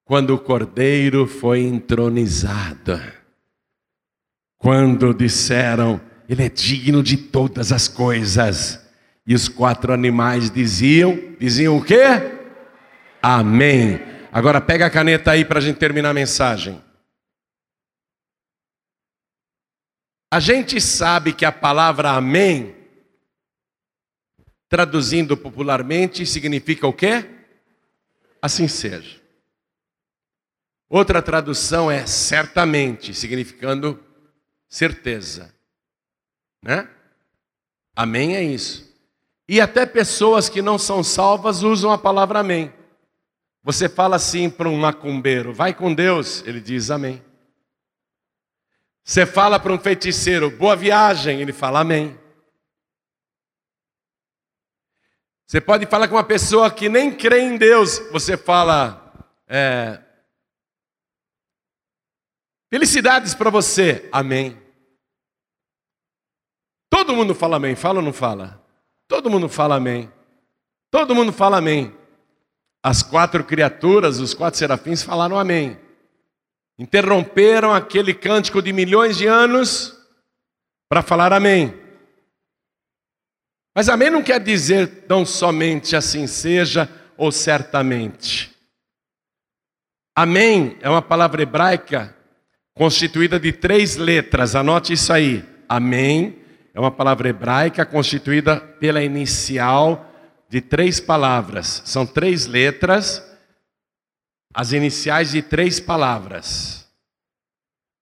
quando 0.05 0.35
o 0.35 0.39
cordeiro 0.39 1.27
foi 1.27 1.61
entronizado. 1.61 3.01
Quando 4.59 5.15
disseram, 5.15 6.01
ele 6.29 6.43
é 6.43 6.49
digno 6.49 7.03
de 7.03 7.17
todas 7.17 7.73
as 7.73 7.89
coisas. 7.89 8.81
E 9.27 9.35
os 9.35 9.49
quatro 9.49 9.93
animais 9.93 10.51
diziam, 10.51 11.19
diziam 11.39 11.77
o 11.77 11.83
quê? 11.83 12.34
Amém. 13.27 14.01
Agora 14.31 14.61
pega 14.61 14.85
a 14.85 14.91
caneta 14.91 15.31
aí 15.31 15.47
para 15.47 15.59
a 15.59 15.63
gente 15.63 15.79
terminar 15.79 16.11
a 16.11 16.15
mensagem. 16.15 16.79
A 20.31 20.39
gente 20.39 20.79
sabe 20.79 21.33
que 21.33 21.47
a 21.47 21.51
palavra 21.51 22.11
amém, 22.11 22.77
traduzindo 24.69 25.39
popularmente, 25.39 26.27
significa 26.27 26.87
o 26.87 26.93
quê? 26.93 27.25
Assim 28.43 28.69
seja. 28.69 29.23
Outra 30.91 31.23
tradução 31.23 31.91
é 31.91 32.07
certamente, 32.07 33.15
significando 33.15 34.05
certeza. 34.69 35.51
Né? 36.63 36.87
Amém 37.97 38.37
é 38.37 38.43
isso. 38.43 38.95
E 39.49 39.63
até 39.63 39.87
pessoas 39.87 40.51
que 40.51 40.61
não 40.61 40.79
são 40.79 41.03
salvas 41.03 41.63
usam 41.63 41.91
a 41.91 41.97
palavra 41.97 42.41
amém. 42.41 42.84
Você 43.65 43.89
fala 43.89 44.17
assim 44.17 44.51
para 44.51 44.69
um 44.69 44.79
macumbeiro: 44.79 45.53
vai 45.53 45.73
com 45.73 45.93
Deus, 45.93 46.47
ele 46.47 46.61
diz 46.61 46.91
amém. 46.91 47.25
Você 49.03 49.25
fala 49.25 49.59
para 49.59 49.73
um 49.73 49.79
feiticeiro: 49.79 50.51
boa 50.51 50.77
viagem, 50.77 51.41
ele 51.41 51.53
fala 51.53 51.81
amém. 51.81 52.19
Você 55.47 55.63
pode 55.63 55.87
falar 55.87 56.09
com 56.09 56.15
uma 56.15 56.25
pessoa 56.25 56.71
que 56.71 56.91
nem 56.91 57.11
crê 57.11 57.41
em 57.41 57.57
Deus, 57.57 57.99
você 58.13 58.37
fala: 58.37 59.13
é, 59.49 59.99
felicidades 62.71 63.35
para 63.35 63.49
você, 63.49 64.07
amém. 64.13 64.63
Todo 66.91 67.17
mundo 67.17 67.35
fala 67.35 67.57
amém, 67.57 67.75
fala 67.75 68.01
ou 68.01 68.05
não 68.05 68.13
fala? 68.13 68.63
Todo 69.09 69.31
mundo 69.31 69.49
fala 69.49 69.77
amém. 69.77 70.13
Todo 70.91 71.15
mundo 71.15 71.33
fala 71.33 71.57
amém. 71.59 72.04
As 72.85 73.03
quatro 73.03 73.43
criaturas, 73.43 74.21
os 74.21 74.35
quatro 74.35 74.59
serafins 74.59 75.03
falaram 75.03 75.39
amém. 75.39 75.79
Interromperam 76.79 77.73
aquele 77.73 78.13
cântico 78.13 78.61
de 78.61 78.75
milhões 78.75 79.17
de 79.17 79.27
anos 79.27 79.97
para 80.87 81.01
falar 81.01 81.33
amém. 81.33 81.73
Mas 83.75 83.89
amém 83.89 84.11
não 84.11 84.23
quer 84.23 84.39
dizer 84.39 85.07
tão 85.09 85.25
somente 85.25 85.97
assim 85.97 86.27
seja 86.27 86.87
ou 87.17 87.33
certamente. 87.33 88.55
Amém 90.15 90.77
é 90.83 90.91
uma 90.91 91.01
palavra 91.01 91.41
hebraica 91.41 92.15
constituída 92.75 93.41
de 93.41 93.51
três 93.51 93.97
letras, 93.97 94.55
anote 94.55 94.93
isso 94.93 95.11
aí. 95.11 95.43
Amém 95.67 96.39
é 96.75 96.79
uma 96.79 96.91
palavra 96.91 97.31
hebraica 97.31 97.87
constituída 97.87 98.61
pela 98.61 99.03
inicial 99.03 100.14
de 100.49 100.61
três 100.61 101.01
palavras. 101.01 101.83
São 101.85 102.07
três 102.07 102.47
letras, 102.47 103.23
as 104.53 104.73
iniciais 104.73 105.31
de 105.31 105.43
três 105.43 105.81
palavras. 105.81 106.89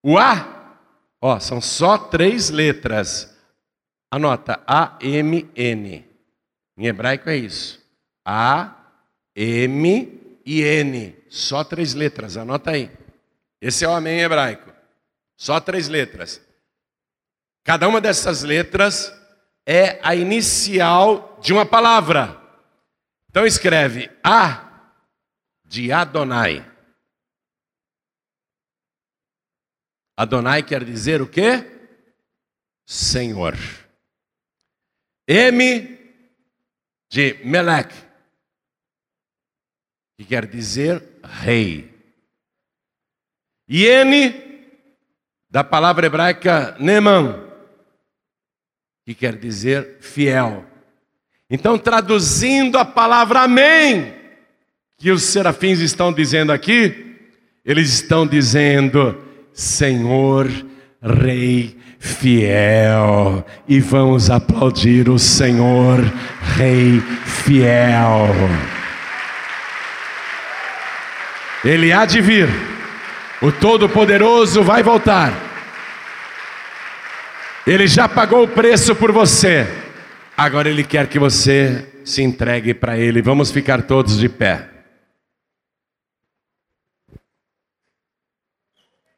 O 0.03 0.18
A, 0.18 0.76
ó, 1.20 1.38
são 1.38 1.61
só 1.61 1.97
três 1.97 2.51
letras. 2.51 3.34
Anota, 4.11 4.62
A, 4.66 4.99
M, 5.01 5.51
N. 5.57 6.05
Em 6.76 6.86
hebraico 6.86 7.30
é 7.30 7.36
isso. 7.36 7.80
A, 8.24 8.76
M 9.34 10.40
e 10.45 10.62
N. 10.62 11.16
Só 11.28 11.64
três 11.64 11.95
letras, 11.95 12.36
anota 12.36 12.72
aí. 12.72 12.90
Esse 13.61 13.84
é 13.84 13.88
o 13.88 13.95
amém 13.95 14.20
hebraico. 14.20 14.70
Só 15.36 15.61
três 15.61 15.88
letras. 15.88 16.40
Cada 17.64 17.88
uma 17.88 18.01
dessas 18.01 18.43
letras 18.43 19.12
é 19.64 19.99
a 20.03 20.14
inicial 20.14 21.32
de 21.43 21.53
uma 21.53 21.66
palavra. 21.66 22.40
Então 23.28 23.45
escreve 23.45 24.11
A 24.22 24.90
de 25.64 25.93
Adonai. 25.93 26.70
Adonai 30.16 30.62
quer 30.62 30.84
dizer 30.84 31.20
o 31.20 31.28
quê? 31.28 31.66
Senhor. 32.86 33.55
M 35.26 35.99
de 37.09 37.34
Melech, 37.45 37.95
que 40.16 40.24
quer 40.24 40.47
dizer 40.47 41.20
rei. 41.22 41.90
E 43.68 43.86
N 43.86 44.53
da 45.49 45.64
palavra 45.64 46.07
hebraica 46.07 46.76
Neman, 46.78 47.51
que 49.05 49.14
quer 49.14 49.38
dizer 49.38 50.01
fiel. 50.01 50.72
Então, 51.53 51.77
traduzindo 51.77 52.79
a 52.79 52.85
palavra 52.85 53.41
amém, 53.41 54.15
que 54.97 55.11
os 55.11 55.23
serafins 55.23 55.81
estão 55.81 56.11
dizendo 56.11 56.51
aqui, 56.51 57.15
eles 57.63 57.93
estão 57.93 58.27
dizendo: 58.27 59.23
Senhor, 59.53 60.51
Rei 61.03 61.77
fiel. 61.99 63.45
E 63.69 63.81
vamos 63.81 64.31
aplaudir 64.31 65.11
o 65.11 65.19
Senhor, 65.19 65.99
Rei 66.57 67.03
fiel. 67.27 68.31
Ele 71.63 71.93
há 71.93 72.07
de 72.07 72.23
vir, 72.23 72.49
o 73.43 73.53
Todo-Poderoso 73.53 74.63
vai 74.63 74.83
voltar. 74.83 75.35
Ele 77.67 77.87
já 77.87 78.09
pagou 78.09 78.45
o 78.45 78.49
preço 78.49 78.95
por 78.95 79.13
você, 79.13 79.82
agora 80.37 80.68
Ele 80.68 80.85
quer 80.85 81.09
que 81.09 81.18
você 81.18 81.89
se 82.05 82.22
entregue 82.22 82.74
para 82.74 82.99
Ele. 82.99 83.22
Vamos 83.22 83.51
ficar 83.51 83.87
todos 83.87 84.18
de 84.18 84.28
pé. 84.28 84.68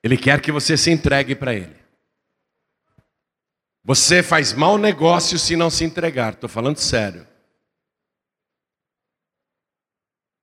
Ele 0.03 0.17
quer 0.17 0.41
que 0.41 0.53
você 0.53 0.77
se 0.77 0.91
entregue 0.91 1.35
para 1.35 1.55
Ele. 1.55 1.77
Você 3.83 4.23
faz 4.23 4.53
mau 4.53 4.79
negócio 4.79 5.39
se 5.39 5.57
não 5.57 5.71
se 5.71 5.85
entregar, 5.85 6.35
estou 6.35 6.49
falando 6.49 6.79
sério. 6.79 7.27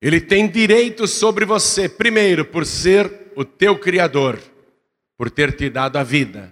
Ele 0.01 0.19
tem 0.19 0.49
direito 0.49 1.07
sobre 1.07 1.45
você, 1.45 1.87
primeiro, 1.87 2.43
por 2.45 2.65
ser 2.65 3.31
o 3.35 3.45
teu 3.45 3.77
Criador, 3.77 4.39
por 5.15 5.29
ter 5.29 5.55
te 5.55 5.69
dado 5.69 5.97
a 5.97 6.03
vida. 6.03 6.51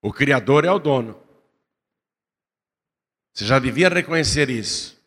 O 0.00 0.12
Criador 0.12 0.64
é 0.64 0.70
o 0.70 0.78
dono. 0.78 1.20
Você 3.32 3.44
já 3.44 3.58
devia 3.58 3.88
reconhecer 3.88 4.50
isso. 4.50 4.98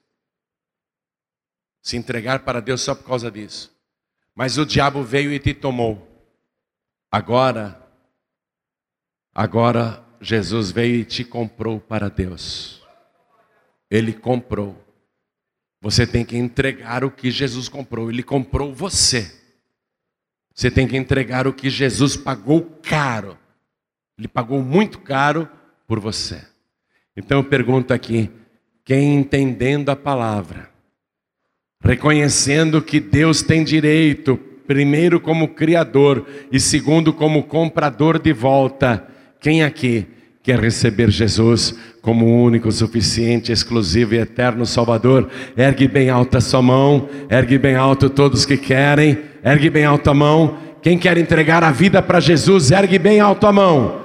Se 1.81 1.97
entregar 1.97 2.43
para 2.45 2.61
Deus 2.61 2.81
só 2.81 2.95
por 2.95 3.05
causa 3.05 3.31
disso. 3.31 3.75
Mas 4.35 4.57
o 4.57 4.65
diabo 4.65 5.03
veio 5.03 5.33
e 5.33 5.39
te 5.39 5.53
tomou. 5.53 6.07
Agora, 7.11 7.81
agora 9.33 10.05
Jesus 10.21 10.71
veio 10.71 10.95
e 10.95 11.05
te 11.05 11.25
comprou 11.25 11.79
para 11.79 12.09
Deus. 12.09 12.81
Ele 13.89 14.13
comprou. 14.13 14.81
Você 15.81 16.07
tem 16.07 16.23
que 16.23 16.37
entregar 16.37 17.03
o 17.03 17.11
que 17.11 17.31
Jesus 17.31 17.67
comprou. 17.67 18.09
Ele 18.09 18.23
comprou 18.23 18.73
você. 18.73 19.41
Você 20.53 20.69
tem 20.69 20.87
que 20.87 20.95
entregar 20.95 21.47
o 21.47 21.53
que 21.53 21.69
Jesus 21.69 22.15
pagou 22.15 22.63
caro. 22.81 23.37
Ele 24.21 24.27
pagou 24.27 24.61
muito 24.61 24.99
caro 24.99 25.49
por 25.87 25.99
você. 25.99 26.39
Então 27.17 27.39
eu 27.39 27.43
pergunto 27.43 27.91
aqui: 27.91 28.29
quem 28.85 29.15
entendendo 29.15 29.89
a 29.89 29.95
palavra, 29.95 30.69
reconhecendo 31.83 32.83
que 32.83 32.99
Deus 32.99 33.41
tem 33.41 33.63
direito, 33.63 34.37
primeiro 34.67 35.19
como 35.19 35.47
Criador 35.47 36.23
e 36.51 36.59
segundo 36.59 37.11
como 37.11 37.45
comprador 37.45 38.19
de 38.19 38.31
volta. 38.31 39.07
Quem 39.39 39.63
aqui 39.63 40.05
quer 40.43 40.59
receber 40.59 41.09
Jesus 41.09 41.75
como 41.99 42.43
único, 42.43 42.71
suficiente, 42.71 43.51
exclusivo 43.51 44.13
e 44.13 44.19
eterno 44.19 44.67
Salvador? 44.67 45.31
Ergue 45.57 45.87
bem 45.87 46.11
alta 46.11 46.37
a 46.37 46.41
sua 46.41 46.61
mão, 46.61 47.09
ergue 47.27 47.57
bem 47.57 47.73
alto 47.73 48.07
todos 48.07 48.45
que 48.45 48.55
querem, 48.55 49.17
ergue 49.43 49.71
bem 49.71 49.83
alta 49.83 50.11
a 50.11 50.13
mão. 50.13 50.59
Quem 50.79 50.95
quer 50.95 51.17
entregar 51.17 51.63
a 51.63 51.71
vida 51.71 52.03
para 52.03 52.19
Jesus, 52.19 52.69
ergue 52.69 52.99
bem 52.99 53.19
alto 53.19 53.47
a 53.47 53.51
mão. 53.51 54.00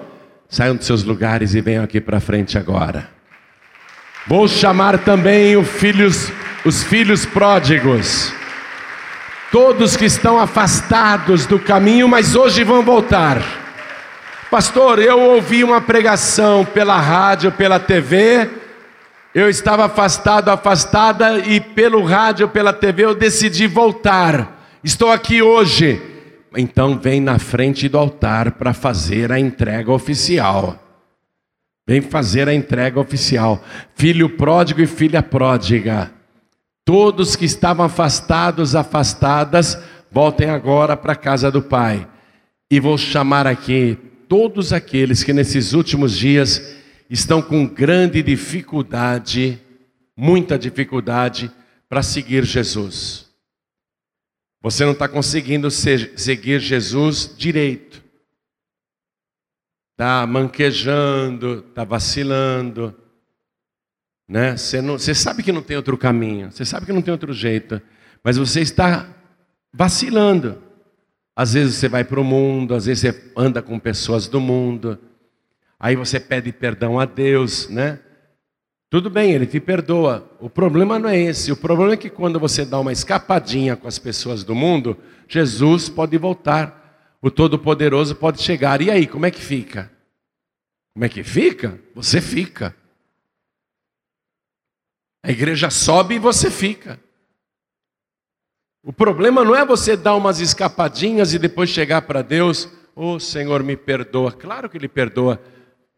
Saiam 0.48 0.76
dos 0.76 0.86
seus 0.86 1.02
lugares 1.02 1.54
e 1.54 1.60
venham 1.60 1.82
aqui 1.82 2.00
para 2.00 2.20
frente 2.20 2.56
agora. 2.56 3.08
Vou 4.26 4.46
chamar 4.46 4.98
também 4.98 5.56
os 5.56 5.68
filhos, 5.68 6.30
os 6.64 6.82
filhos 6.82 7.26
pródigos. 7.26 8.32
Todos 9.50 9.96
que 9.96 10.04
estão 10.04 10.38
afastados 10.38 11.46
do 11.46 11.58
caminho, 11.58 12.08
mas 12.08 12.36
hoje 12.36 12.62
vão 12.62 12.82
voltar. 12.82 13.42
Pastor, 14.50 15.00
eu 15.00 15.18
ouvi 15.18 15.64
uma 15.64 15.80
pregação 15.80 16.64
pela 16.64 16.98
rádio, 17.00 17.50
pela 17.50 17.80
TV. 17.80 18.48
Eu 19.34 19.50
estava 19.50 19.86
afastado, 19.86 20.48
afastada, 20.48 21.38
e 21.40 21.60
pelo 21.60 22.04
rádio, 22.04 22.48
pela 22.48 22.72
TV, 22.72 23.04
eu 23.04 23.14
decidi 23.14 23.66
voltar. 23.66 24.60
Estou 24.82 25.10
aqui 25.10 25.42
hoje. 25.42 26.00
Então, 26.56 26.98
vem 26.98 27.20
na 27.20 27.38
frente 27.38 27.88
do 27.88 27.98
altar 27.98 28.52
para 28.52 28.72
fazer 28.72 29.30
a 29.30 29.38
entrega 29.38 29.92
oficial. 29.92 30.82
Vem 31.86 32.00
fazer 32.00 32.48
a 32.48 32.54
entrega 32.54 32.98
oficial. 32.98 33.62
Filho 33.94 34.30
pródigo 34.30 34.80
e 34.80 34.86
filha 34.86 35.22
pródiga. 35.22 36.10
Todos 36.84 37.36
que 37.36 37.44
estavam 37.44 37.86
afastados, 37.86 38.74
afastadas, 38.74 39.78
voltem 40.10 40.48
agora 40.48 40.96
para 40.96 41.12
a 41.12 41.16
casa 41.16 41.50
do 41.50 41.62
Pai. 41.62 42.08
E 42.70 42.80
vou 42.80 42.96
chamar 42.96 43.46
aqui 43.46 43.98
todos 44.28 44.72
aqueles 44.72 45.22
que 45.22 45.32
nesses 45.32 45.72
últimos 45.72 46.16
dias 46.16 46.74
estão 47.08 47.40
com 47.40 47.66
grande 47.66 48.22
dificuldade, 48.22 49.60
muita 50.16 50.58
dificuldade, 50.58 51.50
para 51.88 52.02
seguir 52.02 52.44
Jesus. 52.44 53.25
Você 54.66 54.84
não 54.84 54.92
está 54.92 55.08
conseguindo 55.08 55.70
seguir 55.70 56.58
Jesus 56.58 57.32
direito 57.38 58.04
está 59.92 60.26
manquejando, 60.26 61.64
está 61.70 61.84
vacilando. 61.84 62.94
Né? 64.28 64.56
Você, 64.56 64.82
não, 64.82 64.98
você 64.98 65.14
sabe 65.14 65.42
que 65.42 65.50
não 65.50 65.62
tem 65.62 65.76
outro 65.76 65.96
caminho, 65.96 66.52
você 66.52 66.64
sabe 66.64 66.84
que 66.84 66.92
não 66.92 67.00
tem 67.00 67.12
outro 67.12 67.32
jeito, 67.32 67.80
mas 68.22 68.36
você 68.36 68.60
está 68.60 69.08
vacilando. 69.72 70.62
Às 71.34 71.54
vezes 71.54 71.76
você 71.76 71.88
vai 71.88 72.04
para 72.04 72.20
o 72.20 72.24
mundo, 72.24 72.74
às 72.74 72.86
vezes 72.86 73.00
você 73.00 73.32
anda 73.36 73.62
com 73.62 73.78
pessoas 73.78 74.26
do 74.26 74.40
mundo, 74.40 74.98
aí 75.78 75.94
você 75.94 76.18
pede 76.18 76.52
perdão 76.52 76.98
a 76.98 77.04
Deus, 77.06 77.68
né? 77.68 78.00
Tudo 78.96 79.10
bem, 79.10 79.30
Ele 79.30 79.44
te 79.44 79.60
perdoa. 79.60 80.26
O 80.40 80.48
problema 80.48 80.98
não 80.98 81.10
é 81.10 81.18
esse. 81.18 81.52
O 81.52 81.56
problema 81.56 81.92
é 81.92 81.96
que 81.98 82.08
quando 82.08 82.40
você 82.40 82.64
dá 82.64 82.80
uma 82.80 82.92
escapadinha 82.92 83.76
com 83.76 83.86
as 83.86 83.98
pessoas 83.98 84.42
do 84.42 84.54
mundo, 84.54 84.96
Jesus 85.28 85.90
pode 85.90 86.16
voltar 86.16 87.14
o 87.20 87.30
Todo-Poderoso 87.30 88.16
pode 88.16 88.40
chegar. 88.40 88.80
E 88.80 88.90
aí, 88.90 89.06
como 89.06 89.26
é 89.26 89.30
que 89.30 89.38
fica? 89.38 89.92
Como 90.94 91.04
é 91.04 91.10
que 91.10 91.22
fica? 91.22 91.78
Você 91.94 92.22
fica. 92.22 92.74
A 95.22 95.30
igreja 95.30 95.68
sobe 95.68 96.14
e 96.14 96.18
você 96.18 96.50
fica. 96.50 96.98
O 98.82 98.94
problema 98.94 99.44
não 99.44 99.54
é 99.54 99.62
você 99.62 99.94
dar 99.94 100.16
umas 100.16 100.40
escapadinhas 100.40 101.34
e 101.34 101.38
depois 101.38 101.68
chegar 101.68 102.00
para 102.00 102.22
Deus, 102.22 102.66
oh 102.94 103.20
Senhor, 103.20 103.62
me 103.62 103.76
perdoa. 103.76 104.32
Claro 104.32 104.70
que 104.70 104.78
Ele 104.78 104.88
perdoa. 104.88 105.38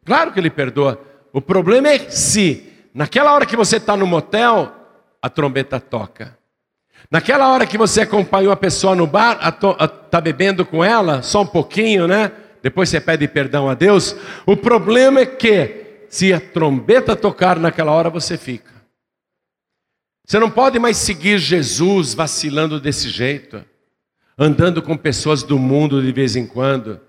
Claro 0.04 0.32
que 0.32 0.40
Ele 0.40 0.50
perdoa. 0.50 1.00
O 1.32 1.40
problema 1.40 1.90
é 1.90 2.10
se, 2.10 2.67
naquela 2.94 3.32
hora 3.32 3.46
que 3.46 3.56
você 3.56 3.76
está 3.76 3.96
no 3.96 4.06
motel, 4.06 4.72
a 5.20 5.28
trombeta 5.28 5.78
toca. 5.80 6.36
Naquela 7.10 7.48
hora 7.48 7.66
que 7.66 7.78
você 7.78 8.02
acompanhou 8.02 8.52
a 8.52 8.56
pessoa 8.56 8.94
no 8.94 9.06
bar, 9.06 9.38
está 10.04 10.20
bebendo 10.20 10.66
com 10.66 10.84
ela, 10.84 11.22
só 11.22 11.42
um 11.42 11.46
pouquinho, 11.46 12.06
né? 12.06 12.32
Depois 12.62 12.88
você 12.88 13.00
pede 13.00 13.26
perdão 13.28 13.68
a 13.68 13.74
Deus. 13.74 14.16
O 14.44 14.56
problema 14.56 15.20
é 15.20 15.26
que, 15.26 16.06
se 16.08 16.32
a 16.32 16.40
trombeta 16.40 17.14
tocar 17.14 17.58
naquela 17.58 17.92
hora, 17.92 18.10
você 18.10 18.36
fica. 18.36 18.72
Você 20.26 20.38
não 20.38 20.50
pode 20.50 20.78
mais 20.78 20.96
seguir 20.98 21.38
Jesus 21.38 22.12
vacilando 22.12 22.78
desse 22.80 23.08
jeito. 23.08 23.64
andando 24.38 24.80
com 24.80 24.96
pessoas 24.96 25.42
do 25.42 25.58
mundo 25.58 26.00
de 26.00 26.12
vez 26.12 26.36
em 26.36 26.46
quando, 26.46 27.00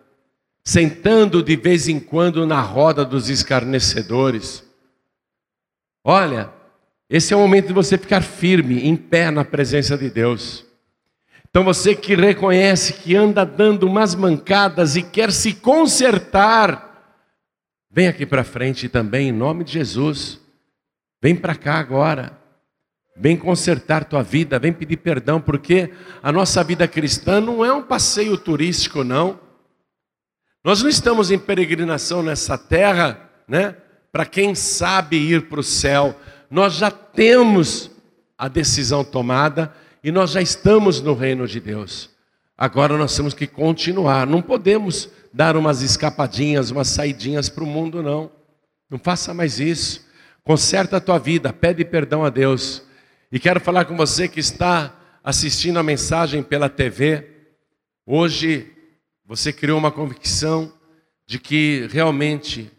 sentando 0.64 1.44
de 1.44 1.56
vez 1.56 1.88
em 1.88 2.00
quando 2.00 2.46
na 2.48 2.60
roda 2.60 3.06
dos 3.06 3.30
escarnecedores. 3.30 4.64
Olha, 6.04 6.52
esse 7.10 7.34
é 7.34 7.38
o 7.38 7.40
momento 7.40 7.68
de 7.68 7.74
você 7.74 7.98
ficar 7.98 8.22
firme, 8.22 8.88
em 8.88 8.96
pé 8.96 9.32
na 9.32 9.44
presença 9.44 9.98
de 9.98 10.10
Deus. 10.10 10.66
Então 11.50 11.64
você 11.64 11.96
que 11.96 12.16
reconhece 12.16 12.94
que 12.94 13.16
anda 13.16 13.44
dando 13.44 13.88
umas 13.88 14.14
mancadas 14.14 14.96
e 14.96 15.02
quer 15.02 15.32
se 15.32 15.54
consertar, 15.54 17.18
vem 17.90 18.08
aqui 18.08 18.26
para 18.26 18.44
frente 18.44 18.88
também, 18.88 19.30
em 19.30 19.34
nome 19.34 19.64
de 19.64 19.74
Jesus. 19.74 20.40
Vem 21.22 21.36
para 21.36 21.56
cá 21.56 21.76
agora. 21.80 22.38
Vem 23.18 23.36
consertar 23.36 24.06
tua 24.06 24.24
vida, 24.24 24.58
vem 24.60 24.72
pedir 24.72 24.98
perdão, 24.98 25.42
porque 25.42 25.92
a 26.24 26.32
nossa 26.32 26.64
vida 26.64 26.88
cristã 26.88 27.42
não 27.42 27.66
é 27.66 27.74
um 27.74 27.82
passeio 27.82 28.38
turístico, 28.38 29.04
não. 29.04 29.38
Nós 30.64 30.82
não 30.82 30.90
estamos 30.90 31.30
em 31.32 31.38
peregrinação 31.38 32.24
nessa 32.24 32.58
terra, 32.58 33.30
né? 33.46 33.76
Para 34.12 34.26
quem 34.26 34.56
sabe 34.56 35.18
ir 35.18 35.48
para 35.48 35.60
o 35.60 35.64
céu. 35.64 36.16
Nós 36.50 36.74
já 36.74 36.90
temos 36.90 37.92
a 38.38 38.48
decisão 38.48 39.04
tomada 39.04 39.74
e 40.04 40.12
nós 40.12 40.32
já 40.32 40.42
estamos 40.42 41.02
no 41.02 41.14
reino 41.14 41.48
de 41.48 41.60
Deus. 41.60 42.10
Agora 42.58 42.98
nós 42.98 43.16
temos 43.16 43.34
que 43.34 43.46
continuar. 43.46 44.26
Não 44.26 44.42
podemos 44.42 45.10
dar 45.34 45.56
umas 45.56 45.82
escapadinhas, 45.82 46.72
umas 46.72 46.88
saidinhas 46.88 47.50
para 47.50 47.64
o 47.64 47.68
mundo, 47.68 48.02
não. 48.02 48.32
Não 48.90 48.98
faça 48.98 49.34
mais 49.34 49.60
isso. 49.60 50.06
Conserta 50.44 50.98
a 50.98 51.02
tua 51.02 51.20
vida, 51.20 51.54
pede 51.54 51.86
perdão 51.86 52.26
a 52.26 52.30
Deus. 52.30 52.84
E 53.32 53.40
quero 53.40 53.60
falar 53.60 53.86
com 53.86 53.96
você 53.96 54.28
que 54.28 54.40
está 54.40 54.96
assistindo 55.24 55.78
a 55.78 55.84
mensagem 55.84 56.42
pela 56.42 56.68
TV. 56.68 57.28
Hoje 58.06 58.72
você 59.24 59.54
criou 59.54 59.78
uma 59.78 59.92
convicção 59.92 60.74
de 61.28 61.38
que 61.38 61.88
realmente 61.92 62.72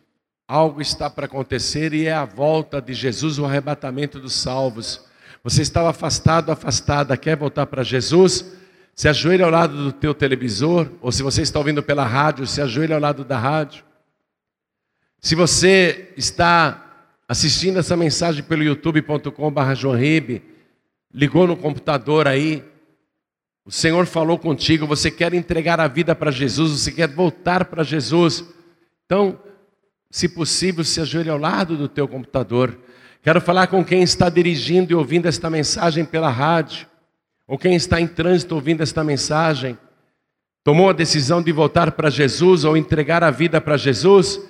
algo 0.51 0.83
está 0.83 1.09
para 1.09 1.27
acontecer 1.27 1.95
e 1.95 2.07
é 2.07 2.13
a 2.13 2.25
volta 2.25 2.83
de 2.83 2.93
Jesus, 2.93 3.39
o 3.39 3.45
arrebatamento 3.45 4.19
dos 4.19 4.35
salvos. 4.35 5.01
Você 5.45 5.63
estava 5.63 5.91
afastado, 5.91 6.51
afastada, 6.51 7.17
quer 7.17 7.37
voltar 7.37 7.67
para 7.67 7.85
Jesus? 7.85 8.53
Se 8.93 9.09
ajoelha 9.09 9.45
ao 9.45 9.51
lado 9.51 9.77
do 9.77 9.93
teu 9.93 10.13
televisor, 10.13 10.91
ou 11.01 11.13
se 11.13 11.23
você 11.23 11.43
está 11.43 11.61
ouvindo 11.61 11.85
pela 11.85 12.05
rádio, 12.05 12.49
se 12.49 12.61
ajoelha 12.61 12.97
ao 12.97 13.01
lado 13.01 13.25
da 13.25 13.39
rádio. 13.39 13.85
Se 15.21 15.37
você 15.37 16.13
está 16.17 17.07
assistindo 17.29 17.79
essa 17.79 17.97
mensagem 17.97 18.43
pelo 18.43 18.65
youtube.com.br, 18.65 19.31
ligou 21.15 21.47
no 21.47 21.57
computador 21.57 22.27
aí, 22.27 22.65
o 23.65 23.71
Senhor 23.71 24.05
falou 24.05 24.37
contigo, 24.37 24.85
você 24.85 25.13
quer 25.13 25.33
entregar 25.33 25.79
a 25.79 25.87
vida 25.87 26.13
para 26.13 26.33
Jesus, 26.33 26.73
você 26.73 26.91
quer 26.91 27.09
voltar 27.09 27.67
para 27.67 27.85
Jesus. 27.85 28.45
Então, 29.07 29.39
se 30.11 30.29
possível, 30.29 30.83
se 30.83 31.01
ajoelhe 31.01 31.31
ao 31.31 31.39
lado 31.39 31.77
do 31.77 31.89
teu 31.89 32.09
computador. 32.09 32.77
Quero 33.23 33.41
falar 33.41 33.69
com 33.69 33.85
quem 33.85 34.03
está 34.03 34.29
dirigindo 34.29 34.93
e 34.93 34.95
ouvindo 34.95 35.27
esta 35.27 35.49
mensagem 35.49 36.05
pela 36.05 36.29
rádio, 36.29 36.87
ou 37.47 37.57
quem 37.57 37.75
está 37.75 38.01
em 38.01 38.07
trânsito 38.07 38.55
ouvindo 38.55 38.83
esta 38.83 39.05
mensagem, 39.05 39.79
tomou 40.65 40.91
a 40.91 40.93
decisão 40.93 41.43
de 41.43 41.53
voltar 41.53 41.93
para 41.93 42.11
Jesus 42.11 42.65
ou 42.65 42.77
entregar 42.77 43.23
a 43.23 43.31
vida 43.31 43.61
para 43.61 43.77
Jesus, 43.77 44.41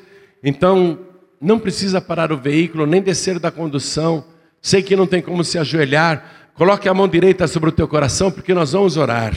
então 0.42 0.98
não 1.40 1.58
precisa 1.58 2.00
parar 2.00 2.32
o 2.32 2.36
veículo, 2.36 2.86
nem 2.86 3.00
descer 3.00 3.38
da 3.38 3.50
condução. 3.50 4.24
Sei 4.60 4.82
que 4.82 4.94
não 4.94 5.06
tem 5.06 5.22
como 5.22 5.42
se 5.42 5.58
ajoelhar. 5.58 6.50
Coloque 6.54 6.88
a 6.88 6.92
mão 6.92 7.08
direita 7.08 7.48
sobre 7.48 7.70
o 7.70 7.72
teu 7.72 7.88
coração, 7.88 8.30
porque 8.30 8.52
nós 8.52 8.72
vamos 8.72 8.98
orar. 8.98 9.34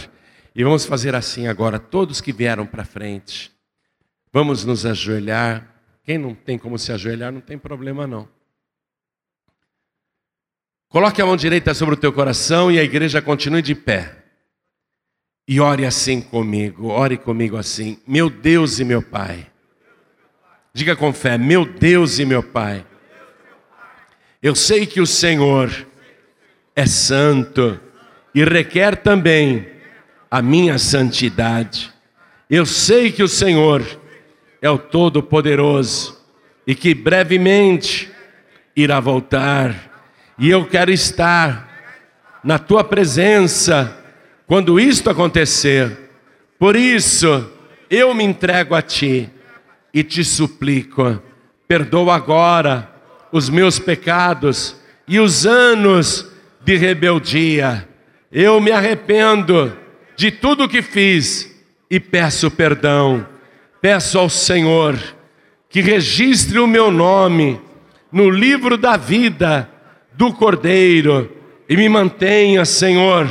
E 0.53 0.63
vamos 0.63 0.85
fazer 0.85 1.15
assim 1.15 1.47
agora, 1.47 1.79
todos 1.79 2.19
que 2.19 2.33
vieram 2.33 2.65
para 2.65 2.83
frente. 2.83 3.51
Vamos 4.33 4.65
nos 4.65 4.85
ajoelhar. 4.85 5.72
Quem 6.03 6.17
não 6.17 6.35
tem 6.35 6.57
como 6.57 6.77
se 6.77 6.91
ajoelhar, 6.91 7.31
não 7.31 7.41
tem 7.41 7.57
problema 7.57 8.05
não. 8.05 8.27
Coloque 10.89 11.21
a 11.21 11.25
mão 11.25 11.35
direita 11.35 11.73
sobre 11.73 11.95
o 11.95 11.97
teu 11.97 12.13
coração 12.13 12.71
e 12.71 12.77
a 12.77 12.83
igreja 12.83 13.21
continue 13.21 13.61
de 13.61 13.73
pé. 13.73 14.23
E 15.47 15.59
ore 15.59 15.85
assim 15.85 16.21
comigo, 16.21 16.87
ore 16.87 17.17
comigo 17.17 17.57
assim. 17.57 17.99
Meu 18.05 18.29
Deus 18.29 18.79
e 18.79 18.85
meu 18.85 19.01
Pai. 19.01 19.47
Diga 20.73 20.95
com 20.95 21.11
fé, 21.13 21.37
meu 21.37 21.65
Deus 21.65 22.19
e 22.19 22.25
meu 22.25 22.43
Pai. 22.43 22.85
Eu 24.41 24.55
sei 24.55 24.85
que 24.85 24.99
o 24.99 25.07
Senhor 25.07 25.87
é 26.75 26.85
santo 26.85 27.79
e 28.35 28.43
requer 28.43 28.97
também 28.97 29.67
a 30.29 30.41
minha 30.41 30.77
santidade. 30.77 31.93
Eu 32.49 32.65
sei 32.65 33.11
que 33.11 33.23
o 33.23 33.27
Senhor 33.27 33.81
é 34.63 34.69
o 34.69 34.77
Todo-Poderoso 34.77 36.17
e 36.65 36.73
que 36.73 36.93
brevemente 36.95 38.09
irá 38.73 39.01
voltar 39.01 39.91
e 40.39 40.49
eu 40.49 40.65
quero 40.65 40.89
estar 40.89 41.69
na 42.41 42.57
tua 42.57 42.81
presença 42.81 43.95
quando 44.47 44.79
isto 44.79 45.09
acontecer. 45.09 46.09
Por 46.57 46.77
isso, 46.77 47.51
eu 47.89 48.13
me 48.13 48.23
entrego 48.23 48.73
a 48.73 48.81
ti 48.81 49.29
e 49.93 50.01
te 50.01 50.23
suplico, 50.23 51.21
perdoa 51.67 52.15
agora 52.15 52.89
os 53.33 53.49
meus 53.49 53.79
pecados 53.79 54.77
e 55.05 55.19
os 55.19 55.45
anos 55.45 56.31
de 56.63 56.77
rebeldia. 56.77 57.85
Eu 58.31 58.61
me 58.61 58.71
arrependo 58.71 59.77
de 60.15 60.31
tudo 60.31 60.69
que 60.69 60.81
fiz 60.81 61.53
e 61.89 61.99
peço 61.99 62.49
perdão. 62.49 63.32
Peço 63.83 64.17
ao 64.17 64.29
Senhor 64.29 64.97
que 65.69 65.81
registre 65.81 66.57
o 66.57 66.65
meu 66.65 66.89
nome 66.89 67.59
no 68.09 68.29
livro 68.29 68.77
da 68.77 68.95
vida 68.95 69.69
do 70.13 70.31
Cordeiro 70.31 71.29
e 71.67 71.75
me 71.75 71.89
mantenha, 71.89 72.63
Senhor, 72.63 73.29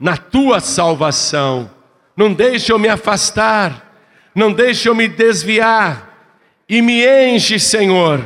na 0.00 0.16
tua 0.16 0.58
salvação. 0.60 1.70
Não 2.16 2.32
deixe 2.32 2.72
eu 2.72 2.78
me 2.78 2.88
afastar, 2.88 3.94
não 4.34 4.54
deixe 4.54 4.88
eu 4.88 4.94
me 4.94 5.06
desviar 5.06 6.32
e 6.66 6.80
me 6.80 7.04
enche, 7.04 7.60
Senhor, 7.60 8.24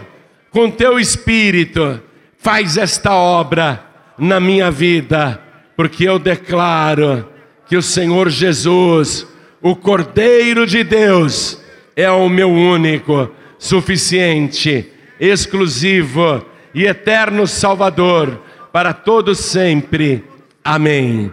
com 0.53 0.71
teu 0.71 0.97
espírito. 0.97 2.01
Faz 2.39 2.77
esta 2.77 3.13
obra 3.13 3.85
na 4.17 4.39
minha 4.39 4.71
vida, 4.71 5.43
porque 5.77 6.09
eu 6.09 6.21
declaro 6.21 7.29
que 7.67 7.77
o 7.77 7.83
Senhor 7.83 8.29
Jesus, 8.29 9.27
o 9.61 9.75
Cordeiro 9.75 10.67
de 10.67 10.85
Deus, 10.85 11.61
é 11.97 12.11
o 12.11 12.29
meu 12.29 12.51
único, 12.51 13.31
suficiente, 13.59 14.91
exclusivo 15.19 16.45
e 16.75 16.85
eterno 16.87 17.47
Salvador 17.47 18.41
para 18.73 18.93
todos 18.93 19.39
sempre. 19.39 20.25
Amém. 20.65 21.33